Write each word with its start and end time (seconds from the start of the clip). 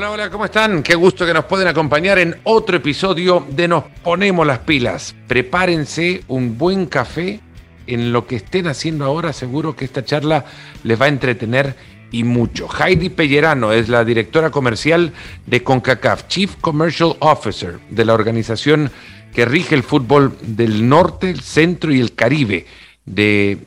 Hola, 0.00 0.12
hola, 0.12 0.30
¿cómo 0.30 0.46
están? 0.46 0.82
Qué 0.82 0.94
gusto 0.94 1.26
que 1.26 1.34
nos 1.34 1.44
pueden 1.44 1.68
acompañar 1.68 2.18
en 2.18 2.40
otro 2.44 2.78
episodio 2.78 3.46
de 3.50 3.68
Nos 3.68 3.84
Ponemos 4.02 4.46
las 4.46 4.60
Pilas. 4.60 5.14
Prepárense 5.28 6.24
un 6.26 6.56
buen 6.56 6.86
café 6.86 7.40
en 7.86 8.10
lo 8.10 8.26
que 8.26 8.36
estén 8.36 8.66
haciendo 8.66 9.04
ahora. 9.04 9.34
Seguro 9.34 9.76
que 9.76 9.84
esta 9.84 10.02
charla 10.02 10.46
les 10.84 10.98
va 10.98 11.04
a 11.04 11.08
entretener 11.10 11.76
y 12.10 12.24
mucho. 12.24 12.66
Heidi 12.66 13.10
Pellerano 13.10 13.74
es 13.74 13.90
la 13.90 14.02
directora 14.02 14.48
comercial 14.48 15.12
de 15.44 15.62
CONCACAF, 15.62 16.28
Chief 16.28 16.56
Commercial 16.62 17.16
Officer 17.18 17.78
de 17.90 18.04
la 18.06 18.14
organización 18.14 18.90
que 19.34 19.44
rige 19.44 19.74
el 19.74 19.82
fútbol 19.82 20.34
del 20.40 20.88
norte, 20.88 21.28
el 21.28 21.42
centro 21.42 21.92
y 21.92 22.00
el 22.00 22.14
Caribe 22.14 22.64
de, 23.04 23.58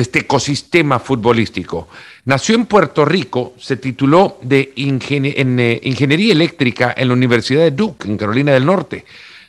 este 0.00 0.20
ecosistema 0.20 0.98
futbolístico. 0.98 1.88
Nació 2.24 2.54
en 2.54 2.66
Puerto 2.66 3.04
Rico, 3.04 3.54
se 3.58 3.76
tituló 3.76 4.38
de 4.40 4.72
en 4.76 5.60
eh, 5.60 5.80
Ingeniería 5.82 6.32
Eléctrica 6.32 6.94
en 6.96 7.08
la 7.08 7.14
Universidad 7.14 7.62
de 7.62 7.72
Duke, 7.72 8.08
en 8.08 8.16
Carolina 8.16 8.52
del 8.52 8.64
Norte. 8.64 9.04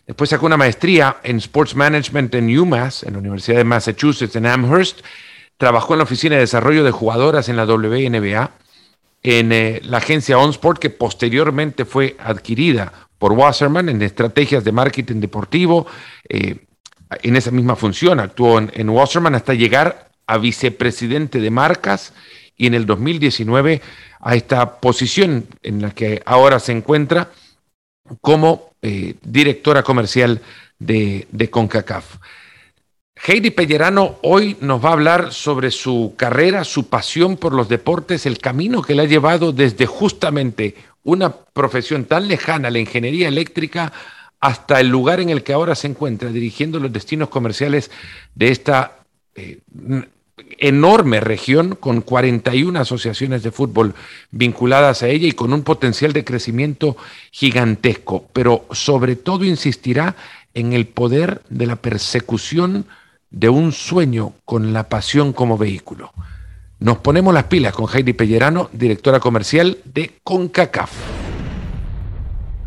Después 0.05 0.29
sacó 0.29 0.45
una 0.45 0.57
maestría 0.57 1.17
en 1.23 1.37
Sports 1.37 1.75
Management 1.75 2.35
en 2.35 2.57
UMass, 2.59 3.03
en 3.03 3.13
la 3.13 3.19
Universidad 3.19 3.57
de 3.57 3.63
Massachusetts 3.63 4.35
en 4.35 4.45
Amherst. 4.45 4.99
Trabajó 5.57 5.93
en 5.93 5.99
la 5.99 6.03
Oficina 6.03 6.35
de 6.35 6.41
Desarrollo 6.41 6.83
de 6.83 6.91
Jugadoras 6.91 7.47
en 7.47 7.55
la 7.55 7.65
WNBA, 7.65 8.51
en 9.23 9.51
eh, 9.53 9.79
la 9.83 9.99
agencia 9.99 10.37
OnSport, 10.37 10.77
que 10.77 10.89
posteriormente 10.89 11.85
fue 11.85 12.17
adquirida 12.19 12.91
por 13.17 13.31
Wasserman 13.31 13.87
en 13.87 14.01
estrategias 14.01 14.65
de 14.65 14.73
marketing 14.73 15.21
deportivo. 15.21 15.87
Eh, 16.27 16.57
en 17.21 17.35
esa 17.37 17.51
misma 17.51 17.77
función 17.77 18.19
actuó 18.19 18.59
en, 18.59 18.89
Wasserman 18.89 19.35
hasta 19.35 19.53
llegar 19.53 20.11
a 20.27 20.37
vicepresidente 20.37 21.39
de 21.39 21.49
marcas 21.49 22.13
y 22.57 22.67
en 22.67 22.73
el 22.73 22.85
2019 22.85 23.81
a 24.19 24.35
esta 24.35 24.79
posición 24.79 25.47
en 25.63 25.81
la 25.81 25.91
que 25.91 26.21
ahora 26.25 26.59
se 26.59 26.71
encuentra 26.71 27.31
como 28.21 28.73
eh, 28.81 29.15
directora 29.21 29.83
comercial 29.83 30.41
de, 30.79 31.27
de 31.31 31.49
CONCACAF. 31.49 32.17
Heidi 33.25 33.51
Pellerano 33.51 34.17
hoy 34.23 34.57
nos 34.59 34.83
va 34.83 34.89
a 34.89 34.93
hablar 34.93 35.33
sobre 35.33 35.71
su 35.71 36.13
carrera, 36.17 36.63
su 36.63 36.89
pasión 36.89 37.37
por 37.37 37.53
los 37.53 37.69
deportes, 37.69 38.25
el 38.25 38.39
camino 38.39 38.81
que 38.81 38.95
le 38.95 39.03
ha 39.03 39.05
llevado 39.05 39.53
desde 39.53 39.85
justamente 39.85 40.75
una 41.03 41.31
profesión 41.31 42.05
tan 42.05 42.27
lejana, 42.27 42.69
la 42.69 42.79
ingeniería 42.79 43.27
eléctrica, 43.27 43.93
hasta 44.39 44.81
el 44.81 44.89
lugar 44.89 45.21
en 45.21 45.29
el 45.29 45.43
que 45.43 45.53
ahora 45.53 45.75
se 45.75 45.87
encuentra, 45.87 46.29
dirigiendo 46.29 46.79
los 46.79 46.91
destinos 46.91 47.29
comerciales 47.29 47.91
de 48.35 48.49
esta 48.49 48.99
eh, 49.35 49.59
enorme 50.57 51.19
región, 51.19 51.75
con 51.75 52.01
41 52.01 52.79
asociaciones 52.79 53.43
de 53.43 53.51
fútbol 53.51 53.93
vinculadas 54.31 55.03
a 55.03 55.07
ella 55.07 55.27
y 55.27 55.33
con 55.33 55.53
un 55.53 55.63
potencial 55.63 56.13
de 56.13 56.23
crecimiento 56.23 56.97
gigantesco, 57.31 58.27
pero 58.33 58.65
sobre 58.71 59.15
todo 59.15 59.45
insistirá 59.45 60.15
en 60.53 60.73
el 60.73 60.87
poder 60.87 61.41
de 61.49 61.67
la 61.67 61.75
persecución 61.75 62.85
de 63.29 63.49
un 63.49 63.71
sueño 63.71 64.33
con 64.45 64.73
la 64.73 64.89
pasión 64.89 65.33
como 65.33 65.57
vehículo. 65.57 66.11
Nos 66.79 66.97
ponemos 66.97 67.33
las 67.33 67.45
pilas 67.45 67.73
con 67.73 67.87
Heidi 67.93 68.13
Pellerano, 68.13 68.69
directora 68.73 69.19
comercial 69.19 69.77
de 69.85 70.19
CONCACAF. 70.23 70.91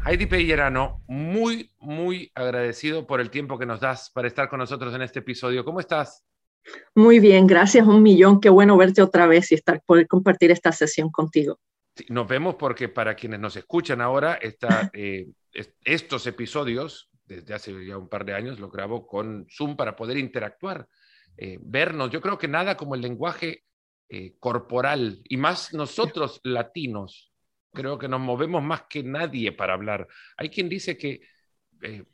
Heidi 0.07 0.27
Pellerano, 0.27 1.03
muy, 1.09 1.71
muy 1.81 2.31
agradecido 2.35 3.07
por 3.07 3.21
el 3.21 3.31
tiempo 3.31 3.59
que 3.59 3.67
nos 3.67 3.81
das 3.81 4.11
para 4.11 4.29
estar 4.29 4.49
con 4.49 4.61
nosotros 4.61 4.95
en 4.95 5.03
este 5.03 5.19
episodio. 5.19 5.65
¿Cómo 5.65 5.81
estás? 5.81 6.25
Muy 6.95 7.21
bien, 7.21 7.47
gracias 7.47 7.87
un 7.87 8.03
millón. 8.03 8.41
Qué 8.41 8.49
bueno 8.49 8.77
verte 8.77 9.03
otra 9.03 9.27
vez 9.27 9.53
y 9.53 9.55
estar, 9.55 9.83
poder 9.85 10.07
compartir 10.07 10.51
esta 10.51 10.73
sesión 10.73 11.11
contigo. 11.11 11.59
nos 12.09 12.29
vemos 12.29 12.57
porque 12.57 12.89
para 12.89 13.15
quienes 13.15 13.41
nos 13.41 13.57
escuchan 13.57 14.01
ahora, 14.01 14.39
eh, 14.93 15.27
estos 15.85 16.27
episodios, 16.27 17.11
desde 17.25 17.55
hace 17.55 17.87
ya 17.87 17.99
un 17.99 18.09
par 18.09 18.25
de 18.25 18.35
años, 18.35 18.61
los 18.61 18.71
grabo 18.71 19.07
con 19.07 19.47
Zoom 19.51 19.77
para 19.77 19.97
poder 19.97 20.17
interactuar, 20.17 20.89
eh, 21.37 21.59
vernos. 21.61 22.11
Yo 22.11 22.21
creo 22.21 22.39
que 22.39 22.49
nada 22.49 22.77
como 22.77 22.95
el 22.95 23.01
lenguaje 23.01 23.65
eh, 24.09 24.37
corporal 24.39 25.21
y 25.25 25.37
más 25.37 25.75
nosotros 25.75 26.41
latinos. 26.45 27.33
Creo 27.73 27.99
que 27.99 28.09
nos 28.09 28.21
movemos 28.21 28.63
más 28.63 28.85
que 28.89 29.03
nadie 29.03 29.53
para 29.53 29.75
hablar. 29.75 30.09
Hay 30.39 30.49
quien 30.49 30.69
dice 30.69 30.97
que, 30.97 31.21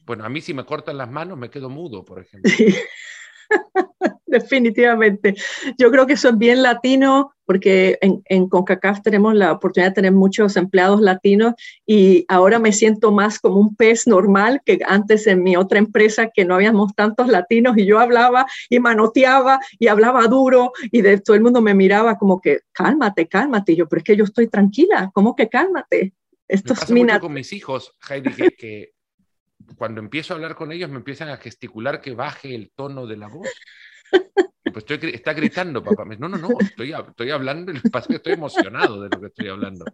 bueno, 0.05 0.25
a 0.25 0.29
mí 0.29 0.41
si 0.41 0.55
me 0.55 0.65
cortan 0.65 0.97
las 0.97 1.09
manos 1.09 1.39
me 1.39 1.51
quedo 1.51 1.71
mudo, 1.71 2.05
por 2.05 2.21
ejemplo. 2.21 2.51
definitivamente. 4.27 5.35
Yo 5.79 5.91
creo 5.91 6.07
que 6.07 6.15
eso 6.15 6.31
es 6.31 6.39
bien 6.39 6.63
latino 6.63 7.33
porque 7.45 7.99
en, 8.01 8.23
en, 8.27 8.49
CONCACAF 8.49 9.03
tenemos 9.03 9.35
la 9.35 9.53
oportunidad 9.53 9.91
de 9.91 9.95
tener 9.97 10.13
muchos 10.13 10.57
empleados 10.57 11.01
latinos 11.01 11.55
y 11.85 12.25
ahora 12.29 12.59
me 12.59 12.73
siento 12.73 13.13
más 13.13 13.39
como 13.39 13.57
un 13.57 13.77
pez 13.77 14.07
normal 14.07 14.63
que 14.65 14.79
antes 14.87 15.27
en 15.27 15.43
mi 15.43 15.57
otra 15.57 15.79
empresa 15.79 16.31
que 16.33 16.45
no 16.45 16.55
habíamos 16.55 16.95
tantos 16.95 17.29
latinos 17.29 17.77
y 17.77 17.85
yo 17.85 17.99
hablaba 17.99 18.47
y 18.71 18.79
manoteaba 18.79 19.61
y 19.79 19.89
hablaba 19.89 20.27
duro 20.29 20.73
y 20.91 21.03
de, 21.03 21.21
todo 21.21 21.37
el 21.37 21.43
mundo 21.43 21.61
me 21.61 21.75
miraba 21.75 22.17
como 22.17 22.41
que 22.41 22.61
cálmate, 22.73 23.29
cálmate. 23.29 23.73
Y 23.73 23.77
yo, 23.77 23.89
pero 23.89 23.99
es 23.99 24.05
que 24.05 24.17
yo 24.17 24.25
estoy 24.25 24.49
tranquila, 24.49 25.11
¿cómo 25.13 25.37
que 25.37 25.49
cálmate? 25.49 26.15
Esto 26.49 26.75
me 26.91 27.07
pasa 27.07 27.21
con 27.21 27.33
mis 27.33 27.53
hijos, 27.53 27.95
Heidi, 28.09 28.31
que 28.59 28.93
cuando 29.77 30.01
empiezo 30.01 30.33
a 30.33 30.37
hablar 30.37 30.55
con 30.55 30.73
ellos 30.73 30.91
me 30.91 30.97
empiezan 30.97 31.29
a 31.29 31.37
gesticular 31.37 32.01
que 32.01 32.15
baje 32.15 32.55
el 32.55 32.73
tono 32.75 33.07
de 33.07 33.17
la 33.17 33.29
voz. 33.29 33.49
Pues 34.73 34.85
estoy, 34.89 35.11
está 35.11 35.33
gritando, 35.33 35.83
papá. 35.83 36.05
No, 36.05 36.29
no, 36.29 36.39
no, 36.39 36.49
estoy, 36.61 36.93
estoy 36.93 37.31
hablando, 37.31 37.73
pasa 37.91 38.09
que 38.09 38.17
estoy 38.17 38.35
emocionado 38.35 39.03
de 39.03 39.09
lo 39.11 39.21
que 39.21 39.27
estoy 39.27 39.49
hablando. 39.49 39.85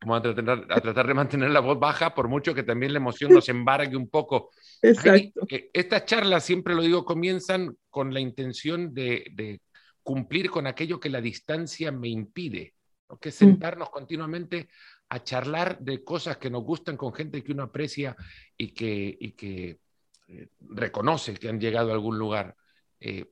Vamos 0.00 0.18
a 0.18 0.34
tratar, 0.34 0.66
a 0.68 0.80
tratar 0.80 1.06
de 1.06 1.14
mantener 1.14 1.50
la 1.50 1.60
voz 1.60 1.78
baja, 1.78 2.14
por 2.14 2.28
mucho 2.28 2.54
que 2.54 2.62
también 2.62 2.92
la 2.92 2.98
emoción 2.98 3.32
nos 3.32 3.48
embargue 3.48 3.96
un 3.96 4.08
poco. 4.08 4.50
Exacto. 4.82 5.46
Eh, 5.48 5.70
estas 5.72 6.04
charlas, 6.04 6.44
siempre 6.44 6.74
lo 6.74 6.82
digo, 6.82 7.04
comienzan 7.04 7.76
con 7.88 8.12
la 8.12 8.20
intención 8.20 8.92
de, 8.92 9.26
de 9.32 9.60
cumplir 10.02 10.50
con 10.50 10.66
aquello 10.66 11.00
que 11.00 11.10
la 11.10 11.20
distancia 11.20 11.90
me 11.90 12.08
impide, 12.08 12.74
que 13.20 13.30
es 13.30 13.34
mm. 13.36 13.38
sentarnos 13.38 13.90
continuamente 13.90 14.68
a 15.08 15.22
charlar 15.22 15.78
de 15.78 16.02
cosas 16.02 16.36
que 16.36 16.50
nos 16.50 16.64
gustan 16.64 16.96
con 16.96 17.12
gente 17.12 17.42
que 17.42 17.52
uno 17.52 17.64
aprecia 17.64 18.16
y 18.56 18.72
que, 18.72 19.16
y 19.20 19.32
que 19.32 19.80
eh, 20.28 20.48
reconoce 20.60 21.34
que 21.34 21.48
han 21.48 21.60
llegado 21.60 21.90
a 21.90 21.94
algún 21.94 22.18
lugar. 22.18 22.56
Eh, 22.98 23.30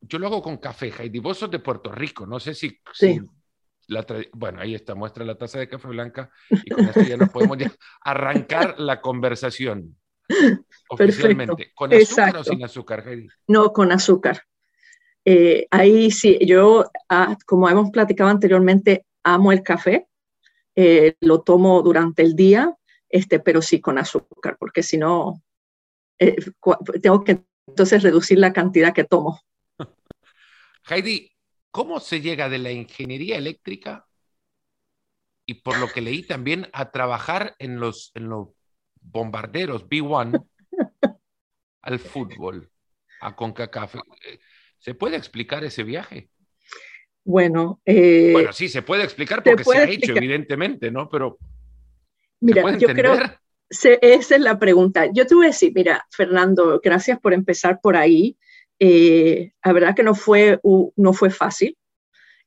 yo 0.00 0.18
lo 0.18 0.28
hago 0.28 0.42
con 0.42 0.58
café, 0.58 0.92
Heidi. 0.96 1.18
Vos 1.18 1.38
sos 1.38 1.50
de 1.50 1.58
Puerto 1.58 1.90
Rico, 1.90 2.26
no 2.26 2.38
sé 2.38 2.54
si... 2.54 2.78
Sí. 2.92 3.20
bueno, 4.32 4.60
ahí 4.60 4.74
está, 4.74 4.94
muestra 4.94 5.24
la 5.24 5.36
taza 5.36 5.58
de 5.58 5.68
café 5.68 5.88
blanca 5.88 6.30
y 6.50 6.70
con 6.70 6.84
esto 6.84 7.02
ya 7.02 7.16
nos 7.16 7.30
podemos 7.30 7.58
arrancar 8.02 8.78
la 8.78 9.00
conversación 9.00 9.96
oficialmente. 10.90 11.72
¿Con 11.74 11.92
azúcar 11.92 12.36
o 12.36 12.44
sin 12.44 12.62
azúcar, 12.64 13.08
Heidi? 13.08 13.28
No, 13.48 13.72
con 13.72 13.90
azúcar. 13.90 14.42
Eh, 15.24 15.66
ahí 15.70 16.10
sí, 16.10 16.38
yo, 16.46 16.84
ah, 17.08 17.36
como 17.44 17.68
hemos 17.68 17.90
platicado 17.90 18.30
anteriormente, 18.30 19.04
amo 19.24 19.50
el 19.52 19.62
café, 19.62 20.06
eh, 20.80 21.16
lo 21.18 21.42
tomo 21.42 21.82
durante 21.82 22.22
el 22.22 22.36
día, 22.36 22.72
este, 23.08 23.40
pero 23.40 23.62
sí 23.62 23.80
con 23.80 23.98
azúcar, 23.98 24.56
porque 24.60 24.84
si 24.84 24.96
no, 24.96 25.42
eh, 26.20 26.36
tengo 27.02 27.24
que 27.24 27.42
entonces 27.66 28.00
reducir 28.04 28.38
la 28.38 28.52
cantidad 28.52 28.94
que 28.94 29.02
tomo. 29.02 29.40
Heidi, 30.88 31.32
¿cómo 31.72 31.98
se 31.98 32.20
llega 32.20 32.48
de 32.48 32.58
la 32.58 32.70
ingeniería 32.70 33.38
eléctrica 33.38 34.06
y 35.46 35.54
por 35.54 35.80
lo 35.80 35.88
que 35.88 36.00
leí 36.00 36.22
también 36.22 36.68
a 36.72 36.92
trabajar 36.92 37.56
en 37.58 37.80
los, 37.80 38.12
en 38.14 38.28
los 38.28 38.50
bombarderos 39.00 39.84
B1 39.88 40.46
al 41.82 41.98
fútbol, 41.98 42.70
a 43.20 43.34
CONCACAF? 43.34 43.96
¿Se 44.78 44.94
puede 44.94 45.16
explicar 45.16 45.64
ese 45.64 45.82
viaje? 45.82 46.30
Bueno, 47.28 47.78
eh, 47.84 48.30
bueno, 48.32 48.54
sí, 48.54 48.70
se 48.70 48.80
puede 48.80 49.04
explicar 49.04 49.42
porque 49.42 49.62
se, 49.62 49.76
ha 49.76 49.84
hecho, 49.84 50.16
evidentemente, 50.16 50.90
¿no? 50.90 51.10
Pero. 51.10 51.36
Mira, 52.40 52.78
yo 52.78 52.88
creo. 52.88 53.18
esa 53.68 54.34
es 54.34 54.40
la 54.40 54.58
pregunta. 54.58 55.10
Yo 55.12 55.26
te 55.26 55.34
voy 55.34 55.44
a 55.44 55.48
decir, 55.48 55.72
mira, 55.74 56.06
Fernando, 56.10 56.80
gracias 56.82 57.20
por 57.20 57.34
empezar 57.34 57.80
por 57.82 57.98
ahí. 57.98 58.38
Eh, 58.78 59.52
la 59.62 59.72
verdad 59.74 59.94
que 59.94 60.04
no 60.04 60.14
fue, 60.14 60.58
no 60.96 61.12
fue 61.12 61.28
fácil, 61.28 61.76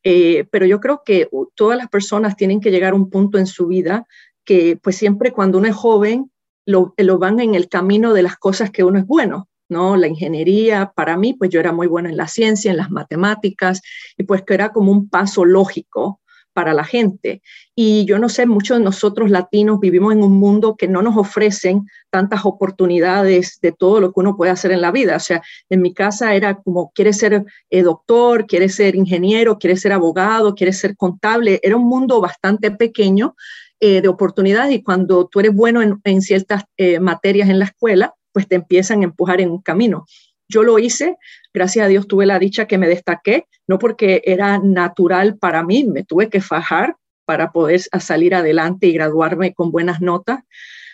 eh, 0.01 0.47
pero 0.49 0.65
yo 0.65 0.79
creo 0.79 1.03
que 1.05 1.29
todas 1.53 1.77
las 1.77 1.87
personas 1.87 2.35
tienen 2.35 2.59
que 2.59 2.71
llegar 2.71 2.93
a 2.93 2.95
un 2.95 3.11
punto 3.11 3.37
en 3.37 3.45
su 3.45 3.67
vida 3.67 4.07
que, 4.43 4.79
pues 4.81 4.95
siempre 4.95 5.31
cuando 5.31 5.59
uno 5.59 5.67
es 5.67 5.75
joven, 5.75 6.31
lo, 6.65 6.95
lo 6.97 7.19
van 7.19 7.39
en 7.39 7.53
el 7.53 7.69
camino 7.69 8.15
de 8.15 8.23
las 8.23 8.35
cosas 8.35 8.71
que 8.71 8.83
uno 8.83 8.97
es 8.97 9.05
bueno. 9.05 9.47
¿No? 9.71 9.95
La 9.95 10.07
ingeniería, 10.07 10.91
para 10.95 11.17
mí, 11.17 11.33
pues 11.33 11.49
yo 11.49 11.59
era 11.59 11.71
muy 11.71 11.87
buena 11.87 12.09
en 12.09 12.17
la 12.17 12.27
ciencia, 12.27 12.69
en 12.69 12.77
las 12.77 12.91
matemáticas, 12.91 13.81
y 14.17 14.23
pues 14.23 14.43
que 14.43 14.53
era 14.53 14.71
como 14.71 14.91
un 14.91 15.09
paso 15.09 15.45
lógico 15.45 16.21
para 16.53 16.73
la 16.73 16.83
gente. 16.83 17.41
Y 17.75 18.05
yo 18.05 18.19
no 18.19 18.29
sé, 18.29 18.45
muchos 18.45 18.77
de 18.77 18.83
nosotros 18.83 19.29
latinos 19.29 19.79
vivimos 19.79 20.13
en 20.13 20.23
un 20.23 20.33
mundo 20.33 20.75
que 20.75 20.87
no 20.87 21.01
nos 21.01 21.17
ofrecen 21.17 21.87
tantas 22.09 22.45
oportunidades 22.45 23.59
de 23.61 23.71
todo 23.71 24.01
lo 24.01 24.11
que 24.11 24.19
uno 24.19 24.35
puede 24.35 24.51
hacer 24.51 24.71
en 24.71 24.81
la 24.81 24.91
vida. 24.91 25.15
O 25.15 25.19
sea, 25.19 25.41
en 25.69 25.81
mi 25.81 25.93
casa 25.93 26.35
era 26.35 26.55
como, 26.55 26.91
quiere 26.93 27.13
ser 27.13 27.45
eh, 27.69 27.81
doctor, 27.83 28.45
quiere 28.47 28.69
ser 28.69 28.95
ingeniero, 28.95 29.57
quiere 29.57 29.77
ser 29.77 29.93
abogado, 29.93 30.55
quiere 30.55 30.73
ser 30.73 30.95
contable. 30.97 31.59
Era 31.63 31.77
un 31.77 31.87
mundo 31.87 32.19
bastante 32.21 32.71
pequeño 32.71 33.35
de 33.83 34.07
oportunidades 34.07 34.75
y 34.75 34.83
cuando 34.83 35.25
tú 35.25 35.39
eres 35.39 35.55
bueno 35.55 35.81
en, 35.81 36.21
ciertas 36.21 36.65
materias 36.99 37.49
en 37.49 37.57
la 37.57 37.65
escuela, 37.65 38.13
pues 38.31 38.47
te 38.47 38.55
empiezan 38.55 39.01
a 39.01 39.05
empujar 39.05 39.41
en 39.41 39.51
un 39.51 39.61
camino. 39.61 40.05
Yo 40.47 40.63
lo 40.63 40.79
hice, 40.79 41.17
gracias 41.53 41.85
a 41.85 41.87
Dios 41.87 42.07
tuve 42.07 42.25
la 42.25 42.39
dicha 42.39 42.67
que 42.67 42.77
me 42.77 42.87
destaqué, 42.87 43.47
no 43.67 43.79
porque 43.79 44.21
era 44.25 44.59
natural 44.59 45.37
para 45.37 45.63
mí, 45.63 45.85
me 45.85 46.03
tuve 46.03 46.29
que 46.29 46.41
fajar 46.41 46.95
para 47.25 47.51
poder 47.51 47.79
salir 47.79 48.35
adelante 48.35 48.87
y 48.87 48.93
graduarme 48.93 49.53
con 49.53 49.71
buenas 49.71 50.01
notas, 50.01 50.41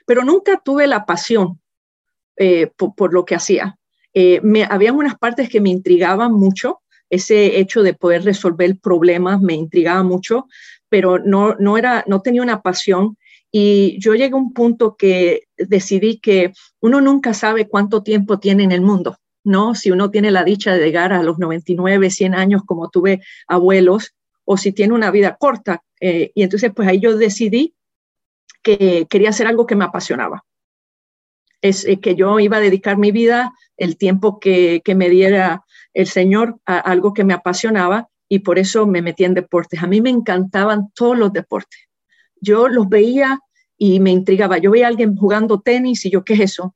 pero 0.06 0.24
nunca 0.24 0.62
tuve 0.63 0.86
la 0.86 1.06
pasión 1.06 1.60
eh, 2.36 2.69
por, 2.75 3.13
lo 3.13 3.25
que 3.25 3.34
hacía. 3.34 3.80
Eh, 4.13 4.39
me, 4.44 4.63
habían 4.63 4.95
unas 4.95 5.18
partes 5.18 5.50
que 5.50 5.60
me 5.60 5.69
intrigaban 5.69 6.34
mucho, 6.34 6.81
ese 7.10 7.60
hecho 7.60 7.81
de 7.81 7.94
poder 7.94 8.24
resolver 8.24 8.78
problemas 8.80 9.42
me 9.42 9.56
intrigaba 9.56 10.04
mucho, 10.04 10.45
pero 10.89 11.18
no, 11.18 11.56
no, 11.56 11.78
era, 11.78 12.04
no 12.07 12.22
tenía 12.22 12.44
una 12.44 12.62
pasión 12.62 13.18
y 13.52 14.00
yo 14.00 14.14
llegué 14.14 14.34
a 14.34 14.38
un 14.38 14.54
punto 14.54 14.96
que 14.98 15.44
decidí 15.58 16.20
que 16.20 16.54
uno 16.82 17.02
nunca 17.02 17.34
sabe 17.34 17.68
cuánto 17.68 18.04
tiempo 18.04 18.40
tiene 18.40 18.64
en 18.64 18.72
el 18.72 18.82
mundo. 18.82 19.18
¿no? 19.48 19.76
Si 19.76 19.92
uno 19.92 20.12
tiene 20.12 20.30
la 20.30 20.44
dicha 20.44 20.74
de 20.74 20.86
llegar 20.86 21.14
a 21.14 21.24
los 21.24 21.40
99, 21.40 22.10
100 22.10 22.36
años 22.36 22.64
como 22.66 22.90
tuve 22.90 23.22
abuelos, 23.48 24.14
o 24.44 24.58
si 24.58 24.72
tiene 24.72 24.94
una 24.94 25.12
vida 25.12 25.38
corta. 25.38 25.84
Eh, 26.00 26.32
y 26.36 26.44
entonces, 26.44 26.72
pues 26.76 26.88
ahí 26.88 27.00
yo 27.00 27.18
decidí 27.18 27.76
que 28.62 29.08
quería 29.10 29.30
hacer 29.30 29.48
algo 29.48 29.66
que 29.66 29.76
me 29.76 29.86
apasionaba. 29.86 30.46
Es 31.62 31.86
eh, 31.86 32.00
que 32.00 32.16
yo 32.16 32.40
iba 32.40 32.58
a 32.58 32.62
dedicar 32.62 32.98
mi 32.98 33.12
vida, 33.12 33.54
el 33.78 33.98
tiempo 33.98 34.40
que, 34.40 34.82
que 34.84 34.96
me 34.96 35.10
diera 35.10 35.64
el 35.94 36.08
Señor, 36.08 36.60
a 36.66 36.80
algo 36.80 37.14
que 37.14 37.24
me 37.24 37.34
apasionaba 37.34 38.10
y 38.30 38.40
por 38.40 38.60
eso 38.60 38.86
me 38.86 39.02
metí 39.02 39.24
en 39.24 39.34
deportes. 39.34 39.82
A 39.82 39.88
mí 39.88 40.02
me 40.02 40.10
encantaban 40.10 40.92
todos 40.94 41.18
los 41.18 41.34
deportes. 41.34 41.87
Yo 42.42 42.68
los 42.68 42.89
veía 42.89 43.39
y 43.78 44.00
me 44.00 44.12
intrigaba. 44.12 44.57
Yo 44.57 44.72
veía 44.72 44.86
a 44.86 44.89
alguien 44.89 45.16
jugando 45.16 45.62
tenis 45.62 46.06
y 46.06 46.10
yo, 46.10 46.24
¿qué 46.24 46.34
es 46.34 46.39
eso? 46.42 46.75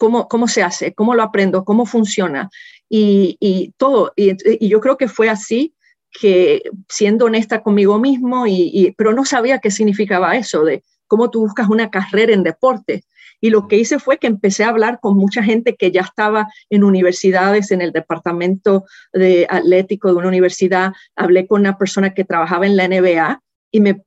cómo, 0.00 0.48
se 0.48 0.62
hace, 0.62 0.94
cómo 0.94 1.14
lo 1.14 1.22
aprendo, 1.22 1.64
cómo 1.64 1.84
funciona 1.84 2.48
y, 2.88 3.74
todo. 3.76 4.12
Y, 4.16 4.68
yo 4.68 4.80
creo 4.80 4.96
que 4.96 5.08
fue 5.08 5.28
así 5.28 5.74
que 6.10 6.62
siendo 6.88 7.26
honesta 7.26 7.62
conmigo 7.62 7.98
mismo, 7.98 8.46
y, 8.46 8.94
pero 8.96 9.12
no 9.12 9.24
sabía 9.24 9.58
qué 9.58 9.70
significaba 9.70 10.36
eso 10.36 10.64
de 10.64 10.82
cómo 11.06 11.30
tú 11.30 11.40
buscas 11.40 11.68
una 11.68 11.90
carrera 11.90 12.32
en 12.32 12.42
deporte. 12.42 13.04
Y 13.42 13.50
lo 13.50 13.68
que 13.68 13.76
hice 13.76 13.98
fue 13.98 14.18
que 14.18 14.26
empecé 14.26 14.64
a 14.64 14.68
hablar 14.68 15.00
con 15.00 15.16
mucha 15.16 15.42
gente 15.42 15.76
que 15.76 15.90
ya 15.90 16.02
estaba 16.02 16.48
en 16.68 16.84
universidades, 16.84 17.70
en 17.70 17.80
el 17.80 17.92
departamento 17.92 18.84
de 19.12 19.46
atlético 19.48 20.08
de 20.08 20.14
una 20.14 20.28
universidad. 20.28 20.92
Hablé 21.16 21.46
con 21.46 21.60
una 21.60 21.78
persona 21.78 22.12
que 22.12 22.24
trabajaba 22.24 22.66
en 22.66 22.76
la 22.76 22.86
NBA 22.86 23.42
y 23.70 23.80
me 23.80 24.02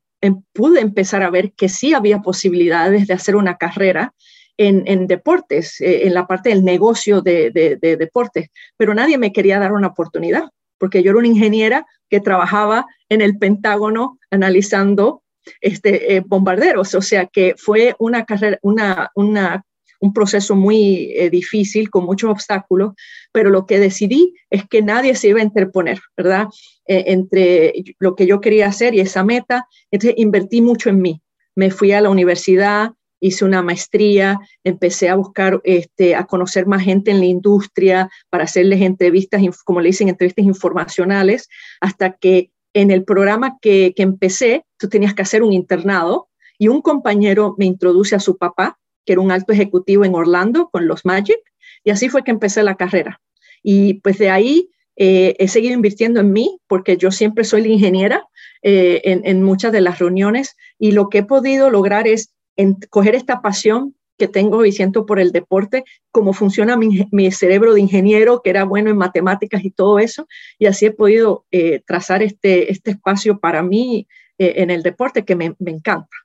pude 0.54 0.82
empezar 0.82 1.24
a 1.24 1.30
ver 1.30 1.54
que 1.54 1.70
sí 1.70 1.94
había 1.94 2.20
posibilidades 2.20 3.08
de 3.08 3.14
hacer 3.14 3.36
una 3.36 3.58
carrera 3.58 4.14
en, 4.58 5.08
deportes, 5.08 5.82
eh, 5.82 6.08
en 6.08 6.14
la 6.14 6.28
parte 6.28 6.50
del 6.50 6.64
negocio 6.64 7.22
de, 7.22 7.52
deportes, 7.82 8.50
pero 8.78 8.94
nadie 8.94 9.18
me 9.18 9.34
quería 9.34 9.60
dar 9.60 9.74
una 9.74 9.88
oportunidad, 9.88 10.50
porque 10.78 11.02
yo 11.02 11.12
era 11.12 11.20
una 11.20 11.28
ingeniera 11.28 11.86
que 12.10 12.20
trabajaba 12.20 12.86
en 13.10 13.22
el 13.22 13.38
Pentágono 13.38 14.20
analizando 14.30 15.24
este, 15.60 16.16
eh, 16.16 16.24
bombarderos, 16.26 16.94
o 16.96 17.02
sea 17.02 17.26
que 17.26 17.56
fue 17.58 17.96
una 18.00 18.26
carrera, 18.26 18.60
una, 18.62 19.66
un 20.04 20.12
proceso 20.12 20.54
muy 20.54 21.14
eh, 21.16 21.30
difícil, 21.30 21.90
con 21.90 22.04
muchos 22.04 22.30
obstáculos, 22.30 22.92
pero 23.32 23.50
lo 23.50 23.66
que 23.66 23.80
decidí 23.80 24.36
es 24.50 24.68
que 24.68 24.82
nadie 24.82 25.16
se 25.16 25.30
iba 25.30 25.40
a 25.40 25.44
interponer, 25.44 26.02
¿verdad? 26.18 26.48
entre 26.86 27.74
lo 28.00 28.14
que 28.14 28.28
yo 28.28 28.42
quería 28.42 28.68
hacer 28.68 28.94
y 28.94 29.00
esa 29.00 29.24
meta, 29.24 29.66
entonces 29.90 30.16
invertí 30.18 30.62
mucho 30.62 30.90
en 30.90 31.02
mí. 31.02 31.22
Me 31.56 31.72
fui 31.72 31.94
a 31.94 32.02
la 32.02 32.10
universidad, 32.10 32.92
hice 33.22 33.46
una 33.46 33.62
maestría, 33.62 34.38
empecé 34.66 35.08
a 35.08 35.16
buscar, 35.16 35.62
este, 35.64 36.14
a 36.14 36.26
conocer 36.26 36.68
más 36.68 36.84
gente 36.84 37.12
en 37.12 37.20
la 37.20 37.26
industria 37.26 38.10
para 38.30 38.44
hacerles 38.44 38.82
entrevistas, 38.82 39.42
como 39.64 39.80
le 39.80 39.88
dicen, 39.88 40.10
entrevistas 40.10 40.44
informacionales, 40.44 41.48
hasta 41.80 42.18
que 42.18 42.52
en 42.74 42.92
el 42.92 43.06
programa 43.06 43.58
que 43.62 43.94
empecé, 43.96 44.66
tú 44.78 44.90
tenías 44.90 45.14
que 45.14 45.22
hacer 45.22 45.42
un 45.42 45.54
internado 45.54 46.28
y 46.58 46.68
un 46.68 46.82
compañero 46.82 47.56
me 47.58 47.66
introduce 47.66 48.14
a 48.14 48.20
su 48.20 48.38
papá, 48.38 48.78
que 49.06 49.14
era 49.14 49.22
un 49.22 49.32
alto 49.32 49.54
ejecutivo 49.54 50.06
en 50.06 50.16
Orlando 50.16 50.70
con 50.72 50.88
los 50.88 51.06
Magic, 51.06 51.40
y 51.84 51.92
así 51.92 52.10
fue 52.10 52.24
que 52.24 52.32
empecé 52.32 52.64
la 52.64 52.76
carrera. 52.76 53.22
Y 53.62 53.96
pues 53.96 54.18
de 54.18 54.30
ahí 54.30 54.70
eh, 54.96 55.36
he 55.40 55.48
seguido 55.48 55.74
invirtiendo 55.74 56.20
en 56.20 56.32
mí 56.32 56.60
porque 56.68 56.98
yo 56.98 57.12
siempre 57.12 57.44
soy 57.44 57.62
la 57.62 57.70
ingeniera 57.70 58.28
eh, 58.62 59.02
en, 59.06 59.22
en, 59.26 59.42
muchas 59.42 59.72
de 59.72 59.82
las 59.82 59.98
reuniones 60.00 60.56
y 60.78 60.92
lo 60.92 61.10
que 61.10 61.20
he 61.20 61.24
podido 61.24 61.72
lograr 61.72 62.08
es 62.08 62.34
en 62.58 62.76
coger 62.92 63.16
esta 63.16 63.42
pasión 63.42 63.96
que 64.20 64.28
tengo 64.28 64.64
y 64.64 64.72
siento 64.72 65.08
por 65.08 65.20
el 65.20 65.32
deporte, 65.32 65.84
cómo 66.12 66.34
funciona 66.34 66.78
mi, 66.78 67.32
cerebro 67.32 67.74
de 67.74 67.82
ingeniero, 67.82 68.42
que 68.44 68.52
era 68.52 68.64
bueno 68.64 68.92
en 68.92 68.98
matemáticas 68.98 69.66
y 69.66 69.72
todo 69.72 69.98
eso, 69.98 70.28
y 70.60 70.68
así 70.68 70.86
he 70.86 70.92
podido 70.92 71.46
eh, 71.52 71.82
trazar 71.88 72.22
este, 72.22 72.72
este 72.72 72.92
espacio 72.92 73.40
para 73.40 73.64
mí 73.64 74.08
en 74.38 74.70
el 74.72 74.84
deporte 74.84 75.26
que 75.26 75.36
me, 75.36 75.56
encanta. 75.66 76.16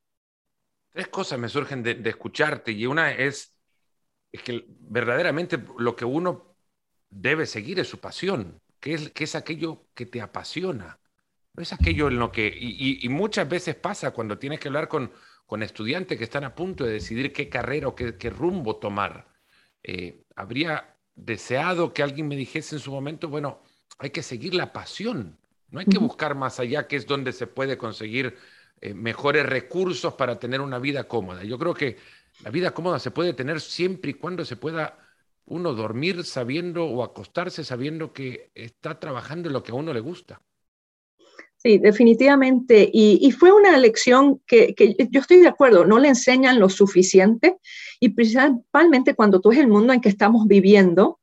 Tres 0.98 1.08
cosas 1.08 1.38
me 1.38 1.48
surgen 1.48 1.82
de, 1.82 2.00
escucharte 2.04 2.72
y 2.72 2.84
una 2.86 3.12
es, 3.12 3.56
es, 4.32 4.42
que 4.42 4.64
verdaderamente 4.66 5.62
lo 5.78 5.94
que 5.94 6.04
uno 6.04 6.56
debe 7.08 7.46
seguir 7.46 7.78
es 7.78 7.88
su 7.88 8.00
pasión, 8.00 8.60
que 8.80 8.94
es, 8.94 9.10
que 9.10 9.22
es 9.22 9.36
aquello 9.36 9.86
que 9.94 10.06
te 10.06 10.20
apasiona, 10.20 10.98
no 11.54 11.62
es 11.62 11.72
aquello 11.72 12.08
en 12.08 12.18
lo 12.18 12.32
que, 12.32 12.48
y 12.48 13.08
muchas 13.10 13.48
veces 13.48 13.76
pasa 13.76 14.10
cuando 14.10 14.38
tienes 14.38 14.58
que 14.58 14.68
hablar 14.68 14.88
con 14.88 15.12
con 15.48 15.62
estudiantes 15.62 16.18
que 16.18 16.24
están 16.24 16.44
a 16.44 16.54
punto 16.54 16.84
de 16.84 16.92
decidir 16.92 17.32
qué 17.32 17.48
carrera 17.48 17.88
o 17.88 17.94
qué, 17.94 18.30
rumbo 18.30 18.76
tomar. 18.76 19.32
Eh, 19.82 20.22
habría 20.36 20.94
deseado 21.14 21.94
que 21.94 22.02
alguien 22.02 22.28
me 22.28 22.36
dijese 22.36 22.76
en 22.76 22.82
su 22.82 22.92
momento, 22.92 23.30
bueno, 23.30 23.62
hay 23.98 24.10
que 24.10 24.22
seguir 24.22 24.52
la 24.52 24.74
pasión, 24.74 25.38
no 25.70 25.80
hay 25.80 25.86
que 25.86 25.96
buscar 25.96 26.34
más 26.34 26.60
allá, 26.60 26.86
que 26.86 26.96
es 26.96 27.06
donde 27.06 27.32
se 27.32 27.46
puede 27.46 27.78
conseguir 27.78 28.36
eh, 28.80 28.94
mejores 28.94 29.44
recursos 29.46 30.14
para 30.14 30.38
tener 30.38 30.60
una 30.60 30.78
vida 30.78 31.04
cómoda. 31.04 31.44
Yo 31.44 31.58
creo 31.58 31.74
que 31.74 31.96
la 32.44 32.50
vida 32.50 32.72
cómoda 32.72 32.98
se 32.98 33.10
puede 33.10 33.32
tener 33.32 33.60
siempre 33.60 34.12
y 34.12 34.14
cuando 34.14 34.44
se 34.44 34.56
pueda 34.56 34.98
uno 35.46 35.72
dormir 35.74 36.24
sabiendo 36.24 36.84
o 36.84 37.02
acostarse 37.02 37.64
sabiendo 37.64 38.12
que 38.12 38.50
está 38.54 39.00
trabajando 39.00 39.48
en 39.48 39.54
lo 39.54 39.62
que 39.62 39.72
a 39.72 39.76
uno 39.76 39.92
le 39.92 40.00
gusta. 40.00 40.40
Sí, 41.56 41.78
definitivamente. 41.78 42.88
Y, 42.92 43.32
fue 43.32 43.52
una 43.52 43.74
elección 43.74 44.40
que, 44.46 44.74
yo 45.10 45.20
estoy 45.20 45.38
de 45.38 45.48
acuerdo, 45.48 45.84
no 45.84 45.98
le 45.98 46.08
enseñan 46.08 46.60
lo 46.60 46.68
suficiente 46.68 47.56
y 47.98 48.10
principalmente 48.10 49.14
cuando 49.14 49.40
tú 49.40 49.50
es 49.50 49.58
el 49.58 49.66
mundo 49.66 49.92
en 49.92 50.00
que 50.00 50.08
estamos 50.08 50.46
viviendo, 50.46 51.18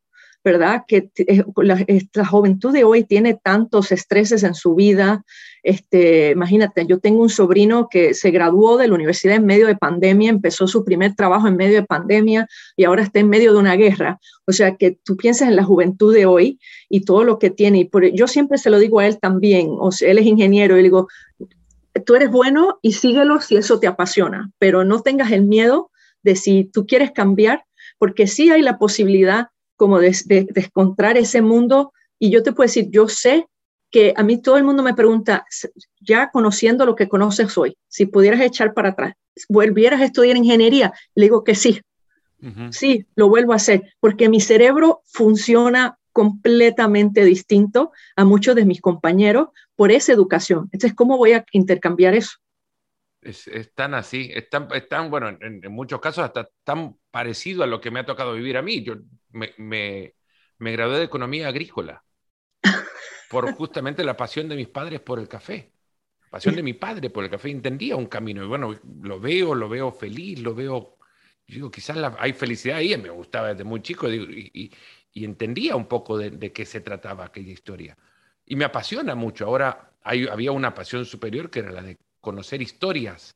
¿verdad? 0.45 0.83
Que 0.87 1.09
eh, 1.17 1.43
la, 1.57 2.25
juventud 2.25 2.71
de 2.71 2.83
hoy 2.83 3.03
tiene 3.03 3.33
tantos 3.33 3.91
estreses 3.91 4.43
en 4.43 4.53
su 4.53 4.75
vida. 4.75 5.25
Este, 5.63 6.29
imagínate, 6.29 6.85
yo 6.85 6.99
tengo 6.99 7.23
un 7.23 7.29
sobrino 7.29 7.89
que 7.89 8.13
se 8.13 8.29
graduó 8.29 8.77
de 8.77 8.87
la 8.87 8.93
universidad 8.93 9.37
en 9.37 9.47
medio 9.47 9.65
de 9.65 9.75
pandemia, 9.75 10.29
empezó 10.29 10.67
su 10.67 10.85
primer 10.85 11.15
trabajo 11.15 11.47
en 11.47 11.57
medio 11.57 11.81
de 11.81 11.87
pandemia 11.87 12.47
y 12.77 12.83
ahora 12.83 13.01
está 13.01 13.19
en 13.19 13.29
medio 13.29 13.53
de 13.53 13.59
una 13.59 13.75
guerra. 13.75 14.19
O 14.45 14.51
sea, 14.51 14.75
que 14.75 14.99
tú 15.03 15.17
piensas 15.17 15.47
en 15.47 15.55
la 15.55 15.63
juventud 15.63 16.13
de 16.13 16.27
hoy 16.27 16.59
y 16.89 17.01
todo 17.01 17.23
lo 17.23 17.39
que 17.39 17.49
tiene. 17.49 17.79
Y 17.79 17.85
por, 17.85 18.05
yo 18.05 18.27
siempre 18.27 18.59
se 18.59 18.69
lo 18.69 18.77
digo 18.77 18.99
a 18.99 19.07
él 19.07 19.19
también, 19.19 19.69
o 19.71 19.91
sea, 19.91 20.11
él 20.11 20.19
es 20.19 20.27
ingeniero 20.27 20.75
y 20.75 20.77
le 20.77 20.83
digo, 20.83 21.07
tú 22.05 22.13
eres 22.13 22.29
bueno 22.29 22.77
y 22.83 22.91
síguelo 22.91 23.41
si 23.41 23.57
eso 23.57 23.79
te 23.79 23.87
apasiona, 23.87 24.51
pero 24.59 24.85
no 24.85 25.01
tengas 25.01 25.31
el 25.31 25.41
miedo 25.41 25.89
de 26.21 26.35
si 26.35 26.65
tú 26.65 26.85
quieres 26.85 27.11
cambiar, 27.11 27.65
porque 27.97 28.27
sí 28.27 28.51
hay 28.51 28.61
la 28.61 28.77
posibilidad 28.77 29.47
como 29.75 29.99
de, 29.99 30.15
de, 30.25 30.47
encontrar 30.55 31.17
ese 31.17 31.41
mundo. 31.41 31.93
Y 32.19 32.29
yo 32.29 32.43
te 32.43 32.51
puedo 32.51 32.67
decir, 32.67 32.89
yo 32.89 33.07
sé 33.07 33.47
que 33.91 34.13
a 34.15 34.23
mí 34.23 34.41
todo 34.41 34.57
el 34.57 34.63
mundo 34.63 34.83
me 34.83 34.93
pregunta, 34.93 35.45
ya 36.01 36.29
conociendo 36.31 36.85
lo 36.85 36.95
que 36.95 37.07
conoces 37.07 37.57
hoy, 37.57 37.77
si 37.87 38.05
pudieras 38.05 38.41
echar 38.41 38.73
para 38.73 38.89
atrás, 38.89 39.13
volvieras 39.47 40.01
a 40.01 40.05
estudiar 40.05 40.37
ingeniería, 40.37 40.93
le 41.13 41.25
digo 41.25 41.43
que 41.43 41.55
sí, 41.55 41.81
sí, 42.71 43.05
lo 43.15 43.29
vuelvo 43.29 43.53
a 43.53 43.57
hacer, 43.57 43.93
porque 43.99 44.29
mi 44.29 44.39
cerebro 44.39 45.01
funciona 45.05 45.97
completamente 46.11 47.23
distinto 47.25 47.91
a 48.15 48.23
muchos 48.23 48.55
de 48.55 48.65
mis 48.65 48.81
compañeros 48.81 49.49
por 49.75 49.91
esa 49.91 50.13
educación. 50.13 50.69
Entonces, 50.71 50.95
¿cómo 50.95 51.17
voy 51.17 51.33
a 51.33 51.45
intercambiar 51.51 52.15
eso? 52.15 52.37
Es, 53.25 53.73
tan 53.73 53.95
así, 53.95 54.29
es 54.31 54.49
tan, 54.49 55.09
bueno, 55.09 55.35
en, 55.41 55.59
muchos 55.71 55.99
casos 55.99 56.23
hasta 56.23 56.47
tan 56.63 56.95
parecido 57.09 57.63
a 57.63 57.67
lo 57.67 57.81
que 57.81 57.89
me 57.89 57.99
ha 57.99 58.05
tocado 58.05 58.33
vivir 58.33 58.55
a 58.55 58.61
mí. 58.61 58.83
Yo 58.83 58.97
me, 59.31 59.51
me, 59.57 60.13
me 60.59 60.71
gradué 60.73 60.99
de 60.99 61.05
economía 61.05 61.47
agrícola 61.47 62.03
por 63.31 63.51
justamente 63.53 64.03
la 64.03 64.15
pasión 64.15 64.47
de 64.47 64.55
mis 64.55 64.67
padres 64.67 64.99
por 64.99 65.17
el 65.17 65.27
café. 65.27 65.71
La 66.25 66.29
pasión 66.29 66.55
de 66.55 66.61
mi 66.61 66.73
padre 66.73 67.09
por 67.09 67.23
el 67.23 67.31
café. 67.31 67.49
Entendía 67.49 67.95
un 67.95 68.05
camino 68.05 68.43
y 68.43 68.47
bueno, 68.47 68.79
lo 69.01 69.19
veo, 69.19 69.55
lo 69.55 69.69
veo 69.69 69.91
feliz, 69.91 70.39
lo 70.41 70.53
veo... 70.53 70.99
digo, 71.47 71.71
quizás 71.71 71.97
hay 72.19 72.33
felicidad 72.33 72.77
ahí, 72.77 72.95
me 72.95 73.09
gustaba 73.09 73.49
desde 73.49 73.63
muy 73.63 73.81
chico 73.81 74.07
y, 74.07 74.71
y, 75.11 75.25
entendía 75.25 75.75
un 75.75 75.87
poco 75.87 76.15
de, 76.17 76.29
de, 76.29 76.53
qué 76.53 76.63
se 76.65 76.81
trataba 76.81 77.25
aquella 77.25 77.51
historia. 77.51 77.97
Y 78.45 78.55
me 78.55 78.65
apasiona 78.65 79.15
mucho. 79.15 79.45
Ahora 79.47 79.95
hay, 80.03 80.27
había 80.27 80.51
una 80.51 80.75
pasión 80.75 81.05
superior 81.05 81.49
que 81.49 81.59
era 81.59 81.71
la 81.71 81.81
de 81.81 81.97
conocer 82.25 82.59
historias 82.59 83.35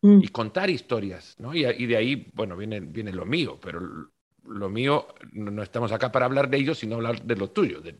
mm. 0.00 0.20
y 0.22 0.28
contar 0.28 0.70
historias, 0.70 1.34
¿no? 1.40 1.52
Y, 1.56 1.86
de 1.86 1.96
ahí, 1.96 2.30
bueno, 2.34 2.56
viene, 2.56 2.78
viene 2.78 3.12
lo 3.12 3.26
mío, 3.26 3.58
pero 3.60 3.80
lo 4.44 4.68
mío, 4.68 5.08
no, 5.32 5.60
estamos 5.60 5.90
acá 5.90 6.12
para 6.12 6.26
hablar 6.26 6.48
de 6.48 6.58
ellos, 6.58 6.78
sino 6.78 6.94
hablar 6.94 7.20
de 7.20 7.34
lo 7.34 7.50
tuyo, 7.50 7.80
de, 7.80 7.92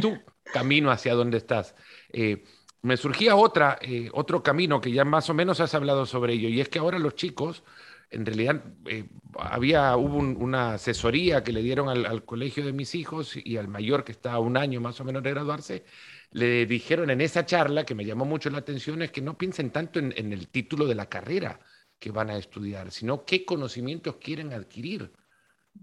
tu 0.00 0.18
camino 0.54 0.90
hacia 0.90 1.14
donde 1.14 1.36
estás. 1.36 1.74
Eh, 2.10 2.42
me 2.80 2.96
surgía 2.96 3.36
otra, 3.36 3.78
eh, 3.82 4.08
otro 4.14 4.42
camino 4.42 4.80
que 4.80 4.92
ya 4.92 5.04
más 5.04 5.28
o 5.28 5.34
menos 5.34 5.60
has 5.60 5.74
hablado 5.74 6.06
sobre 6.06 6.32
ello, 6.32 6.48
y 6.48 6.62
es 6.62 6.70
que 6.70 6.78
ahora 6.78 6.98
los 6.98 7.14
chicos, 7.14 7.62
en 8.10 8.24
realidad, 8.24 8.64
eh, 8.86 9.04
había, 9.38 9.94
hubo 9.98 10.16
una 10.16 10.74
asesoría 10.74 11.44
que 11.44 11.52
le 11.52 11.62
dieron 11.62 11.90
al, 11.90 12.24
colegio 12.24 12.64
de 12.64 12.72
mis 12.72 12.94
hijos 12.94 13.36
y 13.36 13.58
al 13.58 13.68
mayor 13.68 14.04
que 14.04 14.12
está 14.12 14.32
a 14.32 14.40
un 14.40 14.56
año 14.56 14.80
más 14.80 14.98
o 15.00 15.04
menos 15.04 15.22
de 15.22 15.30
graduarse, 15.30 15.84
le 16.32 16.66
dijeron 16.66 17.10
en 17.10 17.20
esa 17.20 17.44
charla, 17.44 17.84
que 17.84 17.94
me 17.94 18.04
llamó 18.04 18.24
mucho 18.24 18.50
la 18.50 18.58
atención, 18.58 19.02
es 19.02 19.10
que 19.10 19.22
no 19.22 19.36
piensen 19.36 19.70
tanto 19.70 19.98
en, 19.98 20.12
en 20.16 20.32
el 20.32 20.48
título 20.48 20.86
de 20.86 20.94
la 20.94 21.08
carrera 21.08 21.60
que 21.98 22.10
van 22.10 22.30
a 22.30 22.38
estudiar, 22.38 22.90
sino 22.90 23.24
qué 23.24 23.44
conocimientos 23.44 24.16
quieren 24.16 24.52
adquirir 24.52 25.12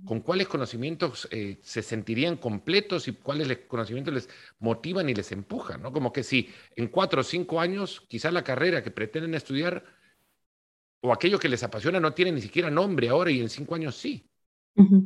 con 0.03 0.21
cuáles 0.21 0.47
conocimientos 0.47 1.27
eh, 1.31 1.59
se 1.61 1.81
sentirían 1.81 2.37
completos 2.37 3.07
y 3.07 3.13
cuáles 3.13 3.59
conocimientos 3.67 4.13
les 4.13 4.29
motivan 4.59 5.09
y 5.09 5.13
les 5.13 5.31
empujan, 5.31 5.81
¿no? 5.81 5.91
Como 5.91 6.11
que 6.11 6.23
si 6.23 6.49
en 6.75 6.87
cuatro 6.87 7.21
o 7.21 7.23
cinco 7.23 7.59
años 7.59 8.01
quizás 8.07 8.33
la 8.33 8.43
carrera 8.43 8.83
que 8.83 8.91
pretenden 8.91 9.33
estudiar 9.33 9.83
o 11.01 11.13
aquello 11.13 11.39
que 11.39 11.49
les 11.49 11.63
apasiona 11.63 11.99
no 11.99 12.13
tiene 12.13 12.31
ni 12.31 12.41
siquiera 12.41 12.69
nombre 12.69 13.09
ahora 13.09 13.31
y 13.31 13.41
en 13.41 13.49
cinco 13.49 13.75
años 13.75 13.95
sí, 13.95 14.29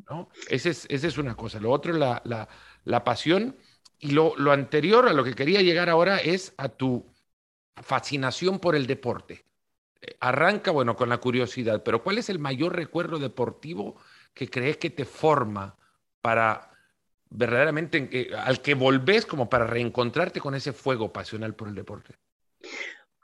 ¿no? 0.10 0.30
Esa 0.50 0.70
es, 0.70 0.86
es 0.90 1.18
una 1.18 1.36
cosa. 1.36 1.60
Lo 1.60 1.72
otro, 1.72 1.94
la, 1.94 2.22
la, 2.26 2.48
la 2.84 3.04
pasión 3.04 3.58
y 4.02 4.12
lo, 4.12 4.36
lo 4.36 4.52
anterior 4.52 5.08
a 5.08 5.14
lo 5.14 5.24
que 5.24 5.36
quería 5.36 5.62
llegar 5.62 5.90
ahora 5.90 6.18
es 6.18 6.54
a 6.58 6.70
tu 6.70 7.06
fascinación 7.76 8.60
por 8.60 8.76
el 8.76 8.88
deporte. 8.88 9.46
Eh, 10.02 10.18
arranca, 10.20 10.72
bueno, 10.72 10.96
con 10.96 11.08
la 11.08 11.20
curiosidad, 11.20 11.84
pero 11.84 12.04
¿cuál 12.04 12.18
es 12.18 12.30
el 12.30 12.40
mayor 12.40 12.76
recuerdo 12.76 13.20
deportivo 13.20 13.96
que 14.34 14.50
crees 14.50 14.78
que 14.78 14.90
te 14.90 15.06
forma 15.06 15.78
para 16.22 16.72
verdaderamente 17.30 18.30
al 18.38 18.62
que 18.62 18.74
volvés 18.74 19.26
como 19.26 19.50
para 19.50 19.66
reencontrarte 19.66 20.42
con 20.42 20.56
ese 20.56 20.74
fuego 20.74 21.14
pasional 21.14 21.56
por 21.56 21.68
el 21.68 21.76
deporte? 21.76 22.16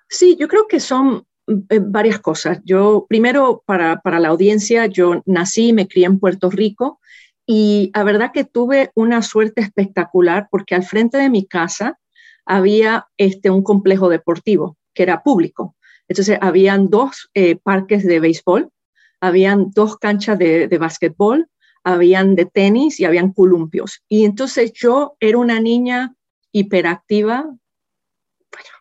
Sí, 0.07 0.38
yo 0.39 0.48
creo 0.48 0.67
que 0.67 0.79
son 0.79 1.25
eh, 1.48 1.79
varias 1.81 2.19
cosas. 2.19 2.60
Yo, 2.63 3.05
primero, 3.10 3.63
para, 3.65 4.00
para 4.01 4.19
la 4.19 4.29
audiencia, 4.29 4.86
yo 4.86 5.24
nací 5.25 5.69
y 5.69 5.74
me 5.74 5.88
crié 5.88 6.05
en 6.05 6.19
Puerto 6.19 6.50
Rico 6.50 7.00
y 7.48 7.92
la 7.96 8.04
verdad 8.04 8.32
que 8.32 8.44
tuve 8.44 8.92
una 8.94 9.24
suerte 9.24 9.62
espectacular 9.62 10.48
porque 10.51 10.75
al 10.75 10.84
frente 10.84 11.18
de 11.18 11.32
mi 11.32 11.48
casa 11.48 11.98
había 12.46 13.08
este, 13.18 13.50
un 13.50 13.63
complejo 13.63 14.10
deportivo 14.10 14.77
que 14.94 15.04
era 15.04 15.24
público. 15.24 15.75
Entonces, 16.08 16.38
habían 16.42 16.89
dos 16.89 17.30
eh, 17.34 17.56
parques 17.56 18.06
de 18.06 18.20
béisbol 18.20 18.72
habían 19.20 19.72
dos 19.72 19.98
canchas 19.98 20.38
de, 20.38 20.68
de 20.68 20.77
básquetbol, 20.77 21.48
habían 21.84 22.36
de 22.36 22.46
tenis 22.46 23.00
y 23.00 23.06
habían 23.06 23.32
columpios. 23.32 24.04
Y 24.08 24.25
entonces 24.25 24.74
yo 24.74 25.16
era 25.20 25.38
una 25.38 25.60
niña 25.60 26.16
hiperactiva, 26.51 27.46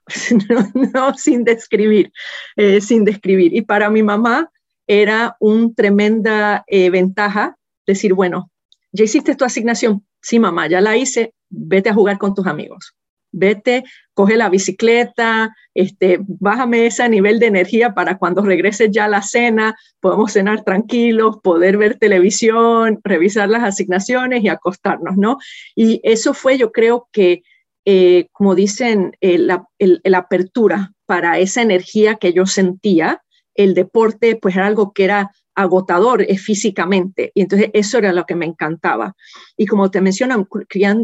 no, 0.94 1.14
sin 1.14 1.44
describir, 1.44 2.12
eh, 2.56 2.80
sin 2.80 3.04
describir. 3.04 3.54
Y 3.54 3.62
para 3.62 3.90
mi 3.90 4.02
mamá 4.02 4.50
era 4.86 5.36
una 5.40 5.72
tremenda 5.74 6.64
eh, 6.66 6.90
ventaja 6.90 7.56
decir, 7.86 8.14
bueno, 8.14 8.50
ya 8.96 9.04
hiciste 9.04 9.36
tu 9.36 9.44
asignación, 9.44 10.04
sí 10.22 10.38
mamá, 10.38 10.66
ya 10.68 10.80
la 10.80 10.96
hice, 10.96 11.34
vete 11.50 11.90
a 11.90 11.94
jugar 11.94 12.18
con 12.18 12.34
tus 12.34 12.46
amigos. 12.46 12.94
Vete, 13.32 13.84
coge 14.14 14.36
la 14.36 14.48
bicicleta, 14.48 15.54
este, 15.74 16.18
bájame 16.26 16.86
ese 16.86 17.06
nivel 17.08 17.38
de 17.38 17.46
energía 17.46 17.92
para 17.92 18.16
cuando 18.16 18.40
regreses 18.40 18.90
ya 18.90 19.04
a 19.04 19.08
la 19.08 19.20
cena, 19.20 19.76
podemos 20.00 20.32
cenar 20.32 20.64
tranquilos, 20.64 21.36
poder 21.42 21.76
ver 21.76 21.98
televisión, 21.98 22.98
revisar 23.04 23.50
las 23.50 23.62
asignaciones 23.62 24.42
y 24.42 24.48
acostarnos, 24.48 25.18
¿no? 25.18 25.36
Y 25.74 26.00
eso 26.02 26.32
fue, 26.32 26.56
yo 26.56 26.72
creo 26.72 27.08
que, 27.12 27.42
eh, 27.84 28.28
como 28.32 28.54
dicen, 28.54 29.12
eh, 29.20 29.36
la, 29.36 29.66
apertura 30.14 30.92
para 31.04 31.38
esa 31.38 31.60
energía 31.60 32.14
que 32.14 32.32
yo 32.32 32.46
sentía, 32.46 33.22
el 33.54 33.74
deporte, 33.74 34.36
pues 34.36 34.56
era 34.56 34.66
algo 34.66 34.92
que 34.92 35.04
era 35.04 35.30
agotador 35.56 36.22
eh, 36.22 36.38
físicamente. 36.38 37.32
Y 37.34 37.40
entonces 37.40 37.70
eso 37.72 37.98
era 37.98 38.12
lo 38.12 38.24
que 38.24 38.36
me 38.36 38.46
encantaba. 38.46 39.16
Y 39.56 39.66
como 39.66 39.90
te 39.90 40.00
mencionan, 40.00 40.46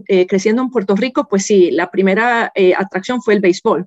eh, 0.07 0.27
creciendo 0.27 0.63
en 0.63 0.71
Puerto 0.71 0.95
Rico, 0.95 1.27
pues 1.29 1.45
sí, 1.45 1.71
la 1.73 1.91
primera 1.91 2.53
eh, 2.55 2.75
atracción 2.77 3.21
fue 3.23 3.35
el 3.35 3.41
béisbol. 3.41 3.87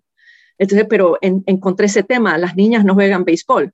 Entonces, 0.57 0.87
pero 0.89 1.17
encontré 1.21 1.85
ese 1.85 2.03
tema, 2.03 2.37
las 2.37 2.55
niñas 2.55 2.85
no 2.85 2.93
juegan 2.93 3.25
béisbol. 3.25 3.71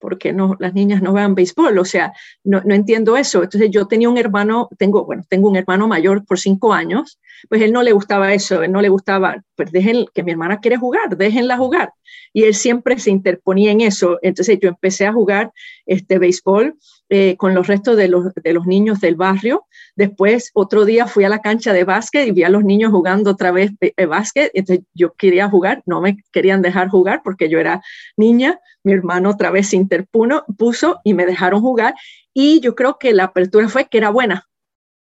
Porque 0.00 0.32
no, 0.32 0.56
las 0.58 0.74
niñas 0.74 1.02
no 1.02 1.12
juegan 1.12 1.34
béisbol? 1.34 1.78
O 1.78 1.84
sea, 1.84 2.12
no, 2.42 2.62
no, 2.64 2.74
entiendo 2.74 3.16
eso. 3.16 3.42
Entonces 3.42 3.70
yo 3.70 3.86
tenía 3.86 4.08
un 4.08 4.18
hermano, 4.18 4.68
tengo, 4.78 5.04
bueno, 5.04 5.24
tengo 5.28 5.48
un 5.48 5.56
hermano 5.56 5.86
mayor 5.86 6.24
por 6.24 6.38
cinco 6.38 6.72
años, 6.72 7.20
pues 7.48 7.62
él 7.62 7.72
no 7.72 7.82
le 7.82 7.92
gustaba 7.92 8.32
eso, 8.32 8.62
él 8.62 8.72
no 8.72 8.82
le 8.82 8.88
gustaba, 8.88 9.42
pues 9.54 9.70
dejen 9.72 10.06
que 10.12 10.22
mi 10.22 10.32
hermana 10.32 10.60
quiere 10.60 10.76
jugar, 10.76 11.16
déjenla 11.16 11.56
jugar 11.56 11.92
y 12.32 12.44
él 12.44 12.54
siempre 12.54 12.98
se 12.98 13.10
interponía 13.10 13.72
en 13.72 13.80
eso. 13.80 14.18
Entonces 14.22 14.58
yo 14.60 14.68
empecé 14.68 15.06
a 15.06 15.12
jugar 15.12 15.52
este 15.86 16.18
béisbol 16.18 16.76
eh, 17.08 17.36
con 17.36 17.54
los 17.54 17.66
restos 17.66 17.96
de 17.96 18.08
los, 18.08 18.32
de 18.34 18.52
los 18.52 18.66
niños 18.66 19.00
del 19.00 19.16
barrio. 19.16 19.66
Después, 19.96 20.50
otro 20.54 20.84
día 20.84 21.06
fui 21.06 21.24
a 21.24 21.28
la 21.28 21.40
cancha 21.40 21.72
de 21.72 21.84
básquet 21.84 22.26
y 22.26 22.30
vi 22.30 22.44
a 22.44 22.48
los 22.48 22.64
niños 22.64 22.92
jugando 22.92 23.32
otra 23.32 23.50
vez 23.50 23.72
eh, 23.80 24.06
básquet. 24.06 24.50
Entonces 24.54 24.84
yo 24.94 25.12
quería 25.14 25.48
jugar, 25.48 25.82
no 25.86 26.00
me 26.00 26.18
querían 26.32 26.62
dejar 26.62 26.88
jugar 26.88 27.22
porque 27.24 27.48
yo 27.48 27.58
era 27.58 27.82
niña. 28.16 28.60
Mi 28.84 28.92
hermano 28.92 29.30
otra 29.30 29.50
vez 29.50 29.68
se 29.68 29.76
interpuso 29.76 31.00
y 31.04 31.14
me 31.14 31.26
dejaron 31.26 31.60
jugar. 31.60 31.94
Y 32.32 32.60
yo 32.60 32.74
creo 32.74 32.98
que 32.98 33.12
la 33.12 33.24
apertura 33.24 33.68
fue 33.68 33.88
que 33.88 33.98
era 33.98 34.10
buena. 34.10 34.48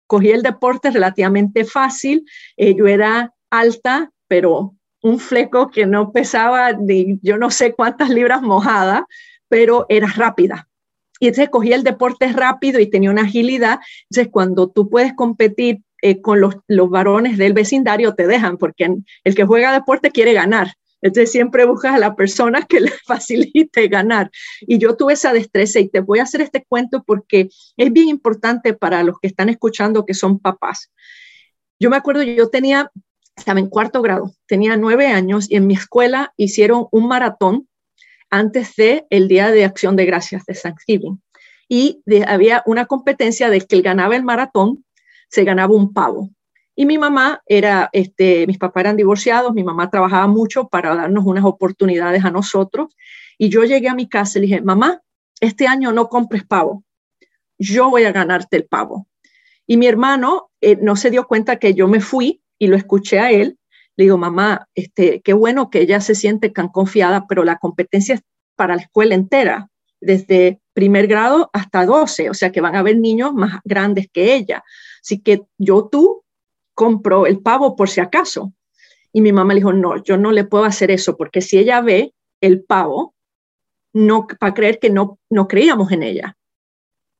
Cogí 0.06 0.30
el 0.30 0.42
deporte 0.42 0.90
relativamente 0.90 1.64
fácil. 1.64 2.24
Eh, 2.56 2.74
yo 2.76 2.86
era 2.86 3.32
alta, 3.50 4.12
pero 4.28 4.74
un 5.02 5.18
fleco 5.18 5.70
que 5.70 5.86
no 5.86 6.12
pesaba 6.12 6.72
ni 6.72 7.18
yo 7.22 7.36
no 7.36 7.50
sé 7.50 7.74
cuántas 7.74 8.08
libras 8.08 8.42
mojadas, 8.42 9.02
pero 9.48 9.86
era 9.88 10.06
rápida. 10.08 10.68
Y 11.20 11.28
entonces 11.28 11.50
cogía 11.50 11.76
el 11.76 11.84
deporte 11.84 12.32
rápido 12.32 12.80
y 12.80 12.90
tenía 12.90 13.10
una 13.10 13.22
agilidad. 13.22 13.80
Entonces, 14.10 14.32
cuando 14.32 14.68
tú 14.68 14.88
puedes 14.90 15.14
competir 15.14 15.82
eh, 16.02 16.20
con 16.20 16.40
los, 16.40 16.56
varones 16.68 17.38
del 17.38 17.52
vecindario, 17.52 18.14
te 18.14 18.26
dejan, 18.26 18.58
porque 18.58 18.94
el 19.24 19.34
que 19.34 19.44
juega 19.44 19.72
deporte 19.72 20.10
quiere 20.10 20.32
ganar. 20.32 20.74
Entonces, 21.04 21.32
siempre 21.32 21.66
buscas 21.66 21.94
a 21.94 21.98
la 21.98 22.16
persona 22.16 22.62
que 22.62 22.80
le 22.80 22.90
facilite 23.06 23.88
ganar. 23.88 24.30
Y 24.62 24.78
yo 24.78 24.96
tuve 24.96 25.12
esa 25.12 25.34
destreza 25.34 25.78
y 25.78 25.88
te 25.88 26.00
voy 26.00 26.18
a 26.18 26.22
hacer 26.22 26.40
este 26.40 26.64
cuento 26.64 27.04
porque 27.06 27.50
es 27.76 27.92
bien 27.92 28.08
importante 28.08 28.72
para 28.72 29.02
los 29.02 29.18
que 29.20 29.28
están 29.28 29.50
escuchando 29.50 30.06
que 30.06 30.14
son 30.14 30.38
papás. 30.38 30.90
Yo 31.78 31.90
me 31.90 31.96
acuerdo, 31.96 32.22
yo 32.22 32.48
tenía 32.48 32.90
estaba 33.36 33.60
en 33.60 33.68
cuarto 33.68 34.00
grado, 34.00 34.32
tenía 34.46 34.76
nueve 34.76 35.08
años 35.08 35.50
y 35.50 35.56
en 35.56 35.66
mi 35.66 35.74
escuela 35.74 36.32
hicieron 36.36 36.86
un 36.92 37.08
maratón 37.08 37.68
antes 38.30 38.74
del 38.76 39.04
el 39.10 39.28
Día 39.28 39.50
de 39.50 39.64
Acción 39.64 39.96
de 39.96 40.06
Gracias 40.06 40.44
de 40.46 40.54
Thanksgiving. 40.54 41.20
Y 41.68 42.02
había 42.26 42.62
una 42.64 42.86
competencia 42.86 43.50
de 43.50 43.60
que 43.60 43.76
el 43.76 43.82
ganaba 43.82 44.16
el 44.16 44.22
maratón, 44.22 44.84
se 45.28 45.44
ganaba 45.44 45.74
un 45.74 45.92
pavo. 45.92 46.30
Y 46.76 46.86
mi 46.86 46.98
mamá 46.98 47.42
era, 47.46 47.88
este, 47.92 48.46
mis 48.46 48.58
papás 48.58 48.82
eran 48.82 48.96
divorciados, 48.96 49.54
mi 49.54 49.62
mamá 49.62 49.90
trabajaba 49.90 50.26
mucho 50.26 50.68
para 50.68 50.94
darnos 50.94 51.24
unas 51.24 51.44
oportunidades 51.44 52.24
a 52.24 52.30
nosotros. 52.30 52.96
Y 53.38 53.48
yo 53.48 53.64
llegué 53.64 53.88
a 53.88 53.94
mi 53.94 54.08
casa 54.08 54.38
y 54.38 54.42
le 54.42 54.46
dije, 54.48 54.60
mamá, 54.62 55.00
este 55.40 55.66
año 55.66 55.92
no 55.92 56.08
compres 56.08 56.44
pavo, 56.44 56.84
yo 57.58 57.90
voy 57.90 58.04
a 58.04 58.12
ganarte 58.12 58.56
el 58.56 58.66
pavo. 58.66 59.06
Y 59.66 59.76
mi 59.76 59.86
hermano 59.86 60.50
eh, 60.60 60.76
no 60.80 60.96
se 60.96 61.10
dio 61.10 61.26
cuenta 61.26 61.56
que 61.56 61.74
yo 61.74 61.88
me 61.88 62.00
fui 62.00 62.42
y 62.58 62.66
lo 62.66 62.76
escuché 62.76 63.20
a 63.20 63.30
él. 63.30 63.58
Le 63.96 64.04
digo, 64.04 64.18
mamá, 64.18 64.68
este, 64.74 65.20
qué 65.22 65.32
bueno 65.32 65.70
que 65.70 65.80
ella 65.80 66.00
se 66.00 66.14
siente 66.14 66.50
tan 66.50 66.68
confiada, 66.68 67.26
pero 67.28 67.44
la 67.44 67.56
competencia 67.58 68.16
es 68.16 68.22
para 68.56 68.76
la 68.76 68.82
escuela 68.82 69.14
entera, 69.14 69.70
desde 70.00 70.60
primer 70.72 71.06
grado 71.06 71.50
hasta 71.52 71.86
12, 71.86 72.30
o 72.30 72.34
sea 72.34 72.50
que 72.52 72.60
van 72.60 72.74
a 72.74 72.80
haber 72.80 72.98
niños 72.98 73.32
más 73.32 73.60
grandes 73.64 74.08
que 74.12 74.34
ella. 74.34 74.64
Así 75.00 75.20
que 75.20 75.42
yo 75.58 75.88
tú 75.90 76.23
compro 76.74 77.26
el 77.26 77.40
pavo 77.40 77.76
por 77.76 77.88
si 77.88 78.00
acaso. 78.00 78.52
Y 79.12 79.20
mi 79.20 79.32
mamá 79.32 79.54
le 79.54 79.60
dijo, 79.60 79.72
no, 79.72 80.02
yo 80.02 80.16
no 80.16 80.32
le 80.32 80.44
puedo 80.44 80.64
hacer 80.64 80.90
eso, 80.90 81.16
porque 81.16 81.40
si 81.40 81.58
ella 81.58 81.80
ve 81.80 82.12
el 82.40 82.62
pavo, 82.62 83.14
no, 83.92 84.26
para 84.26 84.54
creer 84.54 84.78
que 84.80 84.90
no, 84.90 85.18
no 85.30 85.46
creíamos 85.46 85.92
en 85.92 86.02
ella. 86.02 86.36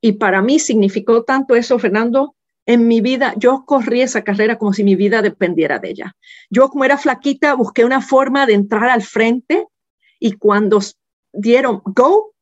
Y 0.01 0.13
para 0.13 0.41
mí 0.41 0.59
significó 0.59 1.23
tanto 1.23 1.55
eso, 1.55 1.79
Fernando, 1.79 2.35
en 2.65 2.87
mi 2.87 2.99
vida, 2.99 3.33
yo 3.37 3.63
corrí 3.65 4.01
esa 4.01 4.23
carrera 4.23 4.57
como 4.57 4.73
si 4.73 4.83
mi 4.83 4.95
vida 4.95 5.21
dependiera 5.21 5.79
de 5.79 5.89
ella. 5.89 6.15
Yo 6.49 6.69
como 6.69 6.83
era 6.83 6.97
flaquita, 6.97 7.53
busqué 7.53 7.85
una 7.85 8.01
forma 8.01 8.45
de 8.45 8.53
entrar 8.53 8.89
al 8.89 9.03
frente 9.03 9.67
y 10.19 10.33
cuando 10.33 10.79
dieron 11.31 11.81
go, 11.85 12.33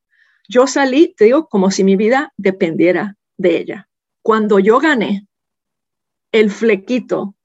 yo 0.47 0.67
salí, 0.67 1.13
te 1.15 1.25
digo, 1.25 1.47
como 1.47 1.71
si 1.71 1.83
mi 1.83 1.95
vida 1.95 2.33
dependiera 2.37 3.17
de 3.37 3.57
ella. 3.57 3.89
Cuando 4.21 4.59
yo 4.59 4.79
gané 4.79 5.27
el 6.33 6.51
flequito 6.51 7.35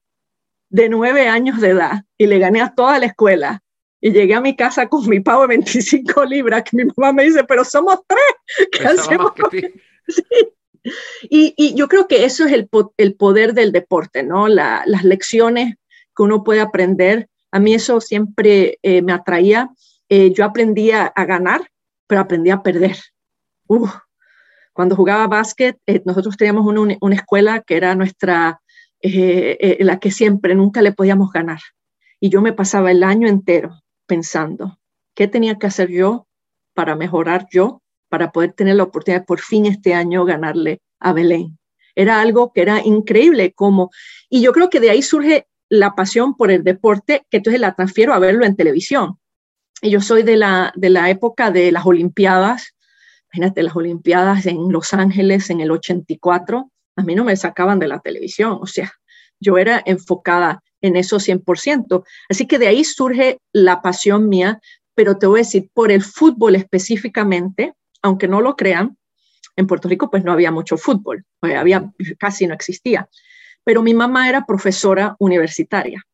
de 0.68 0.88
nueve 0.88 1.28
años 1.28 1.61
de 1.61 1.68
edad 1.68 2.02
y 2.18 2.26
le 2.26 2.40
gané 2.40 2.61
a 2.61 2.75
toda 2.75 2.99
la 2.99 3.07
escuela, 3.07 3.62
y 4.00 4.12
llegué 4.12 4.35
a 4.35 4.40
mi 4.40 4.54
casa 4.54 4.88
con 4.88 5.09
mi 5.09 5.21
pavo 5.21 5.42
de 5.42 5.49
25 5.49 6.25
libras, 6.25 6.62
que 6.64 6.76
mi 6.76 6.85
mamá 6.97 7.12
me 7.12 7.25
dice, 7.25 7.45
pero 7.45 7.64
somos 7.64 8.00
tres, 8.07 8.68
¿qué 8.73 8.87
hacemos? 8.87 9.33
Y, 11.28 11.75
yo 11.75 11.87
creo 11.88 12.07
que 12.09 12.25
eso 12.25 12.47
es 12.47 12.52
el, 12.52 12.68
el 12.97 13.14
poder 13.14 13.52
del 13.52 13.73
deporte, 13.73 14.23
¿no? 14.23 14.49
las 14.49 15.04
lecciones 15.04 15.75
que 16.16 16.23
uno 16.23 16.45
puede 16.45 16.61
aprender. 16.61 17.28
A 17.50 17.59
mí 17.59 17.75
eso 17.75 18.00
siempre 18.00 18.78
eh, 18.83 19.02
me 19.02 19.12
atraía. 19.12 19.71
Eh, 20.09 20.33
yo 20.33 20.45
aprendía 20.45 21.04
a 21.07 21.25
ganar, 21.26 21.68
pero 22.07 22.23
aprendí 22.23 22.50
a 22.50 22.62
perder. 22.62 22.97
cuando 24.73 24.97
jugaba 24.97 25.26
básquet, 25.26 25.76
eh, 25.87 26.00
nosotros 26.07 26.37
teníamos 26.38 26.64
una, 26.66 27.14
escuela 27.14 27.61
que 27.61 27.76
era 27.76 27.95
nuestra, 27.95 28.62
la 29.00 29.99
que 29.99 30.11
siempre, 30.11 30.55
nunca 30.55 30.83
le 30.83 30.93
podíamos 30.93 31.33
ganar. 31.33 31.61
Y 32.21 32.31
yo 32.31 32.43
me 32.43 32.52
pasaba 32.52 32.90
el 32.90 33.02
año 33.02 33.28
entero 33.28 33.81
pensando, 34.07 34.78
¿qué 35.14 35.28
tenía 35.28 35.57
que 35.57 35.67
hacer 35.67 35.90
yo 35.90 36.26
para 36.75 36.97
mejorar 36.97 37.47
yo, 37.50 37.83
para 38.09 38.33
poder 38.33 38.52
tener 38.52 38.76
la 38.76 38.85
oportunidad 38.85 39.21
de 39.21 39.26
por 39.26 39.40
fin 39.40 39.67
este 39.67 39.95
año 39.95 40.25
ganarle 40.25 40.81
a 40.99 41.12
Belén? 41.12 41.59
Era 41.95 42.21
algo 42.21 42.52
que 42.52 42.62
era 42.62 42.85
increíble 42.85 43.52
como, 43.52 43.90
y 44.28 44.40
yo 44.40 44.52
creo 44.52 44.71
que 44.71 44.81
de 44.81 44.90
ahí 44.90 45.02
surge 45.02 45.47
la 45.69 45.95
pasión 45.95 46.37
por 46.37 46.50
el 46.50 46.64
deporte, 46.64 47.26
que 47.31 47.38
entonces 47.38 47.61
la 47.61 47.75
transfiero 47.75 48.14
a 48.14 48.19
verlo 48.19 48.45
en 48.45 48.57
televisión. 48.57 49.19
Y 49.83 49.90
yo 49.90 50.00
soy 50.00 50.23
de 50.23 50.37
la, 50.37 50.73
de 50.76 50.90
la 50.90 51.11
época 51.11 51.50
de 51.50 51.71
las 51.71 51.87
Olimpiadas, 51.87 52.75
imagínate 53.33 53.62
las 53.62 53.76
Olimpiadas 53.76 54.47
en 54.47 54.73
Los 54.73 54.95
Ángeles 54.95 55.50
en 55.50 55.61
el 55.61 55.71
84, 55.71 56.71
a 56.99 57.02
mí 57.02 57.14
no 57.14 57.25
me 57.25 57.37
sacaban 57.37 57.78
de 57.78 57.87
la 57.87 58.00
televisión, 58.00 58.59
o 58.61 58.67
sea, 58.67 58.93
yo 59.38 59.57
era 59.57 59.81
enfocada 59.87 60.62
en 60.81 60.97
eso 60.97 61.19
100%. 61.19 62.05
Así 62.28 62.47
que 62.47 62.59
de 62.59 62.67
ahí 62.67 62.83
surge 62.83 63.38
la 63.52 63.81
pasión 63.83 64.28
mía, 64.28 64.61
pero 64.97 65.17
te 65.17 65.28
voy 65.28 65.40
a 65.40 65.45
decir, 65.45 65.71
por 65.73 65.93
el 65.93 66.02
fútbol 66.02 66.57
específicamente, 66.57 67.75
aunque 68.02 68.26
no 68.26 68.40
lo 68.40 68.57
crean, 68.57 68.99
en 69.55 69.69
Puerto 69.69 69.88
Rico 69.88 70.11
pues 70.11 70.25
no 70.25 70.33
había 70.33 70.50
mucho 70.50 70.76
fútbol, 70.76 71.25
pues, 71.38 71.55
había, 71.55 71.88
casi 72.19 72.49
no 72.49 72.55
existía. 72.55 73.09
Pero 73.62 73.83
mi 73.83 73.95
mamá 73.95 74.28
era 74.28 74.45
profesora 74.45 75.14
universitaria 75.21 76.05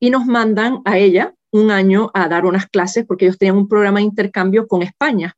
y 0.00 0.08
nos 0.08 0.24
mandan 0.24 0.80
a 0.86 0.96
ella 0.96 1.34
un 1.50 1.70
año 1.70 2.10
a 2.14 2.28
dar 2.28 2.46
unas 2.46 2.66
clases 2.66 3.04
porque 3.04 3.26
ellos 3.26 3.36
tenían 3.36 3.58
un 3.58 3.68
programa 3.68 3.98
de 3.98 4.06
intercambio 4.06 4.66
con 4.66 4.82
España. 4.82 5.34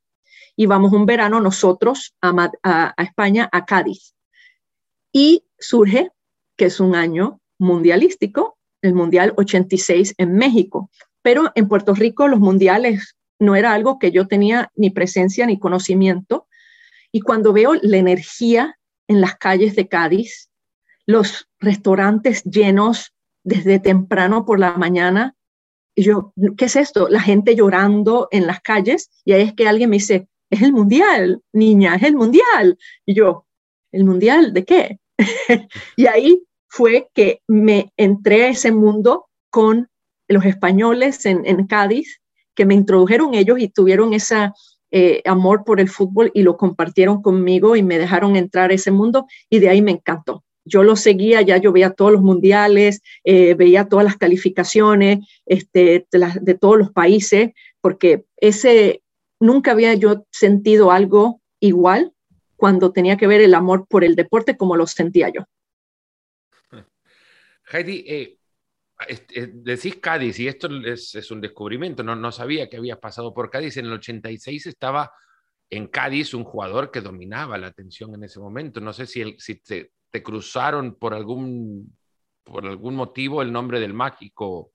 Y 0.55 0.67
vamos 0.67 0.93
un 0.93 1.07
verano 1.07 1.41
nosotros 1.41 2.15
a, 2.21 2.51
a 2.63 3.03
España, 3.03 3.49
a 3.51 3.65
Cádiz. 3.65 4.15
Y 5.13 5.45
surge 5.59 6.11
que 6.57 6.67
es 6.67 6.81
un 6.81 6.95
año 6.95 7.41
mundialístico, 7.59 8.59
el 8.83 8.95
Mundial 8.95 9.33
86 9.37 10.15
en 10.19 10.35
México. 10.35 10.91
Pero 11.23 11.53
en 11.55 11.69
Puerto 11.69 11.95
Rico 11.95 12.29
los 12.29 12.41
mundiales 12.41 13.17
no 13.39 13.57
era 13.57 13.73
algo 13.73 13.99
que 13.99 14.13
yo 14.13 14.29
tenía 14.29 14.71
ni 14.75 14.91
presencia 14.91 15.47
ni 15.47 15.59
conocimiento. 15.59 16.47
Y 17.13 17.21
cuando 17.21 17.53
veo 17.53 17.75
la 17.75 17.97
energía 17.97 18.79
en 19.09 19.21
las 19.21 19.37
calles 19.37 19.75
de 19.75 19.89
Cádiz, 19.89 20.51
los 21.07 21.49
restaurantes 21.59 22.45
llenos 22.45 23.13
desde 23.43 23.81
temprano 23.81 24.45
por 24.45 24.61
la 24.61 24.77
mañana, 24.77 25.35
y 25.95 26.05
yo, 26.05 26.33
¿qué 26.57 26.67
es 26.67 26.77
esto? 26.77 27.09
La 27.09 27.21
gente 27.21 27.57
llorando 27.57 28.29
en 28.31 28.47
las 28.47 28.61
calles 28.61 29.11
y 29.25 29.33
ahí 29.33 29.43
es 29.43 29.55
que 29.55 29.67
alguien 29.67 29.91
me 29.91 29.97
dice, 29.97 30.29
es 30.49 30.63
el 30.63 30.73
mundial, 30.73 31.43
niña, 31.53 31.97
es 31.97 32.03
el 32.05 32.17
mundial. 32.17 32.79
Y 33.05 33.15
yo, 33.15 33.47
¿el 33.93 34.05
mundial 34.05 34.53
de 34.53 34.65
qué? 34.65 35.00
y 35.97 36.07
ahí 36.07 36.43
fue 36.69 37.09
que 37.15 37.43
me 37.47 37.93
entré 37.97 38.45
a 38.45 38.49
ese 38.49 38.73
mundo 38.73 39.27
con 39.51 39.89
los 40.29 40.45
españoles 40.45 41.27
en, 41.27 41.67
Cádiz, 41.67 42.21
que 42.55 42.65
me 42.65 42.75
introdujeron 42.75 43.35
ellos 43.35 43.59
y 43.59 43.69
tuvieron 43.69 44.13
ese 44.15 44.53
eh, 44.93 45.23
amor 45.25 45.65
por 45.65 45.81
el 45.81 45.89
fútbol 45.89 46.31
y 46.35 46.43
lo 46.43 46.57
compartieron 46.57 47.21
conmigo 47.23 47.75
y 47.75 47.83
me 47.83 47.99
dejaron 47.99 48.37
entrar 48.37 48.71
a 48.71 48.75
ese 48.75 48.93
mundo 48.93 49.27
y 49.49 49.59
de 49.59 49.69
ahí 49.69 49.83
me 49.83 49.91
encantó. 49.91 50.45
Yo 50.65 50.85
lo 50.85 50.95
seguía, 50.95 51.43
ya 51.43 51.57
yo 51.57 51.73
veía 51.73 51.91
todos 51.91 52.13
los 52.13 52.23
mundiales, 52.23 53.03
eh, 53.25 53.55
veía 53.55 53.89
todas 53.89 54.05
las 54.05 54.17
calificaciones 54.17 55.27
este, 55.47 56.07
de, 56.13 56.33
de 56.41 56.55
todos 56.55 56.79
los 56.79 56.93
países, 56.93 57.51
porque 57.81 58.25
ese 58.37 59.03
nunca 59.41 59.73
había 59.73 59.95
yo 59.95 60.27
sentido 60.31 60.93
algo 60.93 61.41
igual 61.59 62.13
cuando 62.61 62.93
tenía 62.93 63.17
que 63.17 63.27
ver 63.27 63.41
el 63.41 63.55
amor 63.55 63.87
por 63.89 64.05
el 64.05 64.15
deporte 64.15 64.57
como 64.57 64.77
lo 64.77 64.87
sentía 64.87 65.31
yo. 65.31 65.45
Heidi, 67.73 68.05
eh, 68.07 68.39
eh, 69.09 69.51
decís 69.53 69.97
Cádiz 69.97 70.39
y 70.39 70.49
esto 70.49 70.69
es, 70.85 71.31
un 71.31 71.41
descubrimiento, 71.41 72.03
no, 72.03 72.15
no, 72.15 72.31
sabía 72.31 72.69
que 72.69 72.77
habías 72.77 72.99
pasado 72.99 73.33
por 73.33 73.51
Cádiz. 73.51 73.79
En 73.79 73.87
el 73.87 73.95
86 73.95 74.67
estaba 74.67 75.11
en 75.71 75.87
Cádiz 75.87 76.35
un 76.35 76.45
jugador 76.45 76.91
que 76.91 77.01
dominaba 77.01 77.57
la 77.57 77.69
atención 77.69 78.15
en 78.15 78.25
ese 78.25 78.41
momento. 78.41 78.81
No 78.81 78.93
sé 78.93 79.07
si, 79.07 79.23
el, 79.23 79.37
si 79.39 79.57
te, 79.57 79.91
cruzaron 80.23 80.97
por 80.97 81.15
algún, 81.15 81.97
por 82.45 82.67
algún 82.67 82.95
motivo 82.95 83.41
el 83.41 83.53
nombre 83.53 83.81
del 83.81 83.95
mágico 83.95 84.73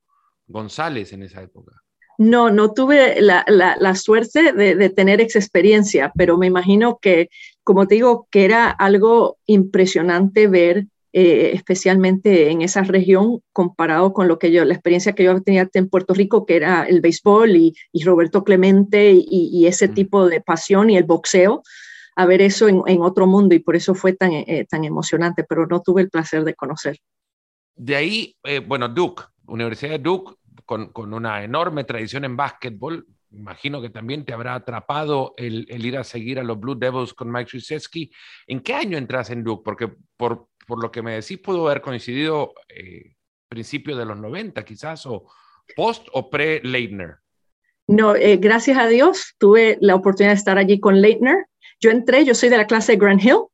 González 0.48 1.14
en 1.14 1.24
esa 1.24 1.44
época. 1.44 1.82
No, 2.18 2.50
no 2.50 2.74
tuve 2.74 3.22
la, 3.22 3.44
la, 3.48 3.96
suerte 3.96 4.54
de, 4.54 4.76
de, 4.76 4.90
tener 4.90 5.20
esa 5.20 5.38
experiencia, 5.38 6.14
pero 6.16 6.38
me 6.38 6.48
imagino 6.48 6.98
que, 6.98 7.30
como 7.66 7.88
te 7.88 7.96
digo, 7.96 8.28
que 8.30 8.46
era 8.46 8.70
algo 8.70 9.38
impresionante 9.48 10.48
ver 10.48 10.86
eh, 11.14 11.52
especialmente 11.54 12.52
en 12.52 12.62
esa 12.62 12.84
región, 12.84 13.40
comparado 13.54 14.14
con 14.14 14.28
lo 14.28 14.38
que 14.38 14.52
yo, 14.52 14.64
la 14.66 14.74
experiencia 14.74 15.14
que 15.14 15.24
yo 15.24 15.42
tenía 15.42 15.68
en 15.74 15.90
Puerto 15.90 16.14
Rico, 16.14 16.46
que 16.46 16.58
era 16.58 16.84
el 16.84 17.02
béisbol 17.02 17.56
y, 17.56 17.74
Roberto 18.04 18.44
Clemente 18.44 19.14
y, 19.14 19.66
ese 19.66 19.88
mm. 19.88 19.94
tipo 19.94 20.28
de 20.28 20.42
pasión 20.42 20.90
y 20.90 20.98
el 20.98 21.06
boxeo, 21.06 21.64
a 22.16 22.26
ver 22.26 22.42
eso 22.42 22.68
en, 22.68 23.02
otro 23.02 23.26
mundo 23.26 23.56
y 23.56 23.60
por 23.60 23.76
eso 23.76 23.96
fue 23.96 24.14
tan, 24.14 24.32
eh, 24.34 24.68
tan 24.70 24.84
emocionante, 24.84 25.44
pero 25.44 25.66
no 25.66 25.82
tuve 25.82 26.04
el 26.04 26.10
placer 26.10 26.44
de 26.44 26.54
conocer. 26.54 26.98
De 27.76 27.96
ahí, 27.96 28.36
eh, 28.44 28.60
bueno, 28.60 28.90
Duke, 28.90 29.24
Universidad 29.48 29.92
de 29.92 30.00
Duke, 30.00 30.36
con, 30.66 30.90
con, 30.90 31.14
una 31.14 31.44
enorme 31.44 31.84
tradición 31.86 32.26
en 32.26 32.38
básquetbol, 32.38 33.08
imagino 33.36 33.82
que 33.82 33.90
también 33.90 34.26
te 34.26 34.34
habrá 34.34 34.56
atrapado 34.56 35.34
el, 35.38 35.66
el, 35.70 35.86
ir 35.86 35.98
a 35.98 36.04
seguir 36.04 36.40
a 36.40 36.44
los 36.44 36.60
Blue 36.60 36.76
Devils 36.76 37.14
con 37.14 37.32
Mike 37.32 37.50
Krzyzewski. 37.52 38.12
¿En 38.48 38.62
qué 38.62 38.74
año 38.74 38.98
entras 38.98 39.30
en 39.30 39.44
Duke? 39.44 39.64
Porque 39.64 39.92
por, 40.18 40.48
por 40.68 40.82
lo 40.82 40.92
que 40.92 41.02
me 41.02 41.16
decís, 41.16 41.38
pudo 41.40 41.68
haber 41.68 41.82
coincidido 41.82 42.54
eh, 42.70 43.16
principio 43.48 43.96
de 43.96 44.06
los 44.06 44.18
90 44.18 44.64
quizás, 44.66 45.06
o 45.06 45.26
post 45.76 46.08
o 46.14 46.30
pre-Leitner. 46.30 47.18
No, 47.88 48.16
eh, 48.16 48.38
gracias 48.38 48.78
a 48.78 48.88
Dios 48.88 49.36
tuve 49.38 49.78
la 49.80 49.96
oportunidad 49.96 50.34
de 50.34 50.38
estar 50.38 50.58
allí 50.58 50.80
con 50.80 51.02
Leitner. 51.02 51.46
Yo 51.80 51.92
entré, 51.92 52.26
yo 52.26 52.34
soy 52.34 52.50
de 52.50 52.58
la 52.58 52.68
clase 52.68 52.94
de 52.94 52.98
Grand 52.98 53.22
Hill, 53.22 53.46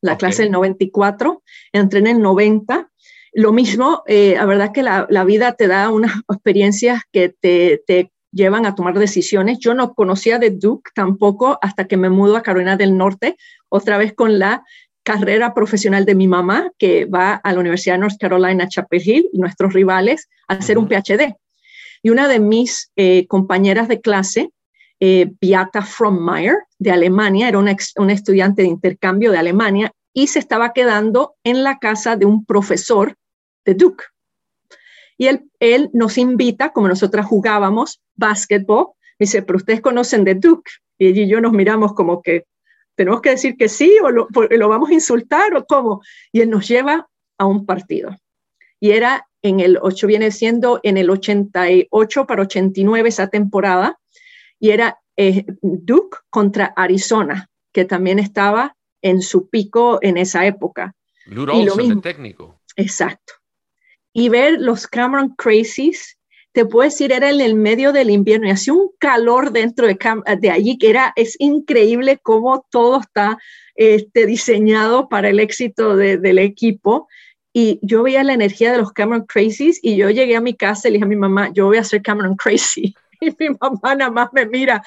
la 0.00 0.16
clase 0.16 0.42
del 0.42 0.52
94, 0.52 1.42
entré 1.72 2.00
en 2.00 2.06
el 2.06 2.20
90. 2.20 2.90
Lo 3.32 3.52
mismo, 3.52 4.02
eh, 4.06 4.34
la 4.36 4.44
verdad 4.46 4.72
que 4.72 4.82
la, 4.82 5.06
la, 5.10 5.24
vida 5.24 5.54
te 5.54 5.66
da 5.66 5.90
unas 5.90 6.12
experiencias 6.30 7.02
que 7.12 7.28
te, 7.28 7.82
te 7.86 8.12
llevan 8.32 8.66
a 8.66 8.74
tomar 8.74 8.98
decisiones. 8.98 9.58
Yo 9.58 9.74
no 9.74 9.94
conocía 9.94 10.38
de 10.38 10.50
Duke 10.50 10.90
tampoco 10.94 11.58
hasta 11.62 11.86
que 11.86 11.96
me 11.96 12.10
mudo 12.10 12.36
a 12.36 12.42
Carolina 12.42 12.76
del 12.76 12.96
Norte, 12.96 13.36
otra 13.68 13.98
vez 13.98 14.14
con 14.14 14.38
la 14.38 14.62
carrera 15.02 15.54
profesional 15.54 16.04
de 16.04 16.14
mi 16.14 16.28
mamá, 16.28 16.70
que 16.78 17.06
va 17.06 17.34
a 17.34 17.52
la 17.52 17.60
Universidad 17.60 17.94
de 17.94 18.00
North 18.00 18.18
Carolina, 18.20 18.68
Chapel 18.68 19.02
Hill, 19.04 19.30
y 19.32 19.38
nuestros 19.38 19.72
rivales, 19.72 20.28
a 20.48 20.54
hacer 20.54 20.78
un 20.78 20.88
PhD. 20.88 21.34
Y 22.02 22.10
una 22.10 22.28
de 22.28 22.40
mis 22.40 22.90
eh, 22.96 23.26
compañeras 23.26 23.88
de 23.88 24.00
clase, 24.00 24.50
eh, 25.00 25.32
Beata 25.40 25.82
Frommeyer, 25.82 26.56
de 26.78 26.90
Alemania, 26.90 27.48
era 27.48 27.58
una, 27.58 27.72
estudiante 28.12 28.62
de 28.62 28.68
intercambio 28.68 29.32
de 29.32 29.38
Alemania 29.38 29.92
y 30.12 30.26
se 30.26 30.38
estaba 30.38 30.72
quedando 30.72 31.34
en 31.44 31.62
la 31.62 31.78
casa 31.78 32.16
de 32.16 32.26
un 32.26 32.44
profesor 32.44 33.16
de 33.64 33.74
Duke. 33.74 34.04
Y 35.20 35.26
él, 35.26 35.50
él 35.60 35.90
nos 35.92 36.16
invita, 36.16 36.72
como 36.72 36.88
nosotras 36.88 37.26
jugábamos 37.26 38.00
básquetbol, 38.14 38.92
dice, 39.18 39.42
pero 39.42 39.58
ustedes 39.58 39.82
conocen 39.82 40.24
de 40.24 40.34
Duke. 40.34 40.70
Y 40.96 41.08
ella 41.08 41.22
y 41.24 41.28
yo 41.28 41.42
nos 41.42 41.52
miramos 41.52 41.92
como 41.92 42.22
que, 42.22 42.46
tenemos 42.94 43.20
que 43.20 43.28
decir 43.28 43.58
que 43.58 43.68
sí 43.68 43.98
o 44.02 44.08
lo, 44.08 44.28
vamos 44.66 44.88
a 44.88 44.94
insultar 44.94 45.54
o 45.54 45.66
cómo. 45.66 46.00
Y 46.32 46.40
él 46.40 46.48
nos 46.48 46.66
lleva 46.66 47.06
a 47.36 47.44
un 47.44 47.66
partido. 47.66 48.16
Y 48.80 48.92
era 48.92 49.28
en 49.42 49.60
el 49.60 49.78
8, 49.82 50.06
viene 50.06 50.30
siendo 50.30 50.80
en 50.84 50.96
el 50.96 51.10
88 51.10 52.26
para 52.26 52.40
89 52.40 53.10
esa 53.10 53.28
temporada, 53.28 53.98
y 54.58 54.70
era 54.70 55.00
eh, 55.18 55.44
Duke 55.60 56.16
contra 56.30 56.72
Arizona, 56.74 57.50
que 57.74 57.84
también 57.84 58.18
estaba 58.18 58.74
en 59.02 59.20
su 59.20 59.50
pico 59.50 59.98
en 60.00 60.16
esa 60.16 60.46
época. 60.46 60.94
y 61.26 61.34
lo 61.34 61.76
mismo, 61.76 62.00
técnico. 62.00 62.58
Exacto. 62.74 63.34
Y 64.12 64.28
ver 64.28 64.60
los 64.60 64.86
Cameron 64.86 65.34
Crazies 65.36 66.18
te 66.52 66.66
puedo 66.66 66.88
decir, 66.88 67.12
era 67.12 67.30
en 67.30 67.40
el 67.40 67.54
medio 67.54 67.92
del 67.92 68.10
invierno 68.10 68.48
y 68.48 68.50
hacía 68.50 68.72
un 68.72 68.90
calor 68.98 69.52
dentro 69.52 69.86
de, 69.86 69.96
de 70.40 70.50
allí 70.50 70.78
que 70.78 70.90
era, 70.90 71.12
es 71.14 71.36
increíble 71.38 72.18
cómo 72.20 72.66
todo 72.70 73.00
está 73.00 73.38
este, 73.76 74.26
diseñado 74.26 75.08
para 75.08 75.28
el 75.28 75.38
éxito 75.38 75.96
del 75.96 76.38
equipo. 76.38 77.08
y 77.52 77.80
yo 77.82 78.02
veía 78.04 78.22
la 78.22 78.34
energía 78.34 78.72
de 78.72 78.78
los 78.78 78.92
Cameron 78.92 79.26
Crazies 79.26 79.80
y 79.82 79.96
yo 79.96 80.10
llegué 80.10 80.36
a 80.36 80.40
mi 80.40 80.54
casa 80.54 80.88
y 80.88 80.92
le 80.92 80.96
dije 80.96 81.04
a 81.04 81.08
mi 81.08 81.16
mamá, 81.16 81.50
yo 81.52 81.66
voy 81.66 81.78
a 81.78 81.84
ser 81.84 82.02
Cameron 82.02 82.36
Crazy. 82.36 82.94
Y 83.22 83.36
mi 83.38 83.50
mamá 83.60 83.94
nada 83.94 84.10
más 84.10 84.30
me 84.32 84.46
mira, 84.46 84.82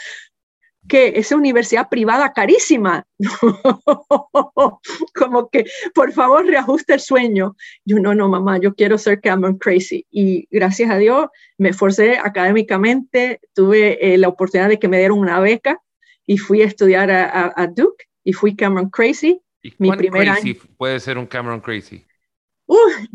que 0.87 1.13
esa 1.15 1.35
universidad 1.35 1.89
privada 1.89 2.33
carísima. 2.33 3.05
Como 5.15 5.49
que, 5.49 5.65
por 5.93 6.11
favor, 6.11 6.45
reajuste 6.45 6.93
el 6.93 6.99
sueño. 6.99 7.55
Yo, 7.85 7.99
no, 7.99 8.13
no, 8.13 8.29
mamá, 8.29 8.59
yo 8.59 8.73
quiero 8.75 8.97
ser 8.97 9.21
Cameron 9.21 9.57
Crazy. 9.57 10.05
Y 10.11 10.47
gracias 10.51 10.89
a 10.89 10.97
Dios 10.97 11.27
me 11.57 11.69
esforcé 11.69 12.17
académicamente, 12.17 13.39
tuve 13.53 14.13
eh, 14.13 14.17
la 14.17 14.27
oportunidad 14.27 14.69
de 14.69 14.79
que 14.79 14.87
me 14.87 14.97
dieran 14.97 15.17
una 15.17 15.39
beca 15.39 15.79
y 16.25 16.37
fui 16.37 16.61
a 16.61 16.65
estudiar 16.65 17.11
a, 17.11 17.67
Duke 17.67 18.05
y 18.23 18.33
fui 18.33 18.55
Cameron 18.55 18.89
Crazy. 18.89 19.41
¿Y 19.61 19.73
mi 19.77 19.91
primer 19.91 20.27
crazy 20.27 20.55
puede 20.77 20.99
ser 20.99 21.17
un 21.17 21.25
Cameron 21.25 21.61
Crazy? 21.61 22.05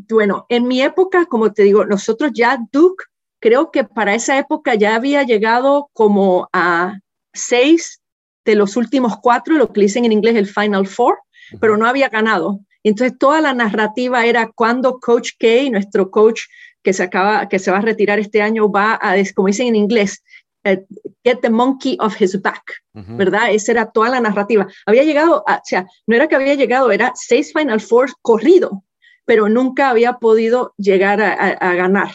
bueno, 0.08 0.46
en 0.48 0.68
mi 0.68 0.82
época, 0.82 1.26
como 1.26 1.52
te 1.52 1.62
digo, 1.62 1.84
nosotros 1.84 2.30
ya 2.34 2.58
Duke, 2.70 3.04
creo 3.40 3.70
que 3.70 3.84
para 3.84 4.14
esa 4.14 4.38
época 4.38 4.74
ya 4.74 4.94
había 4.94 5.22
llegado 5.22 5.90
como 5.92 6.48
a 6.52 6.98
seis 7.38 8.00
de 8.44 8.54
los 8.54 8.76
últimos 8.76 9.18
cuatro, 9.20 9.56
lo 9.56 9.72
que 9.72 9.82
dicen 9.82 10.04
en 10.04 10.12
inglés 10.12 10.36
el 10.36 10.46
Final 10.46 10.86
Four, 10.86 11.18
pero 11.60 11.76
no 11.76 11.86
había 11.86 12.08
ganado. 12.08 12.60
Entonces 12.82 13.18
toda 13.18 13.40
la 13.40 13.52
narrativa 13.52 14.24
era 14.24 14.50
cuando 14.54 14.98
Coach 15.00 15.32
K, 15.38 15.70
nuestro 15.70 16.10
coach 16.10 16.42
que 16.82 16.92
se 16.92 17.02
acaba, 17.02 17.48
que 17.48 17.58
se 17.58 17.70
va 17.70 17.78
a 17.78 17.82
retirar 17.82 18.18
este 18.18 18.40
año, 18.40 18.70
va 18.70 18.98
a, 19.02 19.16
como 19.34 19.48
dicen 19.48 19.66
en 19.66 19.76
inglés, 19.76 20.22
eh, 20.64 20.82
get 21.24 21.40
the 21.42 21.50
monkey 21.50 21.98
off 22.00 22.20
his 22.20 22.40
back, 22.40 22.62
¿verdad? 22.94 23.50
Esa 23.52 23.72
era 23.72 23.90
toda 23.90 24.08
la 24.08 24.20
narrativa. 24.20 24.66
Había 24.86 25.04
llegado, 25.04 25.44
o 25.46 25.60
sea, 25.64 25.86
no 26.06 26.16
era 26.16 26.28
que 26.28 26.36
había 26.36 26.54
llegado, 26.54 26.90
era 26.90 27.12
seis 27.14 27.52
Final 27.52 27.80
Four 27.80 28.10
corrido, 28.22 28.84
pero 29.26 29.48
nunca 29.48 29.90
había 29.90 30.14
podido 30.14 30.72
llegar 30.78 31.20
a 31.20 31.74
ganar. 31.74 32.12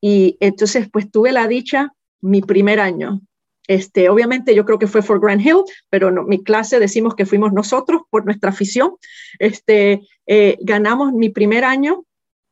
Y 0.00 0.36
entonces, 0.40 0.88
pues 0.90 1.10
tuve 1.10 1.32
la 1.32 1.46
dicha 1.46 1.94
mi 2.20 2.42
primer 2.42 2.80
año 2.80 3.20
este, 3.66 4.08
obviamente 4.08 4.54
yo 4.54 4.64
creo 4.64 4.78
que 4.78 4.86
fue 4.86 5.02
for 5.02 5.20
Grand 5.20 5.40
Hill, 5.40 5.62
pero 5.88 6.10
no, 6.10 6.24
mi 6.24 6.42
clase 6.42 6.78
decimos 6.78 7.14
que 7.14 7.26
fuimos 7.26 7.52
nosotros 7.52 8.02
por 8.10 8.24
nuestra 8.24 8.50
afición. 8.50 8.96
Este, 9.38 10.00
eh, 10.26 10.58
ganamos 10.60 11.12
mi 11.12 11.30
primer 11.30 11.64
año 11.64 12.04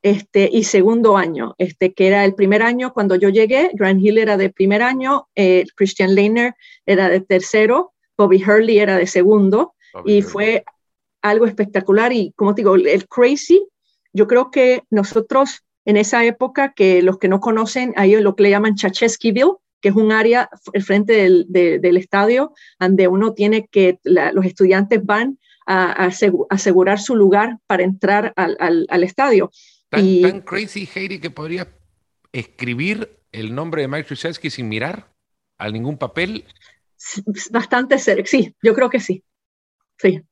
este, 0.02 0.48
y 0.52 0.64
segundo 0.64 1.16
año, 1.16 1.54
este, 1.58 1.92
que 1.92 2.06
era 2.06 2.24
el 2.24 2.34
primer 2.34 2.62
año 2.62 2.92
cuando 2.92 3.16
yo 3.16 3.30
llegué, 3.30 3.70
Grand 3.74 4.00
Hill 4.00 4.18
era 4.18 4.36
de 4.36 4.50
primer 4.50 4.82
año, 4.82 5.28
eh, 5.34 5.64
Christian 5.74 6.14
Lehner 6.14 6.54
era 6.86 7.08
de 7.08 7.20
tercero, 7.20 7.92
Bobby 8.16 8.42
Hurley 8.42 8.78
era 8.78 8.96
de 8.96 9.06
segundo, 9.06 9.74
y 10.04 10.22
fue 10.22 10.64
algo 11.22 11.46
espectacular. 11.46 12.12
Y 12.12 12.32
como 12.36 12.54
te 12.54 12.60
digo, 12.62 12.76
el 12.76 13.08
crazy, 13.08 13.66
yo 14.12 14.26
creo 14.26 14.50
que 14.50 14.84
nosotros 14.90 15.64
en 15.84 15.96
esa 15.96 16.24
época, 16.24 16.74
que 16.74 17.00
los 17.00 17.18
que 17.18 17.28
no 17.28 17.40
conocen, 17.40 17.94
ahí 17.96 18.14
lo 18.20 18.36
que 18.36 18.42
le 18.42 18.50
llaman 18.50 18.74
Chacheskyville, 18.74 19.54
que 19.80 19.90
es 19.90 19.94
un 19.94 20.12
área 20.12 20.48
al 20.74 20.82
frente 20.82 21.12
del, 21.12 21.46
del, 21.48 21.96
estadio 21.96 22.52
donde 22.78 23.08
uno 23.08 23.34
tiene 23.34 23.66
que, 23.66 23.98
los 24.04 24.44
estudiantes 24.44 25.04
van 25.04 25.38
a, 25.66 26.10
asegurar 26.50 27.00
su 27.00 27.14
lugar 27.14 27.58
para 27.66 27.84
entrar 27.84 28.32
al, 28.36 28.86
al, 28.88 29.04
estadio. 29.04 29.50
Tan, 29.88 30.04
y, 30.04 30.22
tan 30.22 30.40
crazy, 30.40 30.88
Heidi, 30.92 31.20
que 31.20 31.30
podría 31.30 31.68
escribir 32.32 33.18
el 33.32 33.54
nombre 33.54 33.82
de 33.82 33.88
Mike 33.88 34.04
Krzyzewski 34.04 34.50
sin 34.50 34.68
mirar 34.68 35.12
a 35.58 35.70
ningún 35.70 35.98
papel. 35.98 36.44
Bastante 37.50 37.98
serio, 37.98 38.24
sí, 38.26 38.54
yo 38.62 38.74
creo 38.74 38.90
que 38.90 39.00
sí. 39.00 39.22
Sí. 39.98 40.22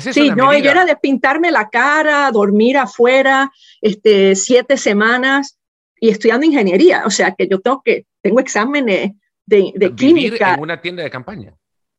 sí, 0.00 0.30
no, 0.30 0.56
yo 0.56 0.70
era 0.70 0.84
de 0.84 0.96
pintarme 0.96 1.50
la 1.50 1.68
cara, 1.68 2.30
dormir 2.30 2.78
afuera, 2.78 3.50
este, 3.80 4.34
siete 4.36 4.76
semanas 4.76 5.58
y 5.96 6.10
estudiando 6.10 6.46
ingeniería. 6.46 7.04
O 7.06 7.10
sea 7.10 7.34
que 7.34 7.48
yo 7.48 7.60
tengo 7.60 7.82
que 7.84 8.06
tengo 8.24 8.40
exámenes 8.40 9.12
de, 9.44 9.72
de 9.74 9.88
Vivir 9.90 10.42
en 10.42 10.60
una 10.60 10.80
tienda 10.80 11.02
de 11.02 11.10
campaña. 11.10 11.54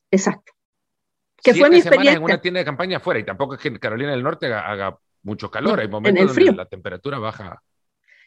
Exacto. 0.09 0.53
Que 1.43 1.53
fue 1.53 1.69
mi 1.69 1.77
experiencia. 1.77 2.17
en 2.17 2.23
una 2.23 2.41
tienda 2.41 2.57
de 2.59 2.65
campaña 2.65 2.97
afuera 2.97 3.19
y 3.19 3.23
tampoco 3.23 3.53
es 3.53 3.61
que 3.61 3.79
Carolina 3.79 4.09
del 4.09 4.23
Norte 4.23 4.51
haga, 4.51 4.97
mucho 5.21 5.51
calor. 5.51 5.79
Hay 5.79 5.87
momentos 5.87 6.21
en 6.21 6.27
el 6.27 6.33
frío. 6.33 6.47
donde 6.47 6.63
la 6.63 6.69
temperatura 6.69 7.19
baja. 7.19 7.61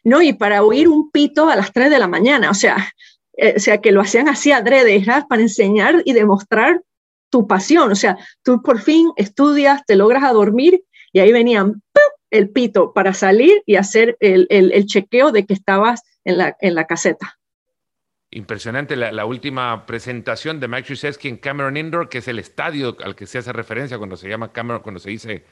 No, 0.05 0.23
y 0.23 0.33
para 0.33 0.63
oír 0.63 0.89
un 0.89 1.11
pito 1.11 1.49
a 1.49 1.57
las 1.57 1.73
3 1.73 1.91
de 1.91 1.99
la 1.99 2.07
mañana, 2.07 2.51
o 2.51 2.55
sea, 2.55 2.77
eh, 3.37 3.55
o 3.57 3.61
sea 3.61 3.81
que 3.81 3.91
lo 3.91 4.01
hacían 4.01 4.29
así 4.29 4.53
adrede, 4.53 5.05
para 5.29 5.43
enseñar 5.43 6.03
y 6.05 6.13
demostrar 6.13 6.83
tu 7.31 7.49
pasión. 7.49 7.91
O 7.91 7.97
sea, 7.97 8.17
tú 8.45 8.63
por 8.63 8.81
fin 8.81 9.11
estudias, 9.17 9.85
te 9.87 9.97
logras 9.97 10.23
a 10.23 10.33
dormir 10.33 10.85
y 11.13 11.19
ahí 11.19 11.33
venían 11.33 11.83
el 12.31 12.51
pito 12.51 12.93
para 12.93 13.13
salir 13.13 13.63
y 13.67 13.75
hacer 13.75 14.17
el, 14.21 14.47
el, 14.51 14.73
el 14.73 14.87
chequeo 14.87 15.33
de 15.33 15.47
que 15.47 15.55
estabas 15.55 16.03
en 16.25 16.39
la, 16.39 16.57
en 16.61 16.75
la 16.75 16.87
caseta. 16.87 17.38
Impresionante 18.31 18.95
la, 18.95 19.25
última 19.25 19.87
presentación 19.87 20.61
de 20.61 20.69
Mike 20.69 20.83
Krzyzewski 20.83 21.29
en 21.29 21.39
Cameron 21.39 21.79
Indoor, 21.79 22.11
que 22.11 22.19
es 22.19 22.29
el 22.29 22.39
estadio 22.39 22.97
al 23.03 23.17
que 23.17 23.27
se 23.27 23.39
hace 23.39 23.53
referencia 23.55 23.97
cuando 23.97 24.17
se 24.17 24.29
llama 24.29 24.53
Cameron, 24.53 24.83
cuando 24.83 25.01
se 25.01 25.09
dice 25.09 25.45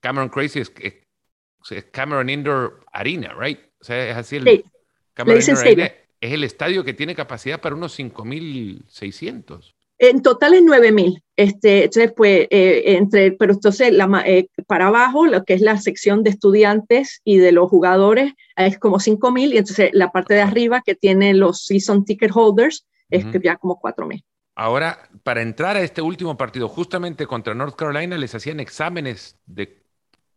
Cameron 0.00 0.28
Crazy, 0.28 0.60
es, 0.60 0.72
Cameron 1.92 2.28
Indoor 2.28 2.84
Arena, 2.92 3.34
right? 3.38 3.60
O 3.80 3.84
sea, 3.84 4.10
es 4.10 4.16
así 4.16 4.36
el 4.36 4.64
Cameron 5.12 5.40
Indoor 5.40 5.58
Arena. 5.58 5.92
Es 6.20 6.32
el 6.32 6.42
estadio 6.42 6.84
que 6.84 6.94
tiene 6.94 7.14
capacidad 7.14 7.60
para 7.60 7.76
unos 7.76 7.98
5.600. 7.98 9.74
En 9.98 10.22
total 10.22 10.54
es 10.54 10.62
9.000. 10.62 11.22
Este, 11.36 11.84
entonces, 11.84 12.12
pues, 12.16 12.46
eh, 12.50 12.82
entre, 12.96 13.32
pero 13.32 13.52
entonces 13.52 13.92
la, 13.92 14.22
eh, 14.26 14.48
para 14.66 14.88
abajo, 14.88 15.26
lo 15.26 15.44
que 15.44 15.54
es 15.54 15.60
la 15.60 15.78
sección 15.78 16.22
de 16.22 16.30
estudiantes 16.30 17.20
y 17.24 17.38
de 17.38 17.52
los 17.52 17.68
jugadores, 17.68 18.32
es 18.56 18.78
como 18.78 18.98
5.000 18.98 19.52
y 19.52 19.58
entonces 19.58 19.90
la 19.92 20.10
parte 20.10 20.34
de 20.34 20.42
arriba 20.42 20.82
que 20.84 20.94
tiene 20.94 21.34
los 21.34 21.64
season 21.64 22.04
ticket 22.04 22.30
holders 22.34 22.86
es 23.10 23.24
ya 23.42 23.56
como 23.56 23.80
4.000. 23.80 24.24
Ahora, 24.56 25.08
para 25.22 25.42
entrar 25.42 25.76
a 25.76 25.82
este 25.82 26.00
último 26.00 26.36
partido, 26.36 26.68
justamente 26.68 27.26
contra 27.26 27.54
North 27.54 27.74
Carolina, 27.74 28.16
les 28.16 28.34
hacían 28.34 28.60
exámenes 28.60 29.36
de 29.46 29.82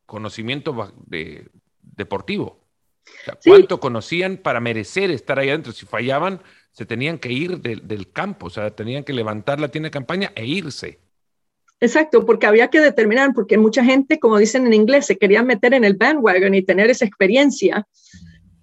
conocimiento 0.06 0.94
de, 1.06 1.50
deportivo. 1.82 2.67
¿Cuánto 3.46 3.80
conocían 3.80 4.38
para 4.38 4.60
merecer 4.60 5.12
estar 5.12 5.40
ahí 5.40 5.50
adentro? 5.50 5.74
Si 5.74 5.86
fallaban, 5.86 6.42
se 6.72 6.86
tenían 6.86 7.18
que 7.18 7.32
ir 7.32 7.60
del 7.60 8.12
campo, 8.12 8.48
o 8.48 8.50
sea, 8.50 8.72
tenían 8.72 9.04
que 9.04 9.14
levantar 9.14 9.60
la 9.60 9.70
tienda 9.70 9.88
de 9.88 9.92
campaña 9.92 10.32
e 10.36 10.46
irse. 10.46 11.00
Exacto, 11.80 12.26
porque 12.26 12.48
había 12.48 12.70
que 12.70 12.80
determinar, 12.80 13.34
porque 13.36 13.58
mucha 13.58 13.84
gente, 13.84 14.20
como 14.20 14.38
dicen 14.38 14.66
en 14.66 14.74
inglés, 14.74 15.06
se 15.06 15.18
quería 15.18 15.44
meter 15.44 15.74
en 15.74 15.84
el 15.84 15.96
bandwagon 15.96 16.56
y 16.56 16.64
tener 16.64 16.90
esa 16.90 17.06
experiencia. 17.06 17.88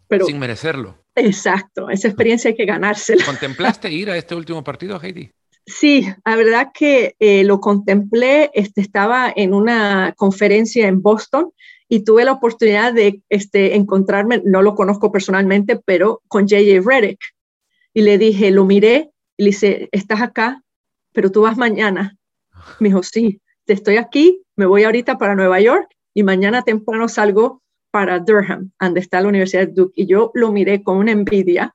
Pero, 0.08 0.26
Sin 0.26 0.38
merecerlo. 0.38 1.04
Exacto, 1.14 1.88
esa 1.90 2.08
experiencia 2.08 2.50
hay 2.50 2.56
que 2.56 2.64
ganársela. 2.64 3.24
¿Contemplaste 3.24 3.90
ir 3.90 4.10
a 4.10 4.16
este 4.16 4.34
último 4.34 4.64
partido, 4.64 5.00
Heidi? 5.00 5.30
Sí, 5.66 6.06
la 6.24 6.36
verdad 6.36 6.68
que 6.74 7.14
eh, 7.18 7.44
lo 7.44 7.60
contemplé, 7.60 8.50
este, 8.52 8.80
estaba 8.80 9.32
en 9.34 9.54
una 9.54 10.12
conferencia 10.16 10.86
en 10.88 11.00
Boston 11.00 11.52
y 11.88 12.04
tuve 12.04 12.24
la 12.24 12.32
oportunidad 12.32 12.92
de 12.92 13.22
este, 13.28 13.76
encontrarme, 13.76 14.42
no 14.44 14.62
lo 14.62 14.74
conozco 14.74 15.12
personalmente, 15.12 15.80
pero 15.84 16.22
con 16.28 16.48
J.J. 16.48 16.80
Reddick, 16.84 17.20
y 17.92 18.02
le 18.02 18.18
dije, 18.18 18.50
lo 18.50 18.64
miré 18.64 19.10
y 19.36 19.44
le 19.44 19.50
dice, 19.50 19.88
estás 19.92 20.20
acá, 20.20 20.62
pero 21.12 21.30
tú 21.30 21.42
vas 21.42 21.56
mañana. 21.56 22.16
Me 22.80 22.88
dijo, 22.88 23.02
sí, 23.02 23.40
estoy 23.66 23.96
aquí, 23.96 24.42
me 24.56 24.66
voy 24.66 24.84
ahorita 24.84 25.16
para 25.16 25.34
Nueva 25.34 25.60
York 25.60 25.88
y 26.12 26.22
mañana 26.22 26.62
temprano 26.62 27.08
salgo 27.08 27.62
para 27.90 28.18
Durham, 28.18 28.72
donde 28.80 29.00
está 29.00 29.20
la 29.20 29.28
Universidad 29.28 29.68
de 29.68 29.72
Duke. 29.72 29.92
Y 29.94 30.06
yo 30.06 30.32
lo 30.34 30.50
miré 30.50 30.82
con 30.82 30.98
una 30.98 31.12
envidia. 31.12 31.74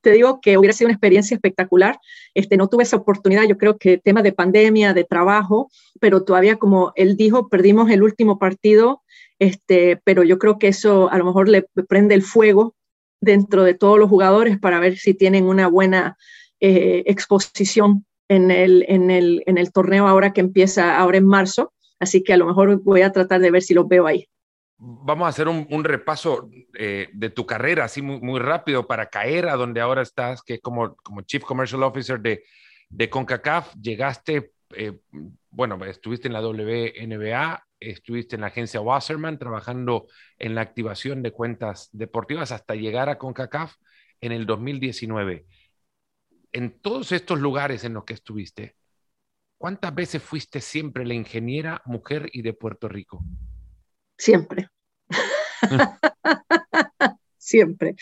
Te 0.00 0.12
digo 0.12 0.40
que 0.40 0.58
hubiera 0.58 0.72
sido 0.72 0.88
una 0.88 0.94
experiencia 0.94 1.34
espectacular. 1.34 1.98
Este, 2.34 2.56
no 2.56 2.68
tuve 2.68 2.84
esa 2.84 2.96
oportunidad, 2.96 3.44
yo 3.44 3.58
creo 3.58 3.78
que 3.78 3.98
tema 3.98 4.22
de 4.22 4.32
pandemia, 4.32 4.94
de 4.94 5.04
trabajo, 5.04 5.70
pero 6.00 6.24
todavía 6.24 6.56
como 6.56 6.92
él 6.94 7.16
dijo, 7.16 7.48
perdimos 7.48 7.90
el 7.90 8.02
último 8.02 8.38
partido, 8.38 9.02
este, 9.38 10.00
pero 10.04 10.22
yo 10.22 10.38
creo 10.38 10.58
que 10.58 10.68
eso 10.68 11.10
a 11.10 11.18
lo 11.18 11.24
mejor 11.24 11.48
le 11.48 11.66
prende 11.88 12.14
el 12.14 12.22
fuego 12.22 12.74
dentro 13.20 13.64
de 13.64 13.74
todos 13.74 13.98
los 13.98 14.08
jugadores 14.08 14.58
para 14.58 14.80
ver 14.80 14.96
si 14.96 15.14
tienen 15.14 15.44
una 15.44 15.68
buena 15.68 16.16
eh, 16.60 17.02
exposición 17.06 18.04
en 18.28 18.50
el, 18.50 18.84
en, 18.88 19.10
el, 19.10 19.42
en 19.46 19.58
el 19.58 19.72
torneo 19.72 20.06
ahora 20.06 20.32
que 20.32 20.40
empieza 20.40 20.96
ahora 20.98 21.18
en 21.18 21.26
marzo. 21.26 21.72
Así 21.98 22.22
que 22.22 22.32
a 22.32 22.36
lo 22.36 22.46
mejor 22.46 22.82
voy 22.82 23.02
a 23.02 23.12
tratar 23.12 23.40
de 23.40 23.50
ver 23.50 23.62
si 23.62 23.74
los 23.74 23.88
veo 23.88 24.06
ahí. 24.06 24.28
Vamos 24.80 25.26
a 25.26 25.30
hacer 25.30 25.48
un, 25.48 25.84
repaso 25.84 26.48
eh, 26.74 27.08
de 27.12 27.30
tu 27.30 27.44
carrera, 27.44 27.84
así 27.84 28.00
muy, 28.00 28.20
muy, 28.20 28.38
rápido, 28.38 28.86
para 28.86 29.08
caer 29.10 29.48
a 29.48 29.56
donde 29.56 29.80
ahora 29.80 30.02
estás, 30.02 30.42
que 30.42 30.60
como, 30.60 30.94
como 30.96 31.22
Chief 31.22 31.42
Commercial 31.42 31.82
Officer 31.82 32.20
de, 32.20 32.44
de 32.88 33.10
CONCACAF, 33.10 33.74
llegaste, 33.74 34.52
eh, 34.74 35.00
bueno, 35.50 35.84
estuviste 35.84 36.28
en 36.28 36.34
la 36.34 36.42
WNBA, 36.42 37.66
estuviste 37.80 38.36
en 38.36 38.42
la 38.42 38.48
agencia 38.48 38.80
Wasserman 38.80 39.38
trabajando 39.38 40.06
en 40.38 40.54
la 40.54 40.60
activación 40.60 41.22
de 41.22 41.32
cuentas 41.32 41.88
deportivas 41.92 42.52
hasta 42.52 42.74
llegar 42.74 43.08
a 43.08 43.18
CONCACAF 43.18 43.74
en 44.20 44.32
el 44.32 44.46
2019. 44.46 45.46
En 46.52 46.80
todos 46.80 47.12
estos 47.12 47.40
lugares 47.40 47.84
en 47.84 47.94
los 47.94 48.04
que 48.04 48.14
estuviste, 48.14 48.76
¿cuántas 49.58 49.94
veces 49.94 50.22
fuiste 50.22 50.60
siempre 50.60 51.04
la 51.04 51.14
ingeniera 51.14 51.82
mujer 51.84 52.30
y 52.32 52.42
de 52.42 52.52
Puerto 52.52 52.88
Rico? 52.88 53.22
Siempre. 54.18 54.68
siempre. 57.38 57.96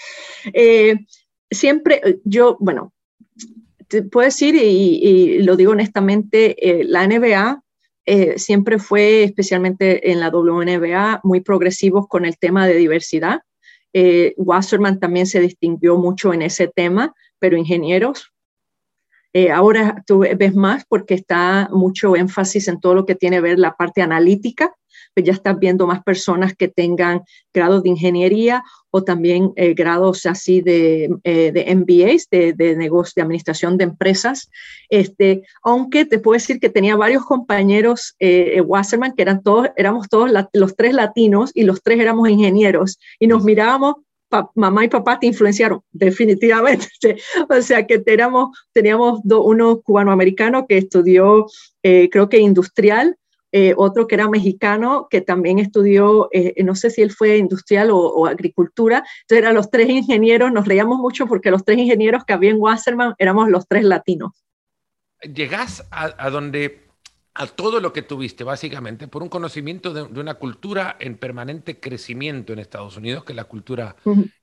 Eh, 0.53 0.97
siempre, 1.51 2.21
yo, 2.25 2.57
bueno, 2.59 2.93
te 3.87 4.03
puedo 4.03 4.25
decir, 4.25 4.57
y, 4.57 5.43
lo 5.43 5.57
digo 5.57 5.73
honestamente, 5.73 6.57
eh, 6.59 6.85
la 6.85 7.07
NBA 7.07 7.63
eh, 8.07 8.39
siempre 8.39 8.79
fue, 8.79 9.23
especialmente 9.23 10.11
en 10.11 10.19
la 10.19 10.31
WNBA, 10.31 11.21
muy 11.23 11.41
progresivos 11.41 12.09
con 12.09 12.25
el 12.25 12.39
tema 12.39 12.67
de 12.67 12.75
diversidad. 12.75 13.41
Wasserman 14.37 15.01
también 15.01 15.27
se 15.27 15.41
distinguió 15.41 15.97
mucho 15.97 16.35
en 16.35 16.43
ese 16.43 16.69
tema, 16.69 17.15
pero 17.39 17.57
ingenieros 17.57 18.31
eh, 19.39 19.51
ahora 19.51 20.03
tú 20.07 20.21
ves 20.21 20.55
más 20.55 20.87
porque 20.89 21.13
está 21.13 21.69
mucho 21.71 22.17
énfasis 22.17 22.69
en 22.69 22.81
todo 22.81 22.95
lo 22.95 23.05
que 23.05 23.15
tiene 23.15 23.37
que 23.37 23.43
ver 23.43 23.59
la 23.59 23.77
parte 23.77 24.01
analítica, 24.01 24.75
pues 25.17 25.25
ya 25.25 25.33
estás 25.33 25.59
viendo 25.59 25.87
más 25.87 26.05
personas 26.05 26.55
que 26.55 26.69
tengan 26.69 27.23
grados 27.55 27.83
de 27.83 27.89
ingeniería 27.89 28.63
o 28.91 29.03
también 29.03 29.53
eh, 29.57 29.73
grados 29.73 30.27
así 30.27 30.61
de, 30.61 31.09
eh, 31.25 31.53
de 31.53 31.75
MBAs, 31.75 32.29
de, 32.31 32.53
de 32.53 32.77
negocio, 32.77 33.15
de 33.17 33.23
administración 33.23 33.79
de 33.79 33.85
empresas. 33.85 34.51
Este, 34.91 35.43
aunque 35.63 36.05
te 36.05 36.19
puedo 36.19 36.35
decir 36.35 36.61
que 36.61 36.69
tenía 36.69 36.97
varios 36.97 37.25
compañeros 37.25 38.15
Wasserman 38.65 39.15
que 39.15 39.23
eran 39.23 39.43
todos, 39.43 39.71
éramos 39.77 40.11
todos 40.11 40.31
los 40.53 40.77
tres 40.77 40.93
latinos 40.93 41.51
y 41.55 41.65
los 41.65 41.83
tres 41.83 41.99
éramos 41.99 42.29
ingenieros 42.29 42.99
y 43.19 43.27
nos 43.27 43.43
mirábamos 43.43 43.95
mamá 44.55 44.85
y 44.85 44.89
papá 44.89 45.19
te 45.19 45.27
influenciaron, 45.27 45.81
definitivamente. 45.93 46.89
o 47.49 47.63
sea 47.63 47.87
que 47.87 47.99
teníamos, 47.99 48.57
teníamos 48.73 49.21
uno 49.25 49.81
cubano-americano 49.81 50.67
que 50.67 50.79
estudió, 50.79 51.47
eh, 51.83 52.09
creo 52.11 52.29
que 52.29 52.39
industrial, 52.39 53.17
eh, 53.59 53.73
otro 53.75 54.07
que 54.07 54.17
era 54.17 54.29
mexicano, 54.29 55.09
que 55.09 55.23
también 55.23 55.59
estudió, 55.59 56.29
eh, 56.31 56.63
no 56.63 56.75
sé 56.75 56.91
si 56.91 57.01
él 57.01 57.11
fue 57.11 57.39
industrial 57.39 57.89
o, 57.91 58.27
agricultura. 58.27 58.99
Entonces 59.23 59.39
eran 59.39 59.55
los 59.55 59.71
tres 59.71 59.89
ingenieros, 59.89 60.53
nos 60.53 60.69
reíamos 60.69 60.99
mucho 60.99 61.27
porque 61.27 61.51
los 61.51 61.65
tres 61.65 61.79
ingenieros 61.79 62.23
que 62.27 62.35
había 62.35 62.51
en 62.51 62.61
Wasserman 62.61 63.15
éramos 63.17 63.49
los 63.49 63.67
tres 63.67 63.85
latinos. 63.85 64.45
Llegás 65.23 65.87
a 65.91 66.29
donde 66.29 66.87
a 67.39 67.47
todo 67.47 67.81
lo 67.81 67.93
que 67.93 68.03
tuviste, 68.03 68.45
básicamente, 68.45 69.09
por 69.09 69.23
un 69.23 69.29
conocimiento 69.29 69.93
de, 69.93 70.03
una 70.21 70.35
cultura 70.35 70.97
en 70.99 71.19
permanente 71.19 71.79
crecimiento 71.79 72.53
en 72.53 72.59
Estados 72.59 72.97
Unidos, 72.97 73.25
que 73.25 73.33
es 73.33 73.37
la 73.37 73.45
cultura 73.45 73.95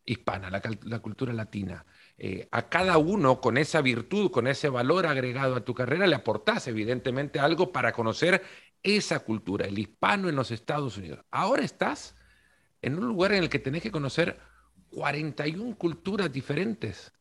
hispana, 0.06 0.52
la, 0.52 1.00
cultura 1.00 1.34
latina. 1.34 1.86
Eh, 2.20 2.48
a 2.52 2.70
cada 2.70 3.00
uno 3.00 3.42
con 3.42 3.58
esa 3.58 3.82
virtud, 3.82 4.30
con 4.30 4.48
ese 4.48 4.70
valor 4.70 5.08
agregado 5.08 5.56
a 5.56 5.66
tu 5.66 5.74
carrera, 5.74 6.06
le 6.06 6.16
aportás 6.16 6.68
evidentemente 6.68 7.40
algo 7.40 7.72
para 7.72 7.94
conocer 7.94 8.44
esa 8.84 9.20
cultura, 9.20 9.66
el 9.66 9.80
hispano 9.80 10.30
en 10.30 10.36
los 10.36 10.52
Estados 10.52 10.98
Unidos. 10.98 11.26
Ahora 11.32 11.64
estás 11.64 12.16
en 12.82 12.98
un 12.98 13.08
lugar 13.08 13.32
en 13.34 13.44
el 13.44 13.50
que 13.50 13.60
tenés 13.60 13.82
que 13.82 13.92
conocer 13.92 14.40
41 14.92 15.78
culturas 15.78 16.32
diferentes 16.32 17.14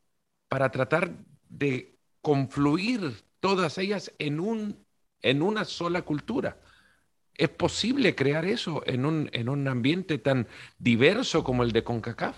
para 0.49 0.71
tratar 0.71 1.13
de 1.49 1.99
confluir 2.21 3.25
todas 3.41 3.79
ellas 3.79 4.13
en 4.19 4.41
un 4.41 4.85
en 5.23 5.43
una 5.43 5.65
sola 5.65 6.03
cultura. 6.03 6.61
¿Es 7.35 7.49
posible 7.49 8.15
crear 8.15 8.45
eso 8.45 8.83
en 8.87 9.07
un, 9.07 9.31
en 9.33 9.49
un 9.49 9.67
ambiente 9.69 10.19
tan 10.19 10.49
diverso 10.79 11.45
como 11.45 11.63
el 11.63 11.73
de 11.73 11.85
CONCACAF? 11.85 12.37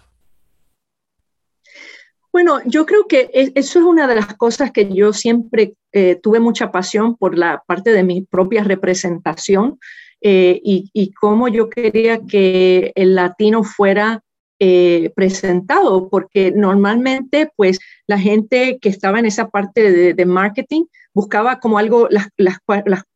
Bueno, 2.34 2.58
yo 2.64 2.84
creo 2.84 3.06
que 3.06 3.30
e, 3.32 3.52
eso 3.54 3.78
es 3.78 3.84
una 3.84 4.08
de 4.08 4.16
las 4.16 4.34
cosas 4.34 4.72
que 4.72 4.92
yo 4.92 5.12
siempre 5.12 5.76
eh, 5.92 6.18
tuve 6.20 6.40
mucha 6.40 6.72
pasión 6.72 7.16
por 7.16 7.38
la 7.38 7.62
parte 7.64 7.92
de 7.92 8.02
mi 8.02 8.22
propia 8.22 8.64
representación 8.64 9.78
eh, 10.20 10.60
y, 10.64 11.12
cómo 11.12 11.46
yo 11.46 11.70
quería 11.70 12.18
que 12.26 12.90
el 12.96 13.14
latino 13.14 13.62
fuera 13.62 14.24
eh, 14.58 15.12
presentado, 15.14 16.08
porque 16.08 16.50
normalmente 16.50 17.52
pues 17.54 17.78
la 18.08 18.18
gente 18.18 18.80
que 18.80 18.88
estaba 18.88 19.20
en 19.20 19.26
esa 19.26 19.48
parte 19.50 20.12
de 20.12 20.26
marketing 20.26 20.86
buscaba 21.14 21.60
como 21.60 21.78
algo, 21.78 22.08
las, 22.10 22.30
las, 22.36 22.58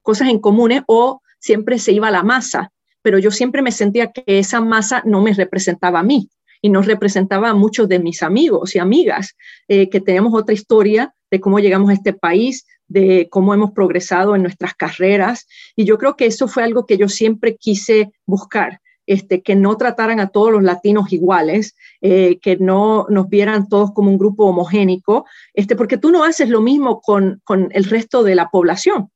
cosas 0.00 0.28
en 0.28 0.38
comunes 0.38 0.82
o 0.86 1.22
siempre 1.40 1.80
se 1.80 1.90
iba 1.90 2.06
a 2.06 2.12
la 2.12 2.22
masa, 2.22 2.70
pero 3.02 3.18
yo 3.18 3.32
siempre 3.32 3.62
me 3.62 3.72
sentía 3.72 4.12
que 4.12 4.22
esa 4.38 4.60
masa 4.60 5.02
no 5.04 5.20
me 5.22 5.34
representaba 5.34 5.98
a 5.98 6.04
mí 6.04 6.30
y 6.62 6.70
no 6.70 6.82
representaba 6.82 7.50
a 7.50 7.54
muchos 7.54 7.88
de 7.88 7.98
mis 7.98 8.22
amigos 8.22 8.74
y 8.74 8.78
amigas, 8.78 9.36
eh, 9.68 9.88
que 9.88 10.00
tenemos 10.00 10.34
otra 10.34 10.54
historia 10.54 11.14
de 11.30 11.40
cómo 11.40 11.58
llegamos 11.58 11.90
a 11.90 11.94
este 11.94 12.12
país, 12.12 12.66
de 12.88 13.28
cómo 13.30 13.54
hemos 13.54 13.72
progresado 13.72 14.34
en 14.34 14.42
nuestras 14.42 14.74
carreras. 14.74 15.46
Y 15.76 15.84
yo 15.84 15.98
creo 15.98 16.16
que 16.16 16.26
eso 16.26 16.48
fue 16.48 16.64
algo 16.64 16.86
que 16.86 16.96
yo 16.96 17.08
siempre 17.08 17.56
quise 17.56 18.10
buscar, 18.26 18.80
este, 19.06 19.42
que 19.42 19.54
no 19.54 19.76
trataran 19.76 20.20
a 20.20 20.28
todos 20.28 20.52
los 20.52 20.62
latinos 20.62 21.12
iguales, 21.12 21.74
eh, 22.00 22.38
que 22.40 22.56
no 22.56 23.06
nos 23.08 23.28
vieran 23.28 23.68
todos 23.68 23.92
como 23.92 24.10
un 24.10 24.18
grupo 24.18 24.44
homogénico, 24.46 25.26
este, 25.54 25.76
porque 25.76 25.98
tú 25.98 26.10
no 26.10 26.24
haces 26.24 26.48
lo 26.48 26.60
mismo 26.60 27.00
con, 27.00 27.40
el 27.70 27.84
resto 27.84 28.22
de 28.22 28.34
la 28.34 28.48
población. 28.48 29.10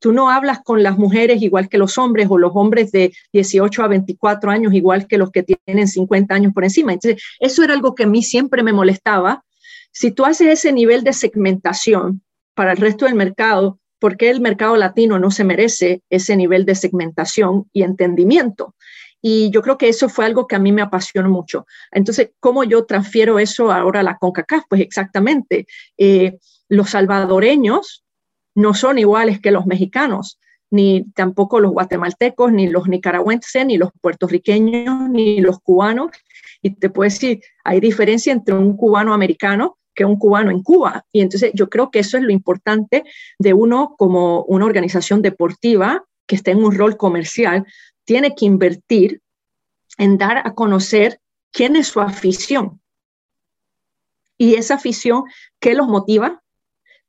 Tú 0.00 0.12
no 0.12 0.30
hablas 0.30 0.60
con 0.62 0.82
las 0.82 0.96
mujeres 0.96 1.42
igual 1.42 1.68
que 1.68 1.78
los 1.78 1.98
hombres 1.98 2.28
o 2.30 2.38
los 2.38 2.52
hombres 2.54 2.92
de 2.92 3.12
18 3.32 3.82
a 3.82 3.88
24 3.88 4.50
años 4.50 4.72
igual 4.74 5.06
que 5.06 5.18
los 5.18 5.30
que 5.30 5.42
tienen 5.42 5.88
50 5.88 6.34
años 6.34 6.52
por 6.52 6.64
encima. 6.64 6.92
Entonces, 6.92 7.22
eso 7.40 7.62
era 7.64 7.74
algo 7.74 7.94
que 7.94 8.04
a 8.04 8.06
mí 8.06 8.22
siempre 8.22 8.62
me 8.62 8.72
molestaba. 8.72 9.44
Si 9.92 10.10
tú 10.12 10.24
haces 10.24 10.48
ese 10.48 10.72
nivel 10.72 11.02
de 11.02 11.12
segmentación 11.12 12.22
para 12.54 12.72
el 12.72 12.78
resto 12.78 13.06
del 13.06 13.14
mercado, 13.14 13.80
¿por 13.98 14.16
qué 14.16 14.30
el 14.30 14.40
mercado 14.40 14.76
latino 14.76 15.18
no 15.18 15.30
se 15.30 15.44
merece 15.44 16.02
ese 16.10 16.36
nivel 16.36 16.64
de 16.64 16.74
segmentación 16.74 17.68
y 17.72 17.82
entendimiento? 17.82 18.74
Y 19.20 19.50
yo 19.50 19.62
creo 19.62 19.78
que 19.78 19.88
eso 19.88 20.08
fue 20.08 20.26
algo 20.26 20.46
que 20.46 20.56
a 20.56 20.60
mí 20.60 20.70
me 20.70 20.82
apasionó 20.82 21.28
mucho. 21.28 21.66
Entonces, 21.90 22.30
¿cómo 22.38 22.62
yo 22.62 22.84
transfiero 22.84 23.38
eso 23.38 23.72
ahora 23.72 24.00
a 24.00 24.04
la 24.04 24.16
CONCACAF? 24.16 24.64
Pues 24.68 24.80
exactamente, 24.80 25.66
eh, 25.96 26.38
los 26.68 26.90
salvadoreños 26.90 28.04
no 28.58 28.74
son 28.74 28.98
iguales 28.98 29.40
que 29.40 29.52
los 29.52 29.66
mexicanos, 29.66 30.40
ni 30.68 31.04
tampoco 31.14 31.60
los 31.60 31.70
guatemaltecos, 31.70 32.52
ni 32.52 32.66
los 32.68 32.88
nicaragüenses, 32.88 33.64
ni 33.64 33.78
los 33.78 33.90
puertorriqueños, 34.00 35.08
ni 35.10 35.40
los 35.40 35.60
cubanos. 35.60 36.10
Y 36.60 36.70
te 36.70 36.90
puedo 36.90 37.08
decir, 37.08 37.40
hay 37.62 37.78
diferencia 37.78 38.32
entre 38.32 38.56
un 38.56 38.76
cubano 38.76 39.14
americano 39.14 39.78
que 39.94 40.04
un 40.04 40.18
cubano 40.18 40.50
en 40.50 40.64
Cuba. 40.64 41.04
Y 41.12 41.20
entonces 41.20 41.52
yo 41.54 41.70
creo 41.70 41.92
que 41.92 42.00
eso 42.00 42.16
es 42.16 42.24
lo 42.24 42.32
importante 42.32 43.04
de 43.38 43.54
uno 43.54 43.94
como 43.96 44.42
una 44.42 44.64
organización 44.64 45.22
deportiva 45.22 46.04
que 46.26 46.34
esté 46.34 46.50
en 46.50 46.64
un 46.64 46.74
rol 46.74 46.96
comercial, 46.96 47.64
tiene 48.04 48.34
que 48.34 48.44
invertir 48.44 49.22
en 49.98 50.18
dar 50.18 50.38
a 50.38 50.54
conocer 50.54 51.20
quién 51.52 51.76
es 51.76 51.86
su 51.86 52.00
afición. 52.00 52.80
Y 54.36 54.54
esa 54.54 54.74
afición, 54.74 55.24
¿qué 55.60 55.74
los 55.74 55.86
motiva? 55.86 56.42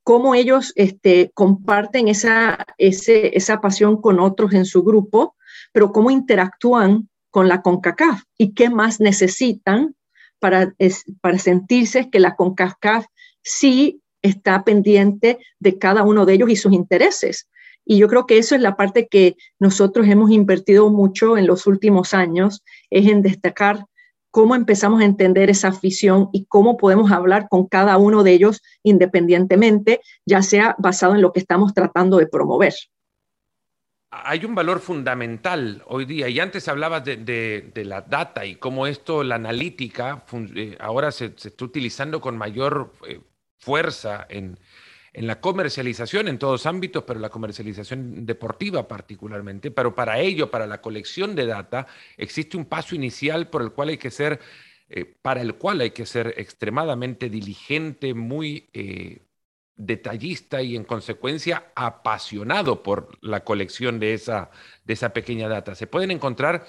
Cómo 0.03 0.35
ellos 0.35 0.73
este, 0.75 1.31
comparten 1.33 2.07
esa, 2.07 2.65
esa 2.77 3.61
pasión 3.61 4.01
con 4.01 4.19
otros 4.19 4.53
en 4.53 4.65
su 4.65 4.83
grupo, 4.83 5.35
pero 5.71 5.91
cómo 5.91 6.11
interactúan 6.11 7.09
con 7.29 7.47
la 7.47 7.61
CONCACAF 7.61 8.23
y 8.37 8.53
qué 8.53 8.69
más 8.69 8.99
necesitan 8.99 9.95
para, 10.39 10.73
para 11.21 11.37
sentirse 11.37 12.09
que 12.09 12.19
la 12.19 12.35
CONCACAF 12.35 13.05
sí 13.43 14.01
está 14.21 14.63
pendiente 14.63 15.39
de 15.59 15.77
cada 15.77 16.03
uno 16.03 16.25
de 16.25 16.33
ellos 16.33 16.49
y 16.49 16.55
sus 16.55 16.73
intereses. 16.73 17.47
Y 17.85 17.97
yo 17.97 18.07
creo 18.07 18.25
que 18.25 18.37
eso 18.37 18.55
es 18.55 18.61
la 18.61 18.75
parte 18.75 19.07
que 19.07 19.35
nosotros 19.57 20.07
hemos 20.07 20.31
invertido 20.31 20.89
mucho 20.89 21.37
en 21.37 21.47
los 21.47 21.65
últimos 21.65 22.13
años, 22.13 22.63
es 22.89 23.07
en 23.07 23.21
destacar 23.21 23.85
cómo 24.31 24.55
empezamos 24.55 25.01
a 25.01 25.05
entender 25.05 25.49
esa 25.49 25.69
afición 25.69 26.29
y 26.33 26.45
cómo 26.45 26.77
podemos 26.77 27.11
hablar 27.11 27.47
con 27.49 27.67
cada 27.67 27.97
uno 27.97 28.23
de 28.23 28.33
ellos 28.33 28.61
independientemente, 28.83 30.01
ya 30.25 30.41
sea 30.41 30.75
basado 30.77 31.15
en 31.15 31.21
lo 31.21 31.31
que 31.31 31.39
estamos 31.39 31.73
tratando 31.73 32.17
de 32.17 32.27
promover. 32.27 32.73
Hay 34.11 34.43
un 34.43 34.55
valor 34.55 34.79
fundamental 34.79 35.83
hoy 35.85 36.05
día, 36.05 36.29
y 36.29 36.39
antes 36.39 36.67
hablabas 36.67 37.05
de, 37.05 37.71
la 37.85 38.01
data 38.01 38.43
y 38.43 38.55
cómo 38.55 38.87
esto, 38.87 39.23
la 39.23 39.35
analítica, 39.35 40.25
eh, 40.55 40.75
ahora 40.79 41.11
se, 41.11 41.25
está 41.25 41.63
utilizando 41.63 42.19
con 42.19 42.35
mayor 42.35 42.91
eh, 43.07 43.21
fuerza 43.59 44.25
en, 44.29 44.57
en 45.13 45.27
la 45.27 45.39
comercialización 45.39 46.27
en 46.27 46.39
todos 46.39 46.65
ámbitos, 46.65 47.03
pero 47.03 47.19
la 47.19 47.29
comercialización 47.29 48.25
deportiva 48.25 48.87
particularmente. 48.87 49.71
Pero 49.71 49.95
para 49.95 50.19
ello, 50.19 50.51
para 50.51 50.67
la 50.67 50.81
colección 50.81 51.35
de 51.35 51.45
data, 51.45 51.87
existe 52.17 52.57
un 52.57 52.65
paso 52.65 52.95
inicial 52.95 53.49
por 53.49 53.61
el 53.61 53.71
cual 53.71 53.89
hay 53.89 53.97
que 53.97 54.11
ser, 54.11 54.39
eh, 54.89 55.05
para 55.05 55.41
el 55.41 55.55
cual 55.55 55.81
hay 55.81 55.91
que 55.91 56.05
ser 56.05 56.33
extremadamente 56.37 57.29
diligente, 57.29 58.13
muy 58.13 58.69
eh, 58.73 59.23
detallista 59.75 60.61
y 60.61 60.75
en 60.75 60.83
consecuencia 60.83 61.71
apasionado 61.75 62.83
por 62.83 63.17
la 63.21 63.43
colección 63.43 63.99
de 63.99 64.13
esa, 64.13 64.51
de 64.83 64.93
esa 64.93 65.13
pequeña 65.13 65.47
data. 65.47 65.73
Se 65.73 65.87
pueden 65.87 66.11
encontrar 66.11 66.65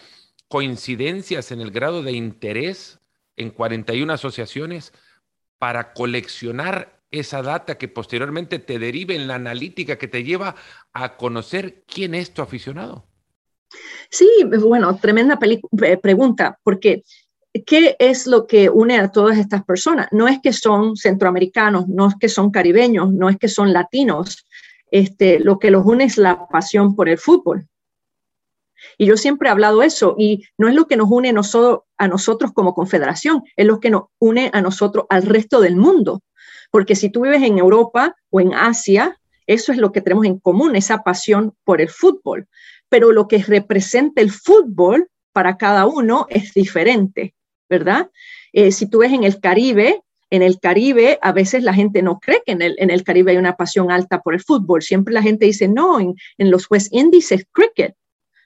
coincidencias 0.49 1.53
en 1.53 1.61
el 1.61 1.71
grado 1.71 2.03
de 2.03 2.13
interés 2.13 3.01
en 3.37 3.51
41 3.51 4.13
asociaciones 4.13 4.93
para 5.59 5.93
coleccionar 5.93 7.00
esa 7.11 7.43
data 7.43 7.77
que 7.77 7.89
posteriormente 7.89 8.59
te 8.59 8.79
derive 8.79 9.17
en 9.17 9.27
la 9.27 9.35
analítica 9.35 9.99
que 9.99 10.09
te 10.09 10.25
lleva 10.25 10.55
a 10.93 11.17
conocer 11.17 11.85
quién 11.87 12.15
es 12.15 12.33
tu 12.33 12.43
aficionado. 12.43 13.07
Sí, 14.09 14.29
bueno, 14.45 14.97
tremenda 14.97 15.39
pregunta, 16.03 16.59
porque 16.63 17.05
¿qué 17.67 17.97
es 17.99 18.27
lo 18.27 18.47
que 18.47 18.69
une 18.69 18.99
a 18.99 19.11
todas 19.11 19.39
estas 19.39 19.65
personas? 19.65 20.09
No 20.13 20.29
es 20.29 20.41
que 20.41 20.53
son 20.53 20.97
centroamericanos, 20.97 21.89
no 21.89 22.09
es 22.09 22.15
que 22.19 22.29
son 22.29 22.51
caribeños, 22.51 23.13
no 23.13 23.29
es 23.29 23.37
que 23.39 23.49
son 23.49 23.73
latinos. 23.73 24.47
Este, 24.91 25.39
lo 25.39 25.59
que 25.59 25.71
los 25.71 25.87
une 25.87 26.05
es 26.05 26.19
la 26.19 26.49
pasión 26.49 26.97
por 26.97 27.09
el 27.09 27.19
fútbol. 27.19 27.69
Y 28.99 29.07
yo 29.07 29.17
siempre 29.17 29.49
he 29.49 29.53
hablado 29.53 29.83
eso, 29.83 30.15
y 30.19 30.45
no 30.59 30.69
es 30.69 30.75
lo 30.75 30.87
que 30.87 30.97
nos 30.97 31.09
une 31.11 31.29
a 31.29 32.09
nosotros 32.09 32.53
como 32.53 32.75
confederación, 32.75 33.43
es 33.57 33.67
lo 33.67 33.79
que 33.79 33.91
nos 33.91 34.05
une 34.19 34.51
a 34.53 34.63
nosotros 34.63 35.07
al 35.11 35.23
resto 35.23 35.61
del 35.61 35.77
mundo. 35.77 36.23
Porque 36.71 36.97
si 36.97 37.11
tú 37.11 37.23
vives 37.23 37.43
en 37.43 37.59
Europa 37.59 38.15
o 38.31 38.41
en 38.41 38.55
Asia, 38.55 39.19
eso 39.47 39.73
es 39.73 39.79
lo 39.79 39.93
que 39.93 40.01
tenemos 40.01 40.27
en 40.27 40.39
común, 40.39 40.77
esa 40.77 41.03
pasión 41.03 41.55
por 41.65 41.81
el 41.81 41.89
fútbol. 41.89 42.49
Pero 42.89 43.13
lo 43.13 43.29
que 43.29 43.39
representa 43.39 44.21
el 44.21 44.31
fútbol 44.31 45.09
para 45.33 45.57
cada 45.57 45.87
uno 45.87 46.27
es 46.29 46.55
diferente, 46.55 47.35
¿verdad? 47.69 48.11
Eh, 48.53 48.73
si 48.73 48.89
tú 48.89 48.99
ves 48.99 49.13
en 49.13 49.25
el 49.25 49.41
Caribe, 49.41 50.03
en 50.31 50.43
el 50.43 50.61
Caribe 50.61 51.19
a 51.23 51.33
veces 51.33 51.63
la 51.65 51.75
gente 51.75 52.03
no 52.03 52.21
cree 52.21 52.43
que 52.47 52.53
en 52.53 52.63
el, 52.63 52.77
en 52.79 52.91
el 52.91 53.03
Caribe 53.03 53.33
hay 53.33 53.39
una 53.39 53.57
pasión 53.57 53.91
alta 53.91 54.21
por 54.21 54.35
el 54.35 54.41
fútbol. 54.41 54.83
Siempre 54.83 55.13
la 55.13 55.23
gente 55.23 55.47
dice, 55.47 55.69
no, 55.69 55.99
en, 56.01 56.15
en 56.39 56.51
los 56.51 56.71
West 56.71 56.93
Indies 56.93 57.33
es 57.33 57.45
cricket. 57.51 57.97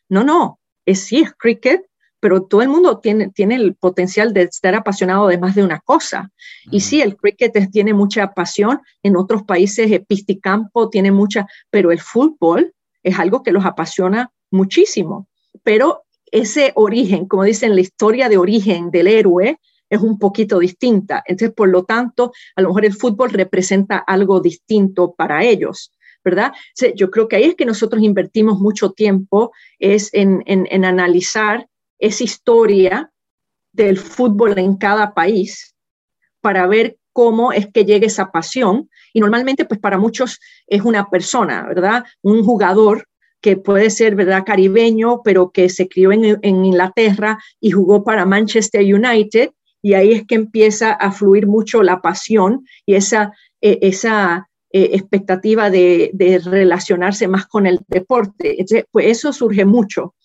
No, 0.09 0.25
no, 0.25 0.61
es 0.87 1.01
sí, 1.01 1.21
es 1.21 1.33
cricket, 1.35 1.83
pero 2.25 2.45
todo 2.45 2.63
el 2.63 2.71
mundo 2.71 3.01
tiene, 3.01 3.29
tiene 3.29 3.57
el 3.57 3.75
potencial 3.75 4.33
de 4.33 4.45
estar 4.45 4.75
apasionado 4.75 5.27
de 5.27 5.37
más 5.37 5.55
de 5.55 5.63
una 5.63 5.81
cosa. 5.81 6.33
Y 6.71 6.81
sí, 6.81 7.03
el 7.03 7.19
cricket 7.19 7.71
tiene 7.71 7.93
mucha 7.93 8.33
pasión, 8.33 8.81
en 9.03 9.15
otros 9.15 9.43
países 9.43 9.93
el 9.93 10.07
pisticampo 10.07 10.89
tiene 10.89 11.13
mucha, 11.13 11.47
pero 11.69 11.93
el 11.93 12.01
fútbol 12.01 12.73
es 13.03 13.19
algo 13.19 13.43
que 13.43 13.53
los 13.53 13.67
apasiona 13.67 14.33
muchísimo. 14.51 15.29
Pero 15.63 16.05
ese 16.33 16.73
origen, 16.77 17.27
como 17.27 17.45
dicen, 17.45 17.75
la 17.75 17.83
historia 17.83 18.31
de 18.31 18.39
origen 18.39 18.91
del 18.91 19.09
héroe 19.09 19.61
es 19.91 20.01
un 20.01 20.19
poquito 20.19 20.59
distinta. 20.61 21.23
Entonces, 21.27 21.55
por 21.55 21.69
lo 21.69 21.85
tanto, 21.85 22.33
a 22.57 22.63
lo 22.63 22.69
mejor 22.69 22.87
el 22.87 22.95
fútbol 22.95 23.33
representa 23.33 23.99
algo 23.99 24.41
distinto 24.41 25.13
para 25.13 25.45
ellos. 25.45 25.93
¿verdad? 26.25 26.55
yo 26.97 27.11
creo 27.11 27.29
que 27.29 27.37
ahí 27.37 27.45
es 27.45 27.55
que 27.55 27.67
nosotros 27.67 28.03
invertimos 28.03 28.59
mucho 28.59 28.93
tiempo, 28.93 29.53
es 29.79 30.09
en, 30.15 30.43
en, 30.47 30.87
analizar 30.87 31.69
esa 32.07 32.25
historia 32.25 33.11
del 33.73 33.99
fútbol 33.99 34.59
en 34.59 34.77
cada 34.77 35.15
país 35.15 35.75
para 36.41 36.67
ver 36.67 36.99
cómo 37.13 37.53
es 37.53 37.67
que 37.73 37.85
llega 37.85 38.07
esa 38.07 38.31
pasión. 38.31 38.91
Y 39.13 39.21
normalmente, 39.21 39.65
pues 39.65 39.81
para 39.81 39.99
muchos 39.99 40.39
es 40.67 40.83
una 40.83 41.09
persona, 41.11 41.67
¿verdad? 41.67 42.05
Un 42.23 42.45
jugador 42.45 43.07
que 43.41 43.57
puede 43.57 43.91
ser, 43.91 44.15
¿verdad? 44.15 44.45
Caribeño, 44.45 45.23
pero 45.23 45.51
que 45.51 45.69
se 45.69 45.89
crió 45.89 46.13
en, 46.13 46.39
en 46.43 46.65
Inglaterra 46.65 47.39
y 47.61 47.71
jugó 47.71 48.05
para 48.05 48.25
Manchester 48.27 48.83
United. 48.83 49.51
Y 49.83 49.95
ahí 49.95 50.13
es 50.13 50.27
que 50.27 50.35
empieza 50.35 50.93
a 50.93 51.13
fluir 51.13 51.47
mucho 51.47 51.83
la 51.83 52.01
pasión 52.01 52.65
y 52.87 52.95
esa, 52.95 53.33
e, 53.61 53.79
esa 53.83 54.49
eh, 54.77 54.91
expectativa 54.95 55.71
de, 55.71 56.41
relacionarse 56.45 57.29
más 57.29 57.47
con 57.47 57.65
el 57.67 57.79
deporte. 57.87 58.57
pues 58.91 59.07
eso 59.07 59.33
surge 59.33 59.65
mucho. 59.65 60.17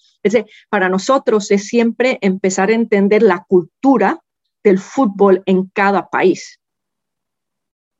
Para 0.69 0.89
nosotros 0.89 1.51
es 1.51 1.67
siempre 1.67 2.17
empezar 2.21 2.69
a 2.69 2.75
entender 2.75 3.23
la 3.23 3.45
cultura 3.47 4.19
del 4.63 4.79
fútbol 4.79 5.43
en 5.45 5.67
cada 5.67 6.09
país. 6.09 6.59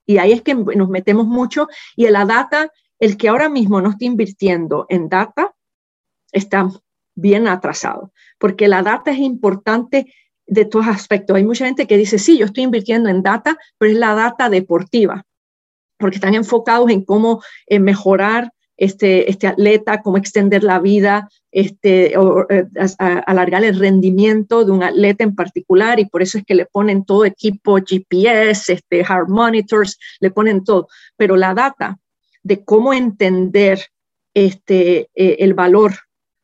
Y 0.06 0.18
ahí 0.18 0.32
es 0.32 0.42
que 0.42 0.56
nos 0.56 0.90
metemos 0.90 1.28
mucho 1.28 1.68
y 1.96 2.06
en 2.06 2.14
la 2.14 2.26
data, 2.26 2.72
el 3.00 3.16
que 3.18 3.30
ahora 3.30 3.48
mismo 3.48 3.80
no 3.82 3.92
está 3.92 4.06
invirtiendo 4.06 4.86
en 4.90 5.08
data, 5.08 5.54
está 6.32 6.70
bien 7.16 7.48
atrasado, 7.48 8.12
porque 8.40 8.68
la 8.68 8.82
data 8.82 9.12
es 9.12 9.20
importante 9.20 10.14
de 10.48 10.66
todos 10.66 10.88
aspectos. 10.88 11.36
Hay 11.36 11.46
mucha 11.46 11.66
gente 11.66 11.86
que 11.86 11.98
dice, 11.98 12.18
sí, 12.18 12.38
yo 12.38 12.46
estoy 12.46 12.64
invirtiendo 12.64 13.10
en 13.10 13.22
data, 13.22 13.58
pero 13.78 13.92
es 13.92 13.98
la 13.98 14.16
data 14.16 14.50
deportiva 14.50 15.26
porque 16.00 16.16
están 16.16 16.34
enfocados 16.34 16.90
en 16.90 17.04
cómo 17.04 17.44
eh, 17.68 17.80
mejorar 17.80 18.52
este, 18.80 19.30
este 19.30 19.46
atleta, 19.46 20.02
cómo 20.02 20.18
extender 20.18 20.64
la 20.64 20.80
vida, 20.80 21.30
este, 21.52 22.18
o, 22.18 22.50
eh, 22.50 22.66
alargar 22.98 23.66
el 23.66 23.78
rendimiento 23.78 24.64
de 24.64 24.72
un 24.72 24.84
atleta 24.84 25.26
en 25.26 25.36
particular 25.36 26.00
y 26.00 26.06
por 26.06 26.22
eso 26.22 26.38
es 26.38 26.46
que 26.46 26.56
le 26.56 26.66
ponen 26.66 27.04
todo 27.04 27.26
equipo 27.26 27.78
GPS, 27.78 28.72
este, 28.72 29.04
heart 29.04 29.28
monitors, 29.28 30.00
le 30.22 30.32
ponen 30.32 30.64
todo. 30.64 30.88
Pero 31.18 31.36
la 31.36 31.54
data 31.54 32.00
de 32.42 32.64
cómo 32.64 32.94
entender 32.94 33.86
este, 34.34 35.10
eh, 35.14 35.36
el 35.40 35.54
valor 35.54 35.96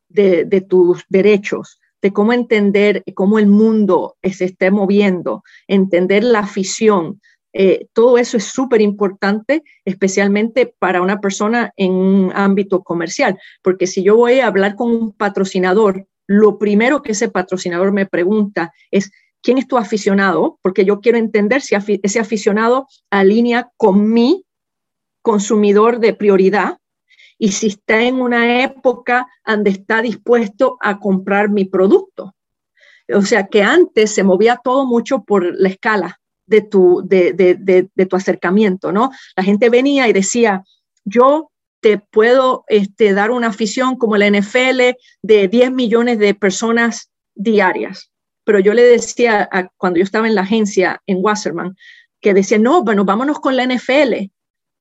de, 0.10 0.44
de, 0.44 0.60
tus 0.60 1.06
derechos, 1.08 1.80
de 2.02 2.12
cómo 2.12 2.34
entender 2.34 3.02
cómo 3.14 3.40
el 3.40 3.48
mundo 3.48 4.18
se 4.22 4.44
esté 4.44 4.72
moviendo, 4.72 5.42
entender 5.68 6.26
la 6.26 6.40
afición, 6.40 7.22
eh, 7.58 7.88
todo 7.94 8.18
eso 8.18 8.36
es 8.36 8.44
súper 8.44 8.82
importante, 8.82 9.64
especialmente 9.86 10.76
para 10.78 11.02
una 11.02 11.22
persona 11.22 11.72
en 11.78 11.94
un 11.94 12.32
ámbito 12.36 12.84
comercial, 12.84 13.40
porque 13.64 13.88
si 13.88 14.04
yo 14.04 14.18
voy 14.18 14.42
a 14.42 14.48
hablar 14.48 14.76
con 14.76 14.92
un 14.92 15.14
patrocinador, 15.14 16.06
lo 16.28 16.58
primero 16.58 17.02
que 17.02 17.14
ese 17.14 17.30
patrocinador 17.30 17.94
me 17.94 18.08
pregunta 18.08 18.74
es, 18.92 19.10
¿quién 19.42 19.58
es 19.58 19.70
tu 19.70 19.78
aficionado? 19.78 20.60
Porque 20.62 20.84
yo 20.84 21.00
quiero 21.00 21.18
entender 21.18 21.62
si 21.62 21.76
ese 22.04 22.20
aficionado 22.20 22.88
alinea 23.10 23.72
con 23.78 24.12
mi 24.12 24.44
consumidor 25.22 26.00
de 26.00 26.14
prioridad 26.14 26.80
y 27.38 27.54
si 27.54 27.68
está 27.68 28.04
en 28.04 28.20
una 28.20 28.64
época 28.64 29.28
donde 29.46 29.70
está 29.70 30.02
dispuesto 30.02 30.76
a 30.82 31.00
comprar 31.00 31.50
mi 31.50 31.64
producto. 31.64 32.36
O 33.14 33.22
sea 33.22 33.48
que 33.48 33.64
antes 33.64 34.12
se 34.12 34.26
movía 34.26 34.60
todo 34.62 34.86
mucho 34.86 35.24
por 35.24 35.58
la 35.58 35.70
escala 35.70 36.20
de 36.48 36.62
tu, 36.62 37.02
de, 37.06 37.90
tu 38.10 38.16
acercamiento, 38.16 38.92
¿no? 38.92 39.12
La 39.36 39.44
gente 39.44 39.70
venía 39.70 40.08
y 40.08 40.14
decía, 40.14 40.64
yo 41.04 41.52
te 41.82 41.98
puedo 41.98 42.64
este, 42.68 43.14
dar 43.14 43.32
una 43.32 43.48
afición 43.48 43.96
como 43.96 44.18
la 44.18 44.30
NFL 44.30 44.96
de 45.22 45.48
10 45.48 45.72
millones 45.72 46.20
de 46.20 46.34
personas 46.34 47.12
diarias. 47.36 48.12
Pero 48.44 48.60
yo 48.60 48.74
le 48.74 48.84
decía, 48.84 49.50
cuando 49.78 49.98
yo 49.98 50.04
estaba 50.04 50.28
en 50.28 50.36
la 50.36 50.42
agencia 50.42 51.02
en 51.08 51.18
Wasserman, 51.22 51.76
que 52.22 52.34
decía, 52.34 52.58
no, 52.58 52.84
bueno, 52.84 53.06
vámonos 53.06 53.40
con 53.40 53.56
la 53.56 53.66
NFL. 53.66 54.32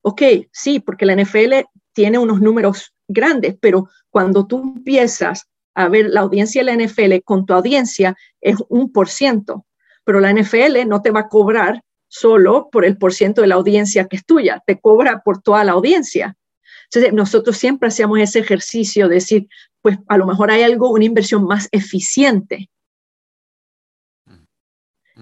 Ok, 0.01 0.21
sí, 0.51 0.79
porque 0.79 1.05
la 1.05 1.15
NFL 1.15 1.65
tiene 1.93 2.17
unos 2.17 2.41
números 2.41 2.93
grandes, 3.07 3.55
pero 3.59 3.89
cuando 4.09 4.45
tú 4.45 4.61
empiezas 4.75 5.47
a 5.73 5.89
ver 5.89 6.09
la 6.09 6.21
audiencia 6.21 6.63
de 6.63 6.75
la 6.75 6.85
NFL 6.85 7.23
con 7.23 7.45
tu 7.45 7.53
audiencia, 7.53 8.15
es 8.41 8.57
un 8.69 8.91
por 8.91 9.09
ciento 9.09 9.65
pero 10.05 10.21
la 10.21 10.31
NFL 10.31 10.87
no 10.87 11.01
te 11.01 11.11
va 11.11 11.21
a 11.21 11.27
cobrar 11.27 11.81
solo 12.07 12.69
por 12.71 12.85
el 12.85 12.97
porciento 12.97 13.41
de 13.41 13.47
la 13.47 13.55
audiencia 13.55 14.05
que 14.05 14.15
es 14.15 14.25
tuya, 14.25 14.63
te 14.65 14.79
cobra 14.79 15.21
por 15.21 15.41
toda 15.41 15.63
la 15.63 15.73
audiencia. 15.73 16.37
Entonces, 16.85 17.13
nosotros 17.13 17.57
siempre 17.57 17.89
hacíamos 17.89 18.19
ese 18.19 18.39
ejercicio 18.39 19.09
de 19.09 19.15
decir, 19.15 19.47
pues 19.81 19.97
a 20.07 20.17
lo 20.17 20.25
mejor 20.25 20.51
hay 20.51 20.63
algo, 20.63 20.91
una 20.91 21.05
inversión 21.05 21.45
más 21.45 21.67
eficiente. 21.71 22.69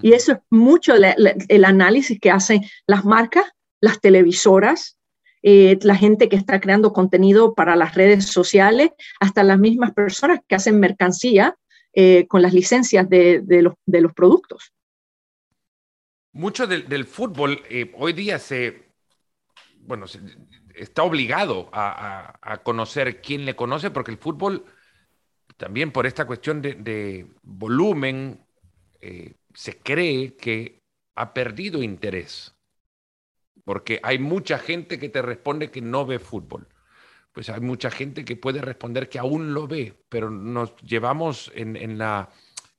Y 0.02 0.12
eso 0.12 0.32
es 0.32 0.38
mucho 0.50 0.94
el 0.94 1.64
análisis 1.64 2.18
que 2.20 2.30
hacen 2.30 2.62
las 2.86 3.04
marcas, 3.04 3.44
las 3.80 4.00
televisoras, 4.00 4.98
eh, 5.42 5.78
la 5.82 5.94
gente 5.94 6.28
que 6.28 6.36
está 6.36 6.60
creando 6.60 6.92
contenido 6.92 7.54
para 7.54 7.76
las 7.76 7.94
redes 7.94 8.26
sociales, 8.26 8.90
hasta 9.20 9.42
las 9.42 9.58
mismas 9.58 9.92
personas 9.92 10.40
que 10.48 10.54
hacen 10.54 10.80
mercancía 10.80 11.56
eh, 11.92 12.26
con 12.28 12.42
las 12.42 12.52
licencias 12.52 13.08
de, 13.08 13.42
los, 13.62 13.74
de, 13.86 14.00
los, 14.00 14.12
productos. 14.14 14.72
Mucho 16.34 16.66
del, 16.66 17.04
fútbol 17.04 17.62
eh, 17.70 17.92
hoy 17.96 18.12
día 18.12 18.40
se, 18.40 18.88
bueno, 19.78 20.06
está 20.74 21.04
obligado 21.04 21.70
a, 21.72 22.60
conocer 22.64 23.20
quién 23.20 23.44
le 23.44 23.54
conoce, 23.54 23.92
porque 23.92 24.10
el 24.10 24.18
fútbol, 24.18 24.64
también 25.56 25.92
por 25.92 26.06
esta 26.06 26.26
cuestión 26.26 26.60
de, 26.60 27.28
volumen, 27.42 28.44
eh, 29.00 29.34
se 29.54 29.78
cree 29.78 30.36
que 30.36 30.82
ha 31.14 31.32
perdido 31.32 31.84
interés, 31.84 32.56
porque 33.64 34.00
hay 34.02 34.18
mucha 34.18 34.58
gente 34.58 34.98
que 34.98 35.10
te 35.10 35.22
responde 35.22 35.70
que 35.70 35.82
no 35.82 36.04
ve 36.04 36.18
fútbol. 36.18 36.66
Pues 37.32 37.48
hay 37.48 37.60
mucha 37.60 37.92
gente 37.92 38.24
que 38.24 38.34
puede 38.34 38.60
responder 38.60 39.08
que 39.08 39.20
aún 39.20 39.54
lo 39.54 39.68
ve, 39.68 40.04
pero 40.08 40.30
nos 40.30 40.74
llevamos 40.78 41.52
en, 41.54 41.96
la 41.96 42.30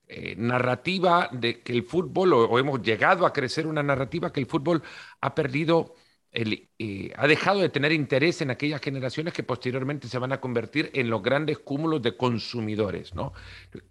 eh, 0.08 0.36
narrativa 0.38 1.30
de 1.32 1.62
que 1.62 1.74
el 1.74 1.84
fútbol, 1.84 2.34
o, 2.34 2.60
hemos 2.60 2.82
llegado 2.82 3.26
a 3.26 3.34
crecer 3.34 3.66
una 3.66 3.82
narrativa 3.82 4.32
que 4.32 4.39
el 4.39 4.45
fútbol 4.45 4.84
ha 5.22 5.34
perdido, 5.34 5.95
el, 6.32 6.70
eh, 6.78 7.12
ha 7.16 7.28
dejado 7.28 7.62
de 7.62 7.70
tener 7.70 7.91
interés 7.91 8.41
en 8.41 8.51
aquellas 8.51 8.82
generaciones 8.82 9.34
que 9.34 9.41
posteriormente 9.41 10.08
se 10.08 10.20
van 10.20 10.32
a 10.32 10.39
convertir 10.39 10.91
en 10.93 11.10
los 11.10 11.24
grandes 11.24 11.58
cúmulos 11.60 12.01
de 12.03 12.16
consumidores, 12.18 13.16
¿no? 13.16 13.34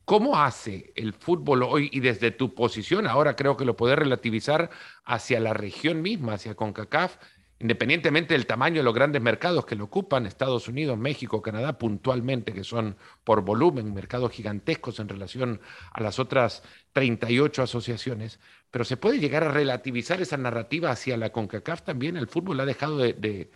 ¿Cómo 0.04 0.38
hace 0.38 0.92
el 0.94 1.14
fútbol 1.14 1.62
hoy 1.64 1.88
y 1.92 2.00
desde 2.00 2.30
tu 2.30 2.54
posición, 2.54 3.06
ahora 3.06 3.34
creo 3.34 3.56
que 3.56 3.64
lo 3.64 3.76
puedes 3.76 3.98
relativizar 3.98 4.70
hacia 5.04 5.40
la 5.40 5.52
región 5.52 6.00
misma, 6.00 6.34
hacia 6.34 6.54
CONCACAF, 6.54 7.16
independientemente 7.64 8.34
del 8.34 8.44
tamaño 8.44 8.76
de 8.76 8.82
los 8.82 8.92
grandes 8.92 9.22
mercados 9.22 9.64
que 9.64 9.74
lo 9.74 9.84
ocupan, 9.84 10.26
Estados 10.26 10.68
Unidos, 10.68 10.98
México, 10.98 11.40
Canadá, 11.40 11.78
puntualmente, 11.78 12.52
que 12.52 12.62
son 12.62 12.94
por 13.24 13.40
volumen 13.40 13.94
mercados 13.94 14.32
gigantescos 14.32 15.00
en 15.00 15.08
relación 15.08 15.62
a 15.90 16.02
las 16.02 16.18
otras 16.18 16.62
38 16.92 17.62
asociaciones, 17.62 18.38
pero 18.70 18.84
se 18.84 18.98
puede 18.98 19.18
llegar 19.18 19.44
a 19.44 19.50
relativizar 19.50 20.20
esa 20.20 20.36
narrativa 20.36 20.90
hacia 20.90 21.16
la 21.16 21.32
CONCACAF 21.32 21.80
también. 21.84 22.18
El 22.18 22.28
fútbol 22.28 22.60
ha 22.60 22.66
dejado 22.66 22.98
de, 22.98 23.50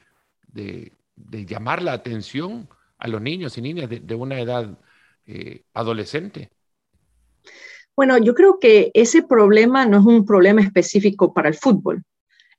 llamar 1.20 1.82
la 1.82 1.92
atención 1.92 2.66
a 2.96 3.08
los 3.08 3.20
niños 3.20 3.58
y 3.58 3.60
niñas 3.60 3.90
de, 3.90 4.14
una 4.14 4.40
edad 4.40 4.78
eh, 5.26 5.64
adolescente. 5.74 6.48
Bueno, 7.94 8.16
yo 8.16 8.34
creo 8.34 8.58
que 8.58 8.90
ese 8.94 9.22
problema 9.22 9.84
no 9.84 9.98
es 9.98 10.06
un 10.06 10.24
problema 10.24 10.62
específico 10.62 11.34
para 11.34 11.50
el 11.50 11.54
fútbol 11.54 12.04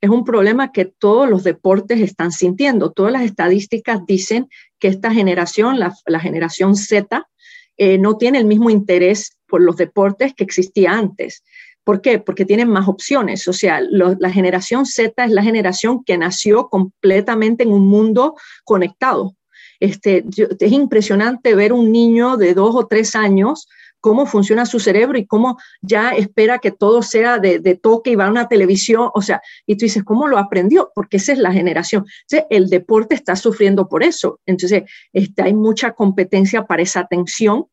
es 0.00 0.10
un 0.10 0.24
problema 0.24 0.72
que 0.72 0.86
todos 0.86 1.28
los 1.28 1.44
deportes 1.44 2.00
están 2.00 2.32
sintiendo. 2.32 2.92
Todas 2.92 3.12
las 3.12 3.22
estadísticas 3.22 4.06
dicen 4.06 4.48
que 4.78 4.88
esta 4.88 5.12
generación, 5.12 5.78
la, 5.78 6.20
generación 6.20 6.74
Z, 6.74 7.28
eh, 7.76 7.98
no 7.98 8.16
tiene 8.16 8.38
el 8.38 8.46
mismo 8.46 8.70
interés 8.70 9.36
por 9.46 9.60
los 9.60 9.76
deportes 9.76 10.34
que 10.34 10.44
existía 10.44 10.92
antes. 10.92 11.42
¿Por 11.84 12.00
qué? 12.00 12.18
Porque 12.18 12.44
tienen 12.44 12.68
más 12.68 12.88
opciones. 12.88 13.46
O 13.48 13.52
sea, 13.52 13.80
la 13.80 14.30
generación 14.30 14.86
Z 14.86 15.24
es 15.24 15.30
la 15.32 15.42
generación 15.42 16.04
que 16.04 16.16
nació 16.16 16.68
completamente 16.68 17.64
en 17.64 17.72
un 17.72 17.86
mundo 17.86 18.36
conectado. 18.64 19.34
Este, 19.80 20.24
es 20.60 20.72
impresionante 20.72 21.54
ver 21.54 21.72
un 21.72 21.90
niño 21.90 22.36
de 22.36 22.54
dos 22.54 22.74
o 22.74 22.86
tres 22.86 23.16
años 23.16 23.66
cómo 24.00 24.26
funciona 24.26 24.66
su 24.66 24.80
cerebro 24.80 25.18
y 25.18 25.26
cómo 25.26 25.58
ya 25.82 26.10
espera 26.10 26.58
que 26.58 26.70
todo 26.70 27.02
sea 27.02 27.38
de, 27.38 27.60
toque 27.80 28.10
y 28.10 28.16
va 28.16 28.26
a 28.26 28.30
una 28.30 28.48
televisión, 28.48 29.10
o 29.14 29.22
sea, 29.22 29.40
y 29.66 29.76
tú 29.76 29.84
dices, 29.84 30.02
¿cómo 30.04 30.26
lo 30.26 30.38
aprendió? 30.38 30.90
Porque 30.94 31.18
esa 31.18 31.32
es 31.32 31.38
la 31.38 31.52
generación. 31.52 32.06
el 32.50 32.68
deporte 32.68 33.14
está 33.14 33.36
sufriendo 33.36 33.88
por 33.88 34.02
eso. 34.02 34.40
Entonces, 34.46 34.84
este, 35.12 35.42
hay 35.42 35.54
mucha 35.54 35.92
competencia 35.92 36.64
para 36.64 36.82
esa 36.82 37.00
atención. 37.00 37.66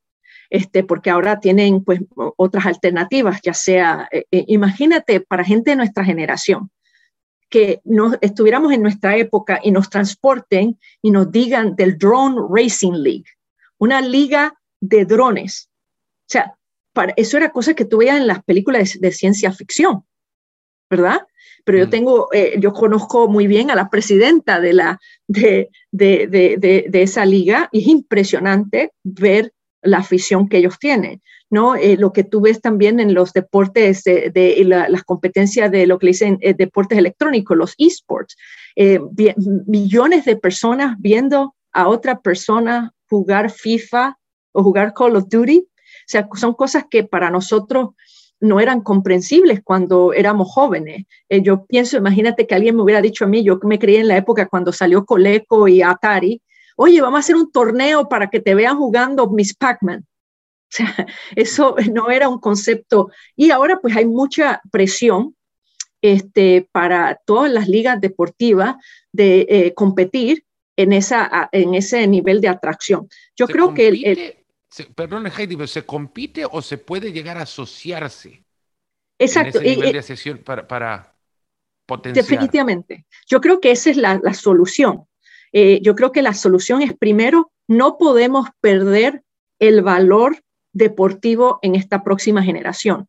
Este, 0.50 0.82
porque 0.86 1.10
ahora 1.10 1.42
tienen 1.42 1.84
pues 1.84 2.00
otras 2.38 2.66
alternativas, 2.66 3.42
ya 3.44 3.54
sea, 3.54 4.08
eh, 4.14 4.24
eh, 4.32 4.46
imagínate 4.48 5.20
para 5.20 5.44
gente 5.44 5.72
de 5.72 5.76
nuestra 5.76 6.06
generación, 6.06 6.72
que 7.50 7.82
nos 7.84 8.16
estuviéramos 8.22 8.72
en 8.72 8.82
nuestra 8.82 9.18
época 9.18 9.60
y 9.62 9.72
nos 9.72 9.90
transporten 9.90 10.80
y 11.02 11.12
nos 11.12 11.30
digan 11.34 11.76
del 11.76 11.98
Drone 11.98 12.38
Racing 12.50 12.94
League, 12.94 13.26
una 13.78 14.00
liga 14.00 14.58
de 14.80 15.04
drones 15.04 15.70
sea, 16.28 16.56
para, 16.94 17.14
eso 17.16 17.38
era 17.38 17.52
cosa 17.52 17.74
que 17.74 17.86
tú 17.86 17.98
veías 17.98 18.18
en 18.18 18.28
las 18.28 18.44
películas 18.44 18.98
de, 19.00 19.12
ciencia 19.12 19.52
ficción, 19.52 20.04
¿verdad? 20.90 21.22
Pero 21.64 21.80
yo 21.80 21.88
mm. 21.88 21.90
tengo, 21.90 22.30
eh, 22.34 22.58
yo 22.60 22.74
conozco 22.74 23.28
muy 23.28 23.48
bien 23.48 23.72
a 23.72 23.76
la 23.76 23.90
presidenta 23.90 24.60
de, 24.60 24.74
la, 24.74 25.00
de, 25.28 25.70
de, 25.92 26.28
de, 26.28 27.02
esa 27.02 27.26
liga 27.26 27.70
y 27.72 27.82
es 27.82 27.88
impresionante 27.88 28.92
ver 29.04 29.54
la 29.82 30.00
afición 30.00 30.50
que 30.50 30.58
ellos 30.58 30.80
tienen, 30.80 31.22
¿no? 31.50 31.76
Eh, 31.76 31.98
lo 31.98 32.12
que 32.12 32.24
tú 32.24 32.42
ves 32.42 32.62
también 32.62 33.00
en 33.00 33.14
los 33.14 33.32
deportes 33.32 34.04
de, 34.04 34.64
las 34.66 35.04
competencias 35.04 35.72
de 35.72 35.88
lo 35.88 36.00
que 36.00 36.08
dicen 36.08 36.40
eh, 36.42 36.54
deportes 36.54 36.98
electrónicos, 36.98 37.56
los 37.56 37.74
esports, 37.78 38.36
millones 39.66 40.26
de 40.26 40.36
personas 40.36 40.96
viendo 41.00 41.56
a 41.72 41.88
otra 41.88 42.20
persona 42.20 42.92
jugar 43.10 43.52
FIFA 43.52 44.18
o 44.52 44.64
jugar 44.64 44.94
Call 44.94 45.16
of 45.16 45.30
Duty 45.30 45.60
o 45.60 45.68
sea, 46.10 46.28
son 46.36 46.54
cosas 46.54 46.86
que 46.90 47.04
para 47.04 47.30
nosotros 47.30 47.90
no 48.40 48.60
eran 48.60 48.82
comprensibles 48.82 49.62
cuando 49.64 50.14
éramos 50.14 50.50
jóvenes. 50.52 51.06
Eh, 51.30 51.42
yo 51.42 51.66
pienso, 51.66 51.98
imagínate 51.98 52.46
que 52.46 52.56
alguien 52.56 52.76
me 52.76 52.84
hubiera 52.84 53.02
dicho 53.02 53.26
a 53.26 53.28
mí, 53.28 53.44
yo 53.44 53.60
me 53.64 53.80
crié 53.80 54.00
en 54.00 54.08
la 54.08 54.18
época 54.18 54.48
cuando 54.48 54.72
salió 54.72 55.06
Coleco 55.06 55.68
y 55.68 55.82
Atari, 55.82 56.42
oye, 56.76 57.02
vamos 57.02 57.18
a 57.18 57.20
hacer 57.22 57.36
un 57.36 57.52
torneo 57.52 58.08
para 58.08 58.30
que 58.30 58.40
te 58.40 58.56
vean 58.56 58.78
jugando 58.78 59.30
Miss 59.30 59.56
Pac-Man. 59.56 60.06
O 60.06 60.70
sea, 60.70 61.08
eso 61.36 61.76
no 61.92 62.10
era 62.10 62.30
un 62.30 62.40
concepto. 62.40 63.10
Y 63.36 63.52
ahora 63.52 63.80
pues 63.82 63.96
hay 63.96 64.06
mucha 64.06 64.62
presión 64.72 65.36
este, 66.02 66.70
para 66.72 67.20
todas 67.26 67.52
las 67.52 67.68
ligas 67.68 68.00
deportivas 68.00 68.76
de 69.12 69.48
eh, 69.50 69.74
competir 69.74 70.44
en, 70.76 70.94
esa, 70.94 71.50
en 71.52 71.74
ese 71.74 72.06
nivel 72.06 72.40
de 72.40 72.50
atracción. 72.50 73.10
Yo 73.36 73.48
creo 73.48 73.74
que 73.74 73.88
el, 73.88 74.36
perdón, 74.96 75.28
Heidi, 75.28 75.56
pero 75.56 75.68
¿se 75.68 75.86
compite 75.86 76.46
o 76.46 76.62
se 76.62 76.78
puede 76.78 77.12
llegar 77.12 77.38
a 77.38 77.44
asociarse? 77.44 78.44
Exacto. 79.20 79.60
En 79.60 79.66
ese 79.66 79.76
nivel 79.76 79.94
de 79.94 80.04
sesión 80.04 80.38
para, 80.40 80.68
para 80.68 81.16
potenciar. 81.86 82.26
Definitivamente. 82.26 83.06
Yo 83.28 83.42
creo 83.42 83.60
que 83.60 83.72
esa 83.72 83.90
es 83.90 83.98
la, 83.98 84.20
la 84.22 84.34
solución. 84.34 85.06
Eh, 85.52 85.80
yo 85.82 85.96
creo 85.96 86.12
que 86.12 86.22
la 86.22 86.34
solución 86.34 86.82
es 86.82 86.94
primero, 86.96 87.52
no 87.68 87.98
podemos 87.98 88.50
perder 88.62 89.24
el 89.60 89.82
valor 89.82 90.42
deportivo 90.74 91.60
en 91.62 91.76
esta 91.76 92.04
próxima 92.04 92.44
generación. 92.44 93.08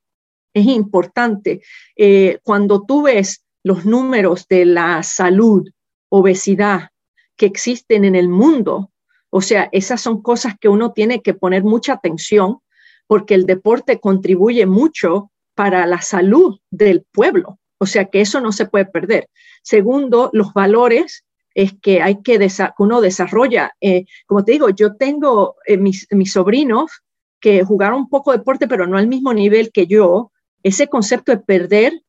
Es 0.55 0.67
importante. 0.67 1.63
Eh, 1.97 2.39
cuando 2.43 2.85
tú 2.87 3.03
ves 3.03 3.45
los 3.63 3.85
números 3.85 4.47
de 4.49 4.65
la 4.65 5.03
salud, 5.03 5.69
obesidad 6.09 6.91
que 7.37 7.47
existen 7.47 8.05
en 8.05 8.15
el 8.15 8.29
mundo, 8.29 8.91
o 9.31 9.41
sea, 9.41 9.69
esas 9.73 10.01
son 10.01 10.23
cosas 10.23 10.55
que 10.59 10.69
uno 10.69 10.93
tiene 10.93 11.23
que 11.23 11.35
poner 11.35 11.63
mucha 11.63 11.95
atención 11.95 12.59
porque 13.07 13.35
el 13.35 13.47
deporte 13.47 14.01
contribuye 14.01 14.67
mucho 14.67 15.31
para 15.55 15.87
la 15.87 16.01
salud 16.03 16.61
del 16.71 17.05
pueblo. 17.13 17.59
O 17.79 17.87
sea, 17.87 18.07
que 18.07 18.21
eso 18.21 18.41
no 18.41 18.53
se 18.53 18.67
puede 18.67 18.87
perder. 18.87 19.29
Segundo, 19.63 20.31
los 20.33 20.53
valores 20.53 21.25
es 21.55 21.73
que 21.81 22.03
hay 22.03 22.23
que 22.23 22.39
uno 22.79 23.01
desarrolla. 23.01 23.73
Eh, 23.81 24.05
como 24.27 24.45
te 24.45 24.53
digo, 24.53 24.71
yo 24.71 24.97
tengo 24.97 25.57
eh, 25.67 25.77
mis, 25.77 26.07
mis 26.11 26.33
sobrinos 26.33 27.03
que 27.41 27.65
jugaron 27.65 28.01
un 28.01 28.09
poco 28.09 28.33
deporte, 28.33 28.69
pero 28.69 28.87
no 28.87 28.99
al 28.99 29.09
mismo 29.09 29.33
nivel 29.33 29.73
que 29.73 29.87
yo. 29.87 30.31
Ese 30.63 30.89
concepto 30.89 31.33
de 31.33 31.39
perder, 31.39 32.03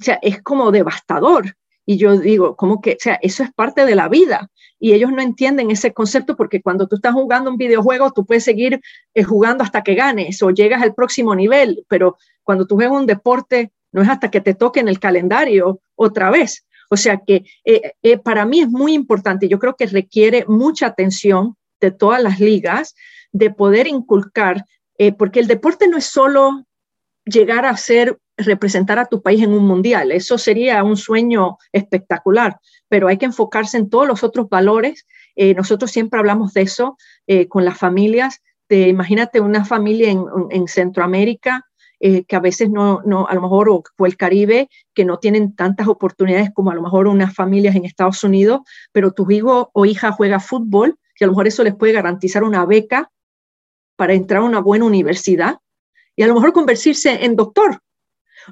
o 0.00 0.04
sea, 0.04 0.18
es 0.22 0.42
como 0.42 0.70
devastador. 0.70 1.56
Y 1.86 1.96
yo 1.96 2.16
digo, 2.18 2.56
¿cómo 2.56 2.80
que? 2.80 2.92
O 2.92 2.96
sea, 2.98 3.18
eso 3.22 3.42
es 3.42 3.52
parte 3.52 3.84
de 3.84 3.94
la 3.94 4.08
vida. 4.08 4.50
Y 4.78 4.94
ellos 4.94 5.12
no 5.12 5.20
entienden 5.20 5.70
ese 5.70 5.92
concepto 5.92 6.36
porque 6.36 6.62
cuando 6.62 6.88
tú 6.88 6.96
estás 6.96 7.12
jugando 7.12 7.50
un 7.50 7.58
videojuego, 7.58 8.12
tú 8.12 8.24
puedes 8.24 8.44
seguir 8.44 8.80
eh, 9.14 9.22
jugando 9.22 9.62
hasta 9.62 9.82
que 9.82 9.94
ganes 9.94 10.42
o 10.42 10.50
llegas 10.50 10.82
al 10.82 10.94
próximo 10.94 11.34
nivel, 11.34 11.84
pero 11.88 12.16
cuando 12.42 12.66
tú 12.66 12.76
juegas 12.76 12.94
un 12.94 13.06
deporte, 13.06 13.72
no 13.92 14.00
es 14.02 14.08
hasta 14.08 14.30
que 14.30 14.40
te 14.40 14.54
toque 14.54 14.80
en 14.80 14.88
el 14.88 14.98
calendario 14.98 15.80
otra 15.96 16.30
vez. 16.30 16.66
O 16.88 16.96
sea 16.96 17.20
que 17.26 17.44
eh, 17.64 17.92
eh, 18.02 18.18
para 18.18 18.46
mí 18.46 18.62
es 18.62 18.68
muy 18.68 18.94
importante. 18.94 19.48
Yo 19.48 19.58
creo 19.58 19.76
que 19.76 19.86
requiere 19.86 20.44
mucha 20.48 20.86
atención 20.86 21.56
de 21.80 21.90
todas 21.90 22.22
las 22.22 22.40
ligas 22.40 22.94
de 23.32 23.50
poder 23.50 23.86
inculcar, 23.86 24.64
porque 25.16 25.40
el 25.40 25.46
deporte 25.46 25.88
no 25.88 25.96
es 25.96 26.04
solo 26.04 26.66
llegar 27.24 27.64
a 27.64 27.74
ser 27.76 28.18
representar 28.44 28.98
a 28.98 29.06
tu 29.06 29.22
país 29.22 29.42
en 29.42 29.52
un 29.52 29.66
mundial. 29.66 30.12
Eso 30.12 30.38
sería 30.38 30.82
un 30.84 30.96
sueño 30.96 31.58
espectacular, 31.72 32.58
pero 32.88 33.08
hay 33.08 33.18
que 33.18 33.26
enfocarse 33.26 33.76
en 33.76 33.90
todos 33.90 34.06
los 34.06 34.22
otros 34.22 34.48
valores. 34.48 35.06
Eh, 35.36 35.54
nosotros 35.54 35.90
siempre 35.90 36.18
hablamos 36.18 36.52
de 36.54 36.62
eso 36.62 36.96
eh, 37.26 37.48
con 37.48 37.64
las 37.64 37.78
familias. 37.78 38.42
De, 38.68 38.88
imagínate 38.88 39.40
una 39.40 39.64
familia 39.64 40.10
en, 40.10 40.68
Centroamérica 40.68 41.66
eh, 41.98 42.24
que 42.24 42.36
a 42.36 42.40
veces 42.40 42.70
no, 42.70 43.02
no, 43.04 43.26
a 43.26 43.34
lo 43.34 43.42
mejor, 43.42 43.68
o, 43.68 44.06
el 44.06 44.16
Caribe, 44.16 44.68
que 44.94 45.04
no 45.04 45.18
tienen 45.18 45.54
tantas 45.54 45.88
oportunidades 45.88 46.50
como 46.54 46.70
a 46.70 46.74
lo 46.74 46.82
mejor 46.82 47.08
unas 47.08 47.34
familias 47.34 47.74
en 47.74 47.84
Estados 47.84 48.22
Unidos, 48.24 48.60
pero 48.92 49.12
tu 49.12 49.30
hijo 49.30 49.70
o 49.74 49.84
hija 49.84 50.12
juega 50.12 50.40
fútbol 50.40 50.98
y 51.18 51.24
a 51.24 51.26
lo 51.26 51.32
mejor 51.32 51.48
eso 51.48 51.62
les 51.62 51.74
puede 51.74 51.92
garantizar 51.92 52.42
una 52.42 52.64
beca 52.64 53.10
para 53.96 54.14
entrar 54.14 54.40
a 54.40 54.46
una 54.46 54.60
buena 54.60 54.86
universidad 54.86 55.58
y 56.16 56.22
a 56.22 56.26
lo 56.26 56.34
mejor 56.34 56.54
convertirse 56.54 57.24
en 57.24 57.36
doctor 57.36 57.82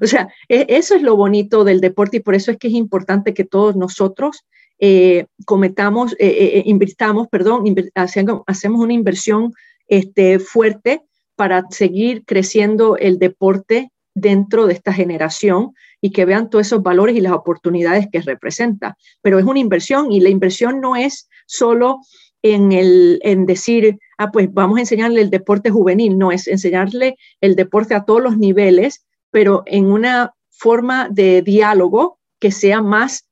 o 0.00 0.06
sea, 0.06 0.28
e, 0.48 0.66
eso 0.68 0.94
es 0.94 1.02
lo 1.02 1.16
bonito 1.16 1.64
del 1.64 1.80
deporte 1.80 2.18
y 2.18 2.20
por 2.20 2.34
eso 2.34 2.50
es 2.50 2.58
que 2.58 2.68
es 2.68 2.74
importante 2.74 3.34
que 3.34 3.44
todos 3.44 3.76
nosotros 3.76 4.44
eh, 4.78 5.26
cometamos, 5.44 6.12
eh, 6.18 6.28
eh, 6.28 6.62
invirtamos, 6.66 7.28
perdón, 7.28 7.64
hacemos 7.94 8.80
una 8.80 8.92
inversión 8.92 9.52
este, 9.88 10.38
fuerte 10.38 11.02
para 11.34 11.64
seguir 11.70 12.24
creciendo 12.24 12.96
el 12.96 13.18
deporte 13.18 13.90
dentro 14.14 14.66
de 14.66 14.74
esta 14.74 14.92
generación 14.92 15.72
y 16.00 16.10
que 16.10 16.24
vean 16.24 16.50
todos 16.50 16.66
esos 16.66 16.82
valores 16.82 17.16
y 17.16 17.20
las 17.20 17.32
oportunidades 17.32 18.06
que 18.10 18.20
representa. 18.20 18.96
Pero 19.22 19.38
es 19.38 19.44
una 19.44 19.58
inversión 19.58 20.12
y 20.12 20.20
la 20.20 20.28
inversión 20.28 20.80
no 20.80 20.96
es 20.96 21.28
solo 21.46 22.00
en, 22.42 22.72
el, 22.72 23.20
en 23.22 23.46
decir, 23.46 23.98
ah, 24.16 24.30
pues 24.30 24.52
vamos 24.52 24.78
a 24.78 24.80
enseñarle 24.80 25.22
el 25.22 25.30
deporte 25.30 25.70
juvenil, 25.70 26.18
no, 26.18 26.30
es 26.30 26.46
enseñarle 26.46 27.16
el 27.40 27.56
deporte 27.56 27.94
a 27.94 28.04
todos 28.04 28.22
los 28.22 28.38
niveles 28.38 29.04
pero 29.30 29.62
en 29.66 29.86
una 29.86 30.34
forma 30.50 31.08
de 31.10 31.42
diálogo 31.42 32.18
que 32.40 32.50
sea 32.50 32.82
más 32.82 33.28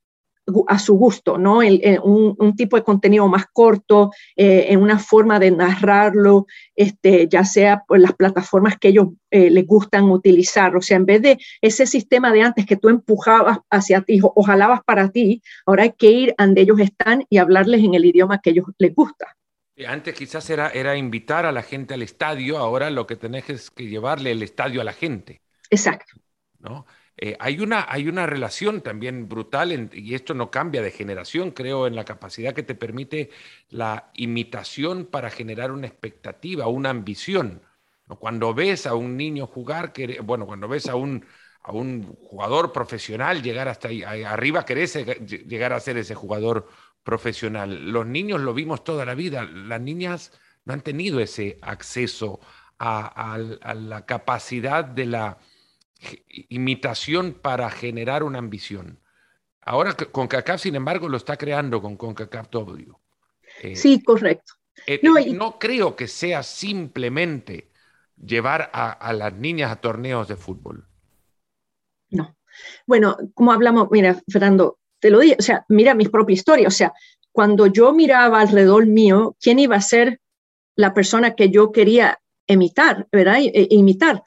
a 0.68 0.78
su 0.78 0.94
gusto, 0.94 1.38
¿no? 1.38 1.58
un, 1.58 2.56
tipo 2.56 2.76
de 2.76 2.84
contenido 2.84 3.26
más 3.28 3.46
corto, 3.52 4.12
eh, 4.36 4.66
en 4.68 4.80
una 4.80 4.98
forma 4.98 5.38
de 5.38 5.50
narrarlo, 5.50 6.46
este, 6.74 7.28
ya 7.28 7.44
sea 7.44 7.82
por 7.86 7.98
las 7.98 8.12
plataformas 8.12 8.78
que 8.78 8.88
ellos 8.88 9.08
eh, 9.30 9.50
les 9.50 9.66
gustan 9.66 10.04
utilizar. 10.10 10.76
O 10.76 10.82
sea, 10.82 10.96
en 10.98 11.06
vez 11.06 11.22
de 11.22 11.38
ese 11.60 11.86
sistema 11.86 12.32
de 12.32 12.42
antes 12.42 12.64
que 12.64 12.76
tú 12.76 12.88
empujabas 12.88 13.58
hacia 13.70 14.02
ti 14.02 14.20
o, 14.22 14.42
jalabas 14.42 14.82
para 14.84 15.10
ti, 15.10 15.42
ahora 15.66 15.82
hay 15.84 15.92
que 15.92 16.10
ir 16.10 16.34
donde 16.38 16.60
ellos 16.60 16.78
están 16.80 17.24
y 17.28 17.38
hablarles 17.38 17.82
en 17.82 17.94
el 17.94 18.04
idioma 18.04 18.40
que 18.40 18.50
ellos 18.50 18.66
les 18.78 18.94
gusta. 18.94 19.36
Antes 19.86 20.14
quizás 20.14 20.48
era, 20.48 20.68
era 20.70 20.96
invitar 20.96 21.44
a 21.44 21.52
la 21.52 21.62
gente 21.62 21.94
al 21.94 22.02
estadio, 22.02 22.56
ahora 22.56 22.88
lo 22.88 23.06
que 23.06 23.16
tenés 23.16 23.50
es 23.50 23.70
que 23.70 23.86
llevarle 23.86 24.30
el 24.30 24.42
estadio 24.42 24.80
a 24.80 24.84
la 24.84 24.94
gente. 24.94 25.42
Exacto. 25.70 26.14
¿no? 26.58 26.86
Eh, 27.16 27.36
hay, 27.40 27.60
una, 27.60 27.86
hay 27.88 28.08
una 28.08 28.26
relación 28.26 28.82
también 28.82 29.28
brutal, 29.28 29.90
y 29.94 30.14
esto 30.14 30.34
no 30.34 30.50
cambia 30.50 30.82
de 30.82 30.90
generación, 30.90 31.50
creo, 31.50 31.86
en 31.86 31.96
la 31.96 32.04
capacidad 32.04 32.54
que 32.54 32.62
te 32.62 32.74
permite 32.74 33.30
la 33.70 34.10
imitación 34.14 35.06
para 35.06 35.30
generar 35.30 35.72
una 35.72 35.86
expectativa, 35.86 36.66
una 36.66 36.90
ambición. 36.90 37.62
Cuando 38.18 38.54
ves 38.54 38.86
a 38.86 38.94
un 38.94 39.16
niño 39.16 39.46
jugar, 39.46 39.92
bueno, 40.22 40.46
cuando 40.46 40.68
ves 40.68 40.88
a 40.88 40.94
un, 40.94 41.24
a 41.62 41.72
un 41.72 42.14
jugador 42.16 42.70
profesional 42.70 43.42
llegar 43.42 43.68
hasta 43.68 43.88
ahí, 43.88 44.02
arriba, 44.02 44.64
querés 44.64 44.94
llegar 45.26 45.72
a 45.72 45.80
ser 45.80 45.96
ese 45.96 46.14
jugador 46.14 46.68
profesional. 47.02 47.90
Los 47.90 48.06
niños 48.06 48.40
lo 48.40 48.52
vimos 48.54 48.84
toda 48.84 49.04
la 49.04 49.14
vida, 49.14 49.42
las 49.44 49.80
niñas 49.80 50.32
no 50.64 50.74
han 50.74 50.82
tenido 50.82 51.18
ese 51.20 51.58
acceso 51.62 52.40
a 52.78 53.38
la 53.74 54.04
capacidad 54.04 54.84
de 54.84 55.06
la 55.06 55.38
imitación 56.48 57.34
para 57.34 57.70
generar 57.70 58.22
una 58.22 58.38
ambición. 58.38 59.00
Ahora 59.62 59.94
CONCACAF, 59.94 60.60
sin 60.60 60.76
embargo, 60.76 61.08
lo 61.08 61.16
está 61.16 61.36
creando 61.36 61.82
con 61.82 61.96
CONCACAF 61.96 62.50
W. 62.50 62.92
Eh, 63.62 63.76
sí, 63.76 64.02
correcto. 64.02 64.54
Eh, 64.86 65.00
no, 65.02 65.58
creo 65.58 65.96
que 65.96 66.06
sea 66.06 66.42
simplemente 66.42 67.70
llevar 68.16 68.70
a, 68.72 69.12
las 69.12 69.34
niñas 69.34 69.72
a 69.72 69.76
torneos 69.76 70.28
de 70.28 70.36
fútbol. 70.36 70.86
No. 72.10 72.36
Bueno, 72.86 73.16
como 73.34 73.52
hablamos, 73.52 73.88
mira, 73.90 74.20
Fernando, 74.30 74.78
te 75.00 75.10
lo 75.10 75.18
dije, 75.18 75.36
o 75.38 75.42
sea, 75.42 75.64
mira 75.68 75.94
mi 75.94 76.06
propia 76.06 76.34
historia, 76.34 76.68
o 76.68 76.70
sea, 76.70 76.92
cuando 77.32 77.66
yo 77.66 77.92
miraba 77.92 78.40
alrededor 78.40 78.86
mío, 78.86 79.36
¿quién 79.40 79.58
iba 79.58 79.76
a 79.76 79.80
ser 79.80 80.20
la 80.74 80.94
persona 80.94 81.34
que 81.34 81.50
yo 81.50 81.72
quería 81.72 82.18
imitar, 82.46 83.08
¿verdad? 83.12 83.40
E, 83.40 83.66
imitar. 83.70 84.22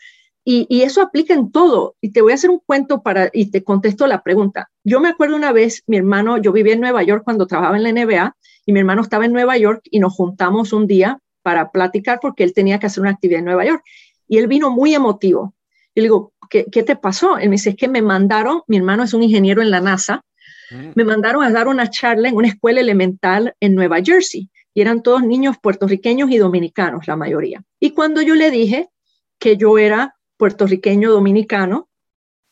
Y, 0.52 0.82
eso 0.82 1.04
aplica 1.04 1.36
en 1.36 1.52
todo. 1.52 1.96
Y 2.02 2.10
te 2.10 2.24
voy 2.24 2.32
a 2.32 2.36
hacer 2.36 2.50
un 2.50 2.60
cuento 2.66 3.04
para, 3.04 3.30
y 3.32 3.52
te 3.52 3.64
contesto 3.64 4.08
la 4.08 4.24
pregunta. 4.24 4.72
Yo 4.84 5.00
me 5.00 5.08
acuerdo 5.08 5.36
una 5.36 5.52
vez, 5.52 5.84
mi 5.86 5.96
hermano, 5.96 6.40
yo 6.40 6.52
vivía 6.52 6.74
en 6.74 6.82
Nueva 6.82 7.04
York 7.04 7.22
cuando 7.24 7.46
trabajaba 7.46 7.78
en 7.78 7.84
la 7.84 7.92
NBA 7.92 8.36
y 8.66 8.74
mi 8.74 8.80
hermano 8.80 9.04
estaba 9.04 9.26
en 9.26 9.32
Nueva 9.32 9.60
York 9.60 9.82
y 9.84 10.00
nos 10.00 10.16
juntamos 10.16 10.74
un 10.74 10.88
día 10.88 11.20
para 11.44 11.70
platicar 11.70 12.18
porque 12.20 12.44
él 12.44 12.56
tenía 12.56 12.80
que 12.80 12.88
hacer 12.88 13.02
una 13.02 13.12
actividad 13.12 13.42
en 13.42 13.46
Nueva 13.46 13.64
York. 13.64 13.84
Y 14.28 14.40
él 14.40 14.48
vino 14.48 14.72
muy 14.72 14.96
emotivo. 14.96 15.54
Y 15.94 16.00
le 16.00 16.06
digo, 16.06 16.34
¿qué, 16.50 16.66
qué 16.66 16.82
te 16.82 16.96
pasó? 16.96 17.38
Él 17.38 17.50
me 17.50 17.58
dice, 17.58 17.70
es 17.70 17.76
que 17.76 17.88
me 17.88 18.02
mandaron, 18.02 18.64
mi 18.66 18.78
hermano 18.78 19.04
es 19.04 19.14
un 19.14 19.22
ingeniero 19.22 19.62
en 19.62 19.70
la 19.70 19.82
NASA, 19.82 20.24
mm. 20.72 20.94
me 20.96 21.04
mandaron 21.04 21.44
a 21.44 21.52
dar 21.52 21.68
una 21.68 21.92
charla 21.92 22.28
en 22.28 22.36
una 22.36 22.48
escuela 22.48 22.80
elemental 22.82 23.54
en 23.60 23.76
Nueva 23.76 24.00
Jersey. 24.04 24.50
Y 24.74 24.82
eran 24.82 25.04
todos 25.04 25.22
niños 25.22 25.58
puertorriqueños 25.62 26.32
y 26.32 26.40
dominicanos, 26.40 27.08
la 27.08 27.16
mayoría. 27.16 27.62
Y 27.80 27.92
cuando 27.92 28.24
yo 28.24 28.34
le 28.34 28.50
dije 28.50 28.90
que 29.38 29.56
yo 29.56 29.78
era 29.78 30.16
puertorriqueño 30.40 31.12
dominicano, 31.12 31.90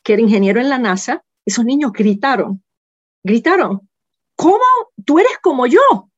que 0.04 0.14
era 0.14 0.22
ingeniero 0.22 0.60
en 0.60 0.70
la 0.70 0.78
NASA, 0.78 1.24
esos 1.46 1.64
niños 1.64 1.94
gritaron, 1.94 2.62
gritaron, 3.24 3.90
¿cómo 4.36 4.66
tú 5.06 5.20
eres 5.20 5.38
como 5.42 5.66
yo? 5.66 6.12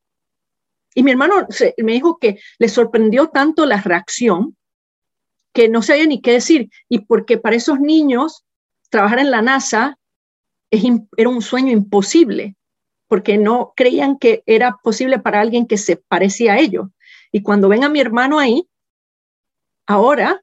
Y 0.94 1.04
mi 1.04 1.12
hermano 1.12 1.46
me 1.78 1.92
dijo 1.92 2.18
que 2.18 2.40
le 2.58 2.68
sorprendió 2.68 3.28
tanto 3.28 3.64
la 3.64 3.80
reacción 3.80 4.56
que 5.54 5.68
no 5.68 5.82
sabía 5.82 6.06
ni 6.06 6.20
qué 6.20 6.32
decir. 6.32 6.70
Y 6.88 7.00
porque 7.06 7.38
para 7.38 7.54
esos 7.54 7.78
niños 7.78 8.44
trabajar 8.90 9.20
en 9.20 9.30
la 9.30 9.40
NASA 9.40 9.96
era 10.70 11.28
un 11.28 11.42
sueño 11.42 11.70
imposible, 11.70 12.56
porque 13.06 13.38
no 13.38 13.72
creían 13.76 14.18
que 14.18 14.42
era 14.46 14.78
posible 14.82 15.20
para 15.20 15.40
alguien 15.40 15.68
que 15.68 15.78
se 15.78 15.96
parecía 15.96 16.54
a 16.54 16.58
ellos. 16.58 16.88
Y 17.30 17.42
cuando 17.42 17.68
ven 17.68 17.84
a 17.84 17.88
mi 17.88 18.00
hermano 18.00 18.40
ahí, 18.40 18.68
ahora 19.86 20.42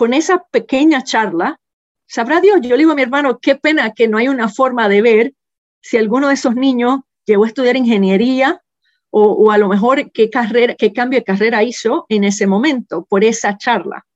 con 0.00 0.14
esa 0.14 0.46
pequeña 0.50 1.04
charla, 1.04 1.60
sabrá 2.06 2.40
Dios, 2.40 2.60
yo 2.62 2.70
le 2.70 2.78
digo 2.78 2.92
a 2.92 2.94
mi 2.94 3.02
hermano, 3.02 3.38
qué 3.38 3.54
pena 3.54 3.92
que 3.92 4.08
no 4.08 4.16
hay 4.16 4.28
una 4.28 4.48
forma 4.48 4.88
de 4.88 5.02
ver 5.02 5.34
si 5.82 5.98
alguno 5.98 6.28
de 6.28 6.34
esos 6.34 6.54
niños 6.54 7.00
llegó 7.26 7.44
a 7.44 7.48
estudiar 7.48 7.76
ingeniería 7.76 8.62
o, 9.10 9.50
a 9.50 9.58
lo 9.58 9.68
mejor 9.68 10.10
qué, 10.10 10.30
carrera, 10.30 10.74
qué 10.74 10.94
cambio 10.94 11.18
de 11.18 11.24
carrera 11.24 11.62
hizo 11.64 12.06
en 12.08 12.24
ese 12.24 12.46
momento 12.46 13.04
por 13.10 13.24
esa 13.24 13.58
charla. 13.58 14.06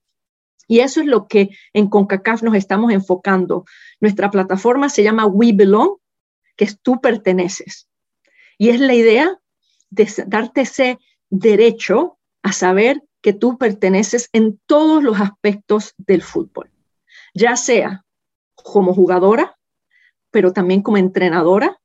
Y 0.66 0.80
eso 0.80 1.02
es 1.02 1.06
lo 1.06 1.28
que 1.28 1.50
en 1.74 1.90
CONCACAF 1.90 2.42
nos 2.42 2.54
estamos 2.54 2.90
enfocando. 2.90 3.66
Nuestra 4.00 4.30
plataforma 4.30 4.88
se 4.88 5.02
llama 5.02 5.26
We 5.26 5.52
Belong, 5.52 5.98
que 6.56 6.64
es 6.64 6.80
tú 6.80 6.98
perteneces. 7.02 7.90
Y 8.56 8.70
es 8.70 8.80
la 8.80 8.94
idea 8.94 9.38
de 9.90 10.10
darte 10.28 10.62
ese 10.62 10.98
derecho 11.28 12.16
a 12.42 12.52
saber 12.52 13.02
que 13.24 13.32
tú 13.32 13.56
perteneces 13.56 14.28
en 14.34 14.60
todos 14.66 15.02
los 15.02 15.18
aspectos 15.18 15.94
del 15.96 16.20
fútbol, 16.20 16.70
ya 17.32 17.56
sea 17.56 18.04
como 18.54 18.92
jugadora, 18.92 19.56
pero 20.30 20.52
también 20.52 20.82
como 20.82 20.98
entrenadora, 20.98 21.80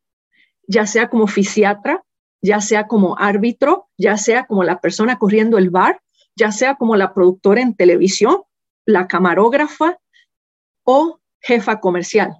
ya 0.67 0.85
sea 0.85 1.09
como 1.09 1.27
fisiatra, 1.27 2.03
ya 2.41 2.59
sea 2.59 2.87
como 2.87 3.17
árbitro, 3.17 3.87
ya 3.97 4.17
sea 4.17 4.47
como 4.47 4.65
la 4.65 4.81
persona 4.81 5.17
corriendo 5.17 5.57
el 5.57 5.69
bar, 5.69 6.01
ya 6.35 6.51
sea 6.51 6.75
como 6.75 6.97
la 6.97 7.13
productora 7.13 7.61
en 7.61 7.73
televisión, 7.73 8.41
la 8.85 9.07
camarógrafa 9.07 9.97
o 10.83 11.21
jefa 11.39 11.79
comercial, 11.79 12.35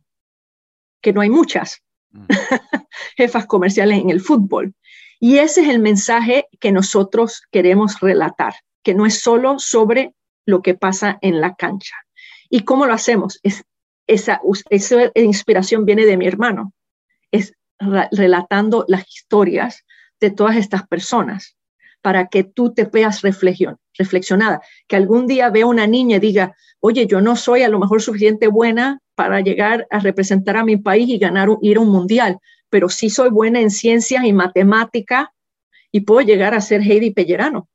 que 1.02 1.14
no 1.14 1.22
hay 1.22 1.30
muchas 1.30 1.82
mm. 2.12 2.26
jefas 3.16 3.46
comerciales 3.46 4.02
en 4.02 4.10
el 4.10 4.20
fútbol. 4.20 4.76
Y 5.22 5.38
ese 5.38 5.62
es 5.62 5.70
el 5.70 5.80
mensaje 5.80 6.50
que 6.60 6.74
nosotros 6.74 7.44
queremos 7.50 8.02
relatar 8.02 8.56
que 8.84 8.94
no 8.94 9.06
es 9.06 9.20
solo 9.20 9.60
sobre 9.60 10.14
lo 10.46 10.62
que 10.62 10.74
pasa 10.74 11.18
en 11.22 11.42
la 11.42 11.56
cancha. 11.56 11.96
¿Y 12.50 12.62
cómo 12.62 12.86
lo 12.86 12.94
hacemos? 12.94 13.40
Es, 13.44 13.64
esa, 14.08 14.42
esa 14.70 15.12
inspiración 15.16 15.86
viene 15.86 16.06
de 16.06 16.18
mi 16.18 16.28
hermano, 16.28 16.74
es 17.32 17.54
relatando 18.12 18.86
las 18.88 19.08
historias 19.08 19.86
de 20.20 20.32
todas 20.32 20.58
estas 20.58 20.88
personas 20.88 21.56
para 22.02 22.28
que 22.28 22.44
tú 22.44 22.74
te 22.74 22.86
veas 22.86 23.22
reflexionada, 23.22 24.62
que 24.88 24.96
algún 24.96 25.28
día 25.28 25.50
vea 25.50 25.66
una 25.66 25.86
niña 25.86 26.18
y 26.18 26.20
diga, 26.20 26.56
oye, 26.80 27.08
yo 27.08 27.22
no 27.22 27.36
soy 27.36 27.64
a 27.64 27.70
lo 27.70 27.80
mejor 27.80 28.02
suficiente 28.02 28.48
buena 28.48 29.02
para 29.16 29.42
llegar 29.42 29.86
a 29.90 30.00
representar 30.00 30.58
a 30.58 30.64
mi 30.64 30.78
país 30.78 31.10
y 31.10 31.18
ganar, 31.18 31.50
ir 31.62 31.78
a 31.78 31.82
un 31.82 31.90
mundial, 31.90 32.40
pero 32.70 32.90
sí 32.90 33.10
soy 33.10 33.30
buena 33.30 33.60
en 33.60 33.70
ciencias 33.70 34.24
y 34.24 34.34
matemática 34.34 35.34
y 35.92 36.02
puedo 36.02 36.22
llegar 36.22 36.54
a 36.54 36.62
ser 36.62 36.82
Heidi 36.82 37.12
Pellerano. 37.12 37.68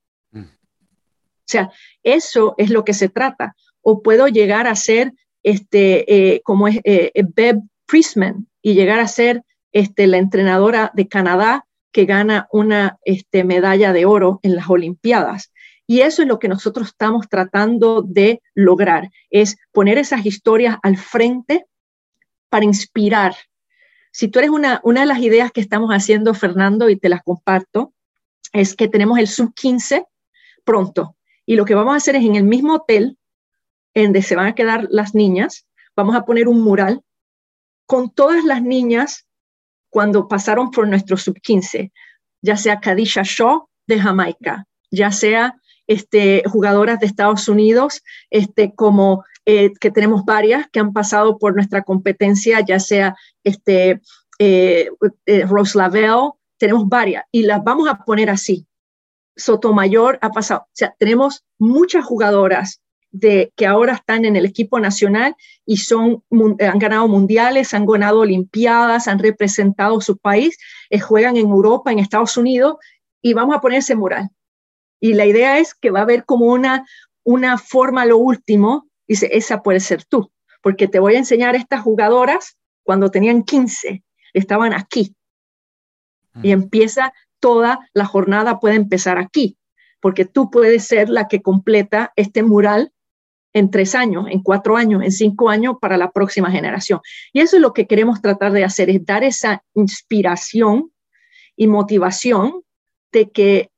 O 1.44 1.50
sea, 1.50 1.70
eso 2.02 2.54
es 2.56 2.70
lo 2.70 2.84
que 2.84 2.94
se 2.94 3.08
trata. 3.08 3.54
O 3.82 4.02
puedo 4.02 4.28
llegar 4.28 4.66
a 4.66 4.76
ser 4.76 5.12
este, 5.42 6.34
eh, 6.34 6.40
como 6.42 6.68
es 6.68 6.80
eh, 6.84 7.12
Beb 7.34 7.60
Priestman 7.86 8.48
y 8.62 8.74
llegar 8.74 8.98
a 8.98 9.08
ser 9.08 9.42
este, 9.72 10.06
la 10.06 10.16
entrenadora 10.16 10.90
de 10.94 11.06
Canadá 11.06 11.66
que 11.92 12.06
gana 12.06 12.48
una 12.50 12.98
este, 13.04 13.44
medalla 13.44 13.92
de 13.92 14.06
oro 14.06 14.40
en 14.42 14.56
las 14.56 14.68
Olimpiadas. 14.68 15.52
Y 15.86 16.00
eso 16.00 16.22
es 16.22 16.28
lo 16.28 16.38
que 16.38 16.48
nosotros 16.48 16.88
estamos 16.88 17.28
tratando 17.28 18.02
de 18.02 18.40
lograr, 18.54 19.10
es 19.30 19.58
poner 19.70 19.98
esas 19.98 20.24
historias 20.24 20.76
al 20.82 20.96
frente 20.96 21.66
para 22.48 22.64
inspirar. 22.64 23.36
Si 24.10 24.28
tú 24.28 24.38
eres 24.38 24.50
una, 24.50 24.80
una 24.82 25.00
de 25.00 25.06
las 25.06 25.18
ideas 25.18 25.52
que 25.52 25.60
estamos 25.60 25.90
haciendo, 25.90 26.32
Fernando, 26.32 26.88
y 26.88 26.96
te 26.96 27.08
las 27.08 27.22
comparto, 27.22 27.92
es 28.52 28.74
que 28.74 28.88
tenemos 28.88 29.18
el 29.18 29.28
sub 29.28 29.52
15 29.54 30.06
pronto. 30.64 31.16
Y 31.46 31.56
lo 31.56 31.64
que 31.64 31.74
vamos 31.74 31.94
a 31.94 31.96
hacer 31.96 32.16
es 32.16 32.24
en 32.24 32.36
el 32.36 32.44
mismo 32.44 32.74
hotel 32.74 33.18
en 33.94 34.04
donde 34.04 34.22
se 34.22 34.36
van 34.36 34.46
a 34.46 34.54
quedar 34.54 34.88
las 34.90 35.14
niñas, 35.14 35.66
vamos 35.96 36.16
a 36.16 36.24
poner 36.24 36.48
un 36.48 36.60
mural 36.60 37.02
con 37.86 38.10
todas 38.10 38.44
las 38.44 38.62
niñas 38.62 39.26
cuando 39.90 40.26
pasaron 40.26 40.70
por 40.70 40.88
nuestro 40.88 41.16
sub-15, 41.16 41.92
ya 42.42 42.56
sea 42.56 42.80
Kadisha 42.80 43.22
Shaw 43.24 43.68
de 43.86 44.00
Jamaica, 44.00 44.66
ya 44.90 45.12
sea 45.12 45.54
este, 45.86 46.42
jugadoras 46.46 46.98
de 46.98 47.06
Estados 47.06 47.48
Unidos, 47.48 48.02
este, 48.30 48.74
como 48.74 49.24
eh, 49.46 49.72
que 49.78 49.90
tenemos 49.90 50.24
varias 50.24 50.66
que 50.70 50.80
han 50.80 50.92
pasado 50.92 51.38
por 51.38 51.54
nuestra 51.54 51.82
competencia, 51.82 52.60
ya 52.60 52.80
sea 52.80 53.14
este, 53.44 54.00
eh, 54.38 54.90
eh, 55.26 55.46
Rose 55.46 55.78
Lavelle, 55.78 56.30
tenemos 56.58 56.88
varias 56.88 57.24
y 57.30 57.42
las 57.42 57.62
vamos 57.62 57.88
a 57.88 57.98
poner 57.98 58.30
así. 58.30 58.66
Sotomayor 59.36 60.18
ha 60.22 60.30
pasado. 60.30 60.62
O 60.62 60.70
sea, 60.72 60.94
tenemos 60.98 61.44
muchas 61.58 62.04
jugadoras 62.04 62.80
de 63.14 63.52
que 63.54 63.64
ahora 63.64 63.92
están 63.92 64.24
en 64.24 64.34
el 64.34 64.44
equipo 64.44 64.80
nacional 64.80 65.36
y 65.64 65.76
son, 65.76 66.24
han 66.58 66.78
ganado 66.80 67.06
mundiales, 67.06 67.72
han 67.72 67.86
ganado 67.86 68.20
olimpiadas, 68.20 69.06
han 69.06 69.20
representado 69.20 70.00
su 70.00 70.16
país, 70.16 70.58
eh, 70.90 70.98
juegan 70.98 71.36
en 71.36 71.46
Europa, 71.46 71.92
en 71.92 72.00
Estados 72.00 72.36
Unidos 72.36 72.76
y 73.22 73.32
vamos 73.32 73.56
a 73.56 73.60
poner 73.60 73.78
ese 73.78 73.94
mural. 73.94 74.30
Y 74.98 75.14
la 75.14 75.26
idea 75.26 75.58
es 75.58 75.74
que 75.74 75.90
va 75.90 76.00
a 76.00 76.02
haber 76.02 76.24
como 76.24 76.46
una, 76.46 76.84
una 77.22 77.56
forma, 77.56 78.04
lo 78.04 78.18
último, 78.18 78.88
dice, 79.06 79.28
esa 79.32 79.62
puede 79.62 79.78
ser 79.78 80.04
tú, 80.04 80.32
porque 80.60 80.88
te 80.88 80.98
voy 80.98 81.14
a 81.14 81.18
enseñar 81.18 81.54
estas 81.54 81.82
jugadoras 81.82 82.58
cuando 82.82 83.12
tenían 83.12 83.44
15, 83.44 84.02
estaban 84.32 84.72
aquí. 84.72 85.14
Y 86.42 86.48
mm. 86.48 86.62
empieza 86.62 87.12
toda 87.44 87.90
la 87.92 88.06
jornada, 88.06 88.58
puede 88.58 88.76
empezar 88.76 89.18
aquí, 89.18 89.58
porque 90.00 90.24
tú 90.24 90.50
puedes 90.50 90.86
ser 90.86 91.10
la 91.10 91.28
que 91.28 91.42
completa 91.42 92.10
este 92.16 92.42
mural 92.42 92.90
en 93.52 93.70
tres 93.70 93.94
años, 93.94 94.28
en 94.30 94.42
cuatro 94.42 94.78
años, 94.78 95.02
en 95.02 95.12
cinco 95.12 95.50
años 95.50 95.74
para 95.78 95.98
la 95.98 96.10
próxima 96.10 96.50
generación. 96.50 97.00
Y 97.34 97.40
eso 97.40 97.56
es 97.56 97.62
lo 97.62 97.74
que 97.74 97.86
queremos 97.86 98.22
tratar 98.22 98.52
de 98.52 98.64
hacer, 98.64 98.88
es 98.88 99.04
dar 99.04 99.24
esa 99.24 99.62
inspiración 99.74 100.90
y 101.54 101.66
motivación 101.66 102.62
de 103.12 103.30
que 103.30 103.70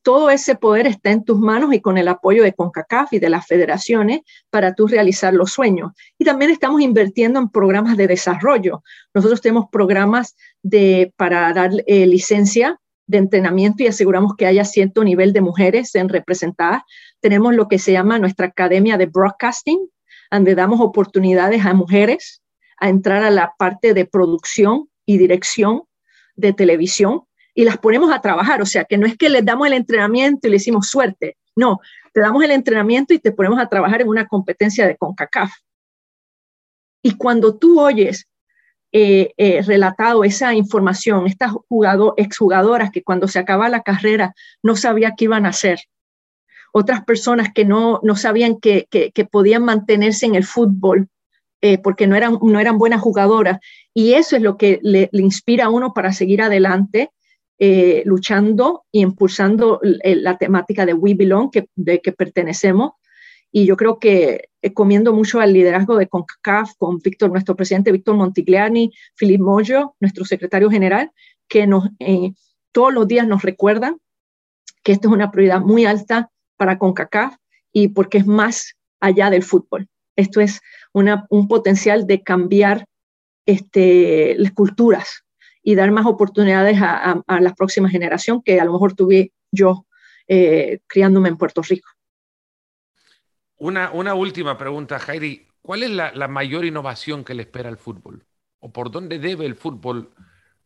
todo 0.00 0.30
ese 0.30 0.54
poder 0.54 0.86
está 0.86 1.10
en 1.10 1.22
tus 1.22 1.38
manos 1.38 1.74
y 1.74 1.82
con 1.82 1.98
el 1.98 2.08
apoyo 2.08 2.42
de 2.42 2.54
CONCACAF 2.54 3.12
y 3.12 3.18
de 3.18 3.28
las 3.28 3.46
federaciones 3.46 4.22
para 4.48 4.74
tú 4.74 4.86
realizar 4.86 5.34
los 5.34 5.52
sueños. 5.52 5.92
Y 6.18 6.24
también 6.24 6.50
estamos 6.50 6.80
invirtiendo 6.80 7.38
en 7.38 7.50
programas 7.50 7.98
de 7.98 8.06
desarrollo. 8.06 8.82
Nosotros 9.12 9.42
tenemos 9.42 9.66
programas 9.70 10.34
de, 10.62 11.12
para 11.18 11.52
dar 11.52 11.72
eh, 11.86 12.06
licencia 12.06 12.78
de 13.06 13.18
entrenamiento 13.18 13.82
y 13.82 13.86
aseguramos 13.86 14.34
que 14.36 14.46
haya 14.46 14.64
cierto 14.64 15.04
nivel 15.04 15.32
de 15.32 15.40
mujeres 15.40 15.94
en 15.94 16.08
representadas. 16.08 16.82
Tenemos 17.20 17.54
lo 17.54 17.68
que 17.68 17.78
se 17.78 17.92
llama 17.92 18.18
nuestra 18.18 18.46
academia 18.46 18.96
de 18.96 19.06
broadcasting, 19.06 19.88
donde 20.30 20.54
damos 20.54 20.80
oportunidades 20.80 21.64
a 21.66 21.74
mujeres 21.74 22.42
a 22.78 22.88
entrar 22.88 23.22
a 23.22 23.30
la 23.30 23.54
parte 23.58 23.94
de 23.94 24.06
producción 24.06 24.88
y 25.06 25.18
dirección 25.18 25.82
de 26.34 26.52
televisión 26.52 27.22
y 27.54 27.64
las 27.64 27.78
ponemos 27.78 28.12
a 28.12 28.20
trabajar. 28.20 28.62
O 28.62 28.66
sea, 28.66 28.84
que 28.84 28.98
no 28.98 29.06
es 29.06 29.16
que 29.16 29.28
les 29.28 29.44
damos 29.44 29.66
el 29.66 29.74
entrenamiento 29.74 30.46
y 30.46 30.50
le 30.50 30.56
decimos 30.56 30.88
suerte. 30.88 31.36
No, 31.54 31.80
te 32.12 32.20
damos 32.20 32.42
el 32.42 32.50
entrenamiento 32.50 33.14
y 33.14 33.18
te 33.18 33.32
ponemos 33.32 33.60
a 33.60 33.68
trabajar 33.68 34.00
en 34.00 34.08
una 34.08 34.26
competencia 34.26 34.86
de 34.86 34.96
CONCACAF. 34.96 35.52
Y 37.02 37.16
cuando 37.16 37.56
tú 37.56 37.80
oyes 37.80 38.28
eh, 38.92 39.32
eh, 39.36 39.62
relatado 39.62 40.22
esa 40.22 40.54
información, 40.54 41.26
estas 41.26 41.52
jugado, 41.68 42.14
exjugadoras 42.16 42.90
que 42.90 43.02
cuando 43.02 43.26
se 43.26 43.38
acaba 43.38 43.68
la 43.68 43.82
carrera 43.82 44.34
no 44.62 44.76
sabía 44.76 45.14
qué 45.16 45.24
iban 45.24 45.46
a 45.46 45.50
hacer, 45.50 45.80
otras 46.72 47.04
personas 47.04 47.52
que 47.54 47.64
no, 47.64 48.00
no 48.02 48.16
sabían 48.16 48.58
que, 48.58 48.86
que, 48.90 49.24
podían 49.24 49.64
mantenerse 49.64 50.26
en 50.26 50.34
el 50.34 50.44
fútbol 50.44 51.08
eh, 51.60 51.78
porque 51.78 52.06
no 52.06 52.16
eran, 52.16 52.38
no 52.42 52.60
eran 52.60 52.78
buenas 52.78 53.00
jugadoras. 53.00 53.58
Y 53.94 54.14
eso 54.14 54.36
es 54.36 54.42
lo 54.42 54.56
que 54.56 54.80
le, 54.82 55.08
le 55.12 55.22
inspira 55.22 55.66
a 55.66 55.70
uno 55.70 55.92
para 55.92 56.12
seguir 56.12 56.40
adelante 56.40 57.10
eh, 57.58 58.02
luchando 58.06 58.86
y 58.90 59.02
impulsando 59.02 59.78
la 59.82 60.36
temática 60.36 60.84
de 60.84 60.94
We 60.94 61.14
Belong, 61.14 61.50
que, 61.50 61.68
de 61.76 62.00
que 62.00 62.10
pertenecemos. 62.10 62.94
Y 63.52 63.66
yo 63.66 63.76
creo 63.76 63.98
que 63.98 64.48
eh, 64.62 64.72
comiendo 64.72 65.12
mucho 65.12 65.40
al 65.40 65.52
liderazgo 65.52 65.96
de 65.96 66.08
CONCACAF, 66.08 66.72
con 66.78 66.98
Víctor, 66.98 67.30
nuestro 67.30 67.54
presidente 67.54 67.92
Víctor 67.92 68.16
Montigliani, 68.16 68.90
Philip 69.16 69.40
Moyo, 69.40 69.94
nuestro 70.00 70.24
secretario 70.24 70.70
general, 70.70 71.12
que 71.48 71.68
eh, 72.00 72.32
todos 72.72 72.92
los 72.92 73.06
días 73.06 73.26
nos 73.26 73.42
recuerdan 73.42 73.98
que 74.82 74.92
esto 74.92 75.08
es 75.08 75.14
una 75.14 75.30
prioridad 75.30 75.60
muy 75.60 75.84
alta 75.84 76.30
para 76.56 76.78
CONCACAF 76.78 77.36
y 77.72 77.88
porque 77.88 78.18
es 78.18 78.26
más 78.26 78.74
allá 79.00 79.30
del 79.30 79.42
fútbol. 79.42 79.88
Esto 80.16 80.40
es 80.40 80.60
un 80.92 81.48
potencial 81.48 82.06
de 82.06 82.22
cambiar 82.22 82.86
este, 83.46 84.34
las 84.38 84.52
culturas, 84.52 85.24
y 85.62 85.74
dar 85.74 85.90
más 85.92 86.06
oportunidades 86.06 86.78
a, 86.80 87.22
la 87.40 87.54
próxima 87.54 87.88
generación 87.88 88.42
que 88.42 88.60
a 88.60 88.64
lo 88.64 88.72
mejor 88.72 88.94
tuve 88.94 89.32
yo 89.52 89.86
eh, 90.26 90.80
criándome 90.86 91.28
en 91.28 91.36
Puerto 91.36 91.62
Rico. 91.62 91.88
Una, 93.62 93.92
una 93.92 94.14
última 94.14 94.58
pregunta, 94.58 94.98
Jairi. 94.98 95.46
¿Cuál 95.60 95.84
es 95.84 95.90
la, 95.90 96.26
mayor 96.26 96.64
innovación 96.64 97.22
que 97.22 97.34
le 97.34 97.42
espera 97.42 97.68
al 97.68 97.76
fútbol? 97.76 98.26
¿O 98.58 98.72
por 98.72 98.90
dónde 98.90 99.20
debe 99.20 99.46
el 99.46 99.54
fútbol 99.54 100.12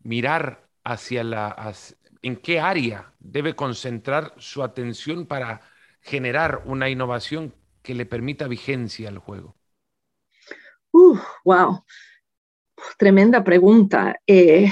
mirar 0.03 0.67
hacia 0.83 1.23
la... 1.23 1.75
¿En 2.23 2.37
qué 2.37 2.59
área 2.59 3.13
debe 3.19 3.55
concentrar 3.55 4.33
su 4.39 4.63
atención 4.63 5.27
para 5.27 5.61
generar 6.01 6.63
una 6.65 6.89
innovación 6.89 7.55
que 7.83 7.95
le 7.95 8.07
permita 8.07 8.49
vigencia 8.49 9.11
al 9.11 9.19
juego? 9.19 9.55
Uh, 10.91 11.19
wow 11.45 11.85
tremenda 12.97 13.45
pregunta. 13.45 14.21
Eh, 14.27 14.71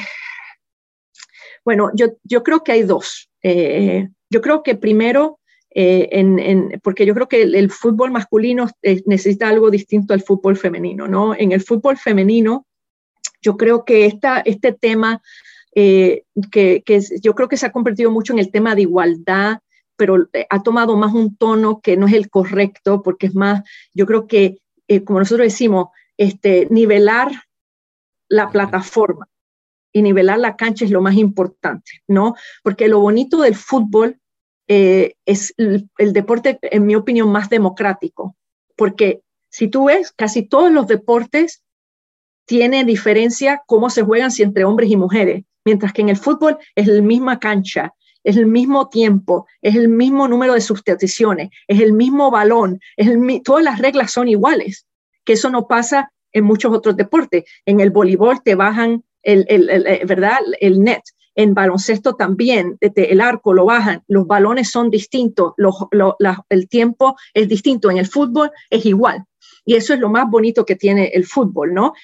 bueno, 1.64 1.90
yo, 1.94 2.08
yo, 2.22 2.42
creo 2.42 2.62
que 2.62 2.72
hay 2.72 2.82
dos. 2.82 3.30
Eh, 3.42 4.08
yo 4.30 4.40
creo 4.40 4.62
que 4.62 4.74
primero, 4.74 5.40
eh, 5.74 6.08
en, 6.12 6.80
porque 6.82 7.04
yo 7.04 7.14
creo 7.14 7.28
que 7.28 7.42
el, 7.42 7.70
fútbol 7.70 8.12
masculino 8.12 8.68
necesita 9.06 9.48
algo 9.48 9.70
distinto 9.70 10.14
al 10.14 10.22
fútbol 10.22 10.56
femenino, 10.56 11.08
¿no? 11.08 11.34
En 11.34 11.52
el 11.52 11.60
fútbol 11.60 11.96
femenino, 11.98 12.66
yo 13.42 13.56
creo 13.56 13.84
que 13.84 14.06
esta, 14.06 14.40
este 14.40 14.72
tema, 14.72 15.20
que, 15.74 16.24
que, 16.52 17.00
yo 17.20 17.34
creo 17.34 17.48
que 17.48 17.56
se 17.56 17.66
ha 17.66 17.72
convertido 17.72 18.10
mucho 18.10 18.32
en 18.32 18.38
el 18.38 18.52
tema 18.52 18.74
de 18.74 18.82
igualdad, 18.82 19.58
pero 19.96 20.28
ha 20.50 20.62
tomado 20.62 20.96
más 20.96 21.12
un 21.12 21.36
tono 21.36 21.80
que 21.80 21.96
no 21.96 22.06
es 22.06 22.14
el 22.14 22.30
correcto, 22.30 23.02
porque 23.02 23.26
es 23.26 23.34
más, 23.34 23.62
yo 23.92 24.06
creo 24.06 24.26
que, 24.26 24.58
como 25.04 25.18
nosotros 25.18 25.46
decimos, 25.46 25.88
este, 26.16 26.68
nivelar 26.70 27.32
la 28.28 28.50
plataforma 28.50 29.28
y 29.92 30.02
nivelar 30.02 30.38
la 30.38 30.56
cancha 30.56 30.84
es 30.84 30.90
lo 30.90 31.00
más 31.00 31.14
importante, 31.14 32.02
¿no? 32.08 32.34
Porque 32.62 32.88
lo 32.88 33.00
bonito 33.00 33.40
del 33.40 33.54
fútbol 33.54 34.18
eh, 34.68 35.14
es 35.26 35.54
el, 35.56 36.12
deporte, 36.12 36.58
en 36.62 36.86
mi 36.86 36.94
opinión, 36.94 37.30
más 37.30 37.48
democrático, 37.50 38.36
porque 38.76 39.20
si 39.50 39.68
tú 39.68 39.86
ves, 39.86 40.12
casi 40.12 40.42
todos 40.42 40.72
los 40.72 40.86
deportes 40.86 41.62
tienen 42.46 42.86
diferencia 42.86 43.62
cómo 43.66 43.90
se 43.90 44.02
juegan 44.02 44.30
si 44.30 44.42
entre 44.42 44.64
hombres 44.64 44.90
y 44.90 44.96
mujeres, 44.96 45.44
mientras 45.64 45.92
que 45.92 46.02
en 46.02 46.08
el 46.08 46.16
fútbol 46.16 46.58
es 46.74 46.86
la 46.86 47.02
misma 47.02 47.38
cancha, 47.38 47.94
es 48.22 48.36
el 48.36 48.46
mismo 48.46 48.88
tiempo, 48.88 49.46
es 49.60 49.76
el 49.76 49.88
mismo 49.88 50.26
número 50.28 50.54
de 50.54 50.60
sustituciones, 50.60 51.50
es 51.68 51.80
el 51.80 51.92
mismo 51.92 52.30
balón, 52.30 52.80
es 52.96 53.08
el, 53.08 53.42
todas 53.42 53.62
las 53.62 53.78
reglas 53.78 54.12
son 54.12 54.28
iguales, 54.28 54.86
que 55.24 55.34
eso 55.34 55.50
no 55.50 55.68
pasa 55.68 56.10
en 56.32 56.44
muchos 56.44 56.72
otros 56.72 56.96
deportes. 56.96 57.44
En 57.64 57.80
el 57.80 57.90
voleibol 57.90 58.42
te 58.42 58.54
bajan 58.54 59.04
el, 59.22 59.46
eh, 59.48 60.04
¿verdad? 60.06 60.38
el 60.60 60.82
net. 60.82 61.02
En 61.34 61.54
baloncesto 61.54 62.14
también, 62.14 62.78
el 62.80 63.20
arco 63.20 63.52
lo 63.52 63.64
bajan, 63.64 64.02
los 64.06 64.26
balones 64.26 64.70
son 64.70 64.90
distintos, 64.90 65.54
el 66.48 66.68
tiempo 66.68 67.16
es 67.32 67.48
distinto. 67.48 67.90
En 67.90 67.98
el 67.98 68.06
fútbol 68.06 68.50
es 68.70 68.86
igual. 68.86 69.24
Y 69.64 69.74
eso 69.74 69.94
es 69.94 70.00
lo 70.00 70.10
más 70.10 70.28
bonito 70.30 70.64
que 70.64 70.76
tiene 70.76 71.06
el 71.14 71.24
fútbol, 71.24 71.74
¿no? 71.74 71.94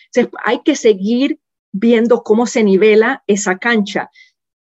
hay 0.44 0.60
que 0.64 0.76
seguir 0.76 1.38
viendo 1.72 2.22
cómo 2.22 2.46
se 2.46 2.64
nivela 2.64 3.22
esa 3.26 3.58
cancha. 3.58 4.10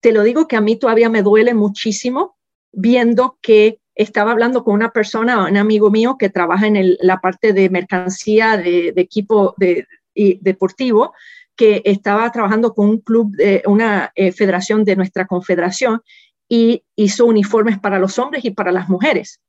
Te 0.01 0.13
lo 0.13 0.23
digo 0.23 0.49
que 0.49 0.57
a 0.57 0.61
mí 0.61 0.77
todavía 0.77 1.09
me 1.09 1.23
duele 1.23 1.55
muchísimo 1.55 2.37
viendo 2.73 3.39
que 3.43 3.81
estaba 3.95 4.33
hablando 4.33 4.65
con 4.65 4.75
una 4.75 4.93
persona, 4.93 5.47
un 5.47 5.57
amigo 5.57 5.91
mío 5.91 6.17
que 6.19 6.31
trabaja 6.31 6.67
en 6.67 6.97
la 7.01 7.21
parte 7.21 7.53
de 7.53 7.71
mercancía 7.71 8.57
de, 8.57 8.93
equipo 8.97 9.55
de, 9.57 9.87
deportivo, 10.15 11.13
que 11.57 11.83
estaba 11.85 12.31
trabajando 12.33 12.75
con 12.75 12.89
un 12.89 12.99
club, 12.99 13.35
de 13.37 13.63
una 13.67 14.13
eh, 14.15 14.33
federación 14.33 14.85
de 14.85 14.97
nuestra 14.97 15.27
confederación 15.27 16.01
y 16.49 16.85
hizo 16.97 17.27
uniformes 17.27 17.79
para 17.79 17.99
los 17.99 18.19
hombres 18.19 18.45
y 18.45 18.51
para 18.51 18.73
las 18.73 18.89
mujeres. 18.89 19.41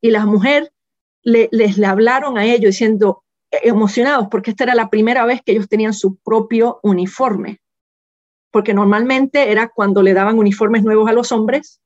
Y 0.00 0.10
las 0.10 0.26
mujeres 0.26 0.70
les 1.22 1.78
le 1.78 1.86
hablaron 1.86 2.36
a 2.36 2.44
ellos 2.44 2.72
diciendo, 2.72 3.22
eh, 3.52 3.60
emocionados, 3.64 4.28
porque 4.30 4.50
esta 4.50 4.64
era 4.64 4.74
la 4.74 4.90
primera 4.90 5.24
vez 5.24 5.40
que 5.42 5.52
ellos 5.52 5.68
tenían 5.68 5.94
su 5.94 6.16
propio 6.16 6.80
uniforme. 6.82 7.60
Porque 8.50 8.74
normalmente 8.74 9.50
era 9.50 9.68
cuando 9.68 10.02
le 10.02 10.14
daban 10.14 10.38
uniformes 10.38 10.82
nuevos 10.82 11.08
a 11.08 11.12
los 11.12 11.32
hombres, 11.32 11.80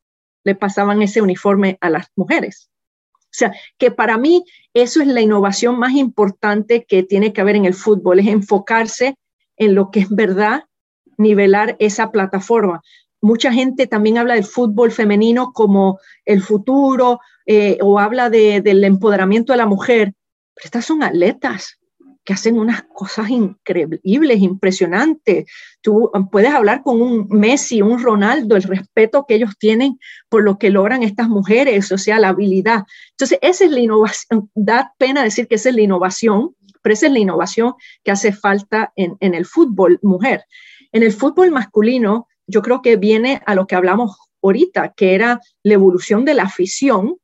le 0.44 0.54
pasaban 0.54 1.02
ese 1.02 1.20
uniforme 1.20 1.76
a 1.80 1.90
las 1.90 2.06
mujeres. 2.14 2.70
O 3.14 3.38
sea, 3.38 3.52
que 3.76 3.90
para 3.90 4.16
mí 4.16 4.44
eso 4.72 5.02
es 5.02 5.08
la 5.08 5.20
innovación 5.20 5.78
más 5.78 5.92
importante 5.92 6.84
que 6.84 7.02
tiene 7.02 7.32
que 7.32 7.40
haber 7.40 7.56
en 7.56 7.66
el 7.66 7.74
fútbol, 7.74 8.20
es 8.20 8.28
enfocarse 8.28 9.18
en 9.56 9.74
lo 9.74 9.90
que 9.90 10.00
es 10.00 10.10
verdad, 10.10 10.64
nivelar 11.18 11.76
esa 11.78 12.10
plataforma. 12.10 12.82
Mucha 13.20 13.52
gente 13.52 13.86
también 13.86 14.18
habla 14.18 14.34
del 14.34 14.44
fútbol 14.44 14.92
femenino 14.92 15.52
como 15.52 15.98
el 16.24 16.42
futuro 16.42 17.20
eh, 17.46 17.78
o 17.80 17.98
habla 17.98 18.28
del 18.30 18.84
empoderamiento 18.84 19.52
de 19.52 19.56
la 19.56 19.66
mujer, 19.66 20.12
pero 20.54 20.64
estas 20.64 20.84
son 20.84 21.02
atletas. 21.02 21.78
que 22.26 22.32
hacen 22.32 22.58
unas 22.58 22.82
cosas 22.82 23.30
increíbles, 23.30 24.40
impresionantes. 24.42 25.46
Tú 25.80 26.10
um, 26.12 26.28
puedes 26.28 26.52
hablar 26.52 26.82
con 26.82 27.00
un 27.00 27.28
Messi, 27.28 27.82
un 27.82 28.02
Ronaldo, 28.02 28.56
el 28.56 28.64
respeto 28.64 29.24
que 29.26 29.36
ellos 29.36 29.52
tienen 29.60 30.00
por 30.28 30.42
lo 30.42 30.58
que 30.58 30.70
logran 30.70 31.04
estas 31.04 31.28
mujeres, 31.28 31.92
o 31.92 31.98
sea, 31.98 32.18
la 32.18 32.30
habilidad. 32.30 32.82
Entonces, 33.12 33.38
esa 33.42 33.64
es 33.64 33.70
la 33.70 33.78
innovación. 33.78 34.50
Da 34.56 34.92
pena 34.98 35.22
decir 35.22 35.46
que 35.46 35.54
esa 35.54 35.68
es 35.68 35.76
la 35.76 35.82
innovación, 35.82 36.56
pero 36.86 36.94
esa 36.94 37.06
es 37.06 37.12
la 37.14 37.18
innovación 37.18 37.74
que 38.04 38.12
hace 38.12 38.32
falta 38.32 38.92
en, 38.94 39.16
en 39.18 39.34
el 39.34 39.44
fútbol 39.44 39.98
mujer. 40.02 40.44
En 40.92 41.02
el 41.02 41.12
fútbol 41.12 41.50
masculino, 41.50 42.28
yo 42.46 42.62
creo 42.62 42.80
que 42.80 42.94
viene 42.94 43.42
a 43.44 43.56
lo 43.56 43.66
que 43.66 43.74
hablamos 43.74 44.16
ahorita, 44.40 44.94
que 44.96 45.16
era 45.16 45.40
la 45.64 45.74
evolución 45.74 46.24
de 46.24 46.34
la 46.34 46.44
afición, 46.44 47.16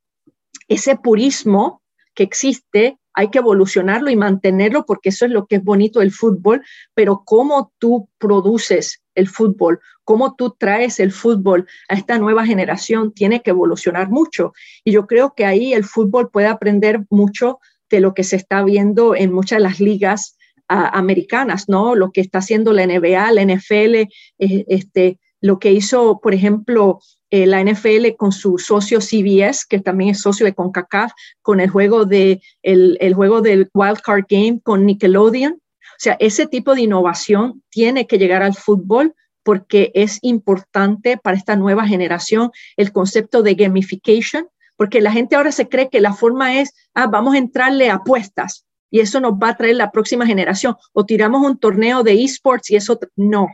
ese 0.67 0.97
purismo 0.97 1.81
que 2.13 2.25
existe 2.25 2.99
hay 3.15 3.29
que 3.29 3.39
evolucionarlo 3.39 4.11
y 4.11 4.17
mantenerlo 4.17 4.85
porque 4.85 5.11
eso 5.11 5.27
es 5.27 5.31
lo 5.31 5.47
que 5.47 5.57
es 5.57 5.63
bonito 5.63 6.01
del 6.01 6.11
fútbol, 6.11 6.65
pero 6.95 7.23
cómo 7.25 7.73
tú 7.79 8.09
produces 8.19 9.01
el 9.15 9.29
fútbol, 9.29 9.81
cómo 10.03 10.35
tú 10.35 10.57
traes 10.59 10.99
el 10.99 11.13
fútbol 11.13 11.69
a 11.89 11.95
esta 11.95 12.19
nueva 12.19 12.45
generación 12.47 13.13
tiene 13.13 13.43
que 13.43 13.51
evolucionar 13.51 14.09
mucho. 14.09 14.55
Y 14.83 14.91
yo 14.93 15.07
creo 15.07 15.35
que 15.37 15.45
ahí 15.45 15.73
el 15.73 15.85
fútbol 15.85 16.31
puede 16.31 16.47
aprender 16.47 17.05
mucho 17.11 17.61
de 17.93 18.01
lo 18.01 18.15
que 18.15 18.25
se 18.25 18.37
está 18.37 18.65
viendo 18.65 19.15
en 19.15 19.33
muchas 19.33 19.59
de 19.59 19.63
las 19.63 19.79
ligas 19.79 20.37
americanas, 20.69 21.69
¿no? 21.69 21.95
Lo 21.95 22.13
que 22.13 22.23
está 22.23 22.39
haciendo 22.39 22.73
la 22.73 22.87
NBA, 22.87 23.31
la 23.33 23.43
NFL, 23.43 23.95
eh, 23.95 24.09
este, 24.39 25.19
lo 25.41 25.59
que 25.59 25.73
hizo, 25.73 26.19
por 26.23 26.33
ejemplo, 26.33 27.01
eh, 27.31 27.47
la 27.47 27.61
NFL 27.63 28.17
con 28.17 28.33
su 28.33 28.59
socio 28.59 29.01
CBS, 29.01 29.67
que 29.69 29.81
también 29.81 30.11
es 30.11 30.23
socio 30.23 30.47
de 30.47 30.55
CONCACAF, 30.55 31.13
con 31.43 31.61
el 31.61 31.69
juego, 31.69 32.07
de, 32.07 32.41
el, 32.63 32.97
el 33.01 33.13
juego 33.13 33.43
del 33.43 33.69
Wild 33.75 34.01
Card 34.01 34.25
Game 34.29 34.61
con 34.63 34.87
Nickelodeon. 34.87 35.53
O 35.53 35.99
sea, 35.99 36.17
ese 36.21 36.47
tipo 36.47 36.75
de 36.75 36.83
innovación 36.83 37.63
tiene 37.71 38.07
que 38.07 38.19
llegar 38.19 38.43
al 38.43 38.55
fútbol 38.55 39.15
porque 39.43 39.91
es 39.95 40.19
importante 40.23 41.19
para 41.19 41.37
esta 41.37 41.57
nueva 41.57 41.87
generación 41.87 42.51
el 42.77 42.93
concepto 42.93 43.43
de 43.43 43.55
gamification, 43.55 44.49
porque 44.77 45.01
la 45.01 45.13
gente 45.13 45.37
ahora 45.37 45.53
se 45.53 45.69
cree 45.69 45.89
que 45.89 46.01
la 46.01 46.13
forma 46.13 46.61
es, 46.61 46.75
ah, 46.95 47.07
vamos 47.07 47.35
a 47.35 47.39
entrarle 47.39 47.91
apuestas 47.91 48.67
y 48.91 49.01
eso 49.01 49.21
nos 49.21 49.35
va 49.35 49.51
a 49.51 49.57
traer 49.57 49.77
la 49.77 49.91
próxima 49.91 50.27
generación, 50.27 50.77
o 50.93 51.07
tiramos 51.07 51.43
un 51.43 51.59
torneo 51.59 52.03
de 52.03 52.23
esports 52.23 52.71
y 52.71 52.77
eso 52.77 52.99
no. 53.17 53.49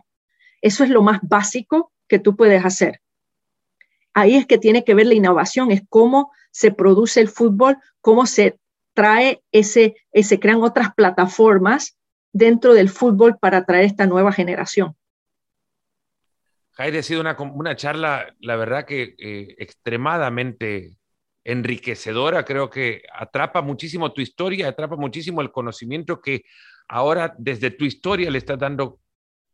Eso 0.60 0.82
es 0.82 0.90
lo 0.90 1.02
más 1.02 1.20
básico 1.22 1.92
que 2.08 2.18
tú 2.18 2.34
puedes 2.34 2.64
hacer 2.64 3.00
ahí 4.20 4.36
es 4.36 4.46
que 4.46 4.58
tiene 4.58 4.84
que 4.84 4.94
ver 4.94 5.06
la 5.06 5.14
innovación, 5.14 5.70
es 5.70 5.82
cómo 5.88 6.32
se 6.50 6.72
produce 6.72 7.20
el 7.20 7.28
fútbol, 7.28 7.78
cómo 8.00 8.26
se 8.26 8.58
trae 8.94 9.42
ese, 9.52 9.94
se 10.12 10.40
crean 10.40 10.62
otras 10.62 10.92
plataformas 10.94 11.96
dentro 12.32 12.74
del 12.74 12.88
fútbol 12.88 13.38
para 13.38 13.58
atraer 13.58 13.84
esta 13.84 14.06
nueva 14.06 14.32
generación. 14.32 14.96
Jaire, 16.72 16.98
ha 16.98 17.02
sido 17.02 17.20
una, 17.20 17.76
charla, 17.76 18.34
la 18.40 18.56
verdad 18.56 18.84
que 18.84 19.14
eh, 19.18 19.54
extremadamente 19.58 20.97
enriquecedora, 21.49 22.44
creo 22.44 22.68
que 22.68 23.03
atrapa 23.12 23.62
muchísimo 23.62 24.12
tu 24.12 24.20
historia, 24.20 24.68
atrapa 24.68 24.96
muchísimo 24.96 25.40
el 25.40 25.51
conocimiento 25.51 26.20
que 26.20 26.44
ahora 26.88 27.34
desde 27.38 27.70
tu 27.70 27.86
historia 27.86 28.30
le 28.30 28.36
estás 28.36 28.59
dando 28.59 29.01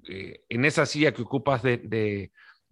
eh, 0.09 0.41
en 0.49 0.65
esa 0.65 0.87
silla 0.87 1.15
que 1.15 1.23
ocupas 1.23 1.63
de, 1.63 1.79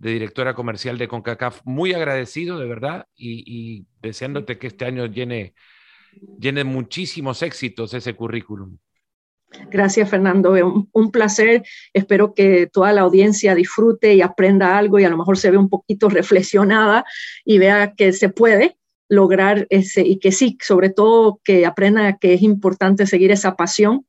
de 0.03 0.11
directora 0.11 0.55
comercial 0.55 0.99
de 0.99 1.07
CONCACAF. 1.07 1.61
Muy 1.65 1.95
agradecido, 1.95 2.59
de 2.59 2.67
verdad, 2.67 3.07
y, 3.15 3.87
deseándote 4.01 4.59
que 4.59 4.67
este 4.67 4.85
año 4.85 5.07
llene, 5.07 5.55
llene 6.41 6.65
muchísimos 6.65 7.43
éxitos 7.43 7.95
ese 7.95 8.15
currículum. 8.15 8.79
Gracias, 9.71 10.11
Fernando. 10.11 10.53
Un, 10.53 10.89
un, 10.91 11.11
placer. 11.13 11.63
Espero 11.93 12.35
que 12.35 12.67
toda 12.67 12.93
la 12.93 13.03
audiencia 13.03 13.55
disfrute 13.55 14.15
y 14.15 14.23
aprenda 14.23 14.77
algo 14.77 14.99
y 14.99 15.05
a 15.05 15.11
lo 15.11 15.17
mejor 15.17 15.39
se 15.39 15.53
ve 15.53 15.59
un 15.59 15.69
poquito 15.69 16.09
reflexionada 16.09 17.05
y 17.45 17.59
vea 17.59 17.95
que 17.95 18.13
se 18.13 18.29
puede 18.29 18.79
lograr 19.13 19.67
ese 19.69 20.01
y 20.01 20.19
que 20.19 20.33
sí, 20.33 20.57
sobre 20.63 20.89
todo 20.89 21.39
que 21.45 21.67
aprenda 21.67 22.17
que 22.17 22.33
es 22.33 22.41
importante 22.41 23.07
seguir 23.07 23.31
esa 23.31 23.57
pasión 23.57 24.07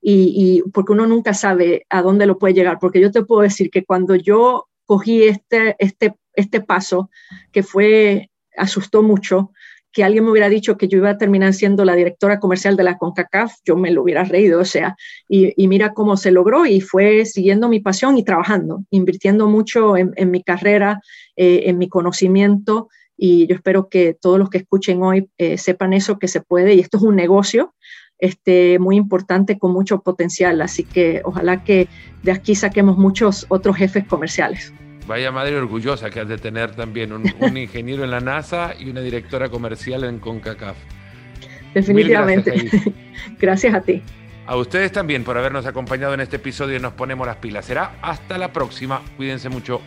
y, 0.00 0.62
porque 0.72 0.92
uno 0.92 1.06
nunca 1.06 1.34
sabe 1.34 1.86
a 1.90 2.02
dónde 2.02 2.26
lo 2.26 2.38
puede 2.38 2.54
llegar. 2.54 2.78
Porque 2.78 3.00
yo 3.00 3.10
te 3.10 3.24
puedo 3.24 3.40
decir 3.40 3.68
que 3.70 3.84
cuando 3.84 4.14
yo 4.14 4.68
cogí 4.84 5.24
este, 5.24 5.74
este, 5.78 6.14
este 6.34 6.60
paso 6.60 7.10
que 7.50 7.64
fue, 7.64 8.30
asustó 8.56 9.02
mucho, 9.02 9.50
que 9.90 10.04
alguien 10.04 10.24
me 10.24 10.30
hubiera 10.30 10.48
dicho 10.48 10.76
que 10.76 10.86
yo 10.86 10.98
iba 10.98 11.10
a 11.10 11.18
terminar 11.18 11.52
siendo 11.52 11.84
la 11.84 11.96
directora 11.96 12.38
comercial 12.38 12.76
de 12.76 12.84
la 12.84 12.98
CONCACAF, 12.98 13.54
yo 13.64 13.76
me 13.76 13.90
lo 13.90 14.02
hubiera 14.02 14.24
reído, 14.24 14.60
o 14.60 14.64
sea, 14.64 14.96
y, 15.28 15.66
mira 15.66 15.94
cómo 15.94 16.16
se 16.16 16.30
logró 16.30 16.66
y 16.66 16.80
fue 16.80 17.24
siguiendo 17.24 17.68
mi 17.68 17.80
pasión 17.80 18.18
y 18.18 18.24
trabajando, 18.24 18.84
invirtiendo 18.90 19.48
mucho 19.48 19.96
en, 19.96 20.30
mi 20.30 20.42
carrera, 20.42 21.00
eh, 21.36 21.62
en 21.66 21.78
mi 21.78 21.88
conocimiento, 21.88 22.88
y 23.26 23.46
yo 23.46 23.54
espero 23.54 23.88
que 23.88 24.12
todos 24.12 24.38
los 24.38 24.50
que 24.50 24.58
escuchen 24.58 25.02
hoy 25.02 25.30
eh, 25.38 25.56
sepan 25.56 25.94
eso, 25.94 26.18
que 26.18 26.28
se 26.28 26.42
puede, 26.42 26.74
y 26.74 26.80
esto 26.80 26.98
es 26.98 27.04
un 27.04 27.16
negocio, 27.16 27.74
este, 28.18 28.78
muy 28.78 28.96
importante 28.96 29.58
con 29.58 29.72
mucho 29.72 30.02
potencial. 30.02 30.60
Así 30.60 30.84
que 30.84 31.22
ojalá 31.24 31.64
que 31.64 31.88
de 32.22 32.32
aquí 32.32 32.54
saquemos 32.54 32.98
muchos 32.98 33.46
otros 33.48 33.76
jefes 33.76 34.04
comerciales. 34.06 34.74
Vaya 35.06 35.32
madre 35.32 35.56
orgullosa 35.56 36.10
que 36.10 36.20
has 36.20 36.28
de 36.28 36.36
tener 36.36 36.76
también 36.76 37.14
un, 37.14 37.24
ingeniero 37.56 38.04
en 38.04 38.10
la 38.10 38.20
NASA 38.20 38.74
y 38.78 38.90
una 38.90 39.00
directora 39.00 39.48
comercial 39.48 40.04
en 40.04 40.18
CONCACAF. 40.18 40.76
Definitivamente. 41.72 42.50
Gracias, 42.50 42.94
gracias 43.40 43.74
a 43.74 43.80
ti. 43.80 44.02
A 44.46 44.54
ustedes 44.56 44.92
también 44.92 45.24
por 45.24 45.38
habernos 45.38 45.64
acompañado 45.64 46.12
en 46.12 46.20
este 46.20 46.36
episodio 46.36 46.76
y 46.76 46.80
Nos 46.80 46.92
Ponemos 46.92 47.26
las 47.26 47.36
Pilas. 47.36 47.64
Será 47.64 47.96
hasta 48.02 48.36
la 48.36 48.52
próxima. 48.52 49.00
Cuídense 49.16 49.48
mucho. 49.48 49.80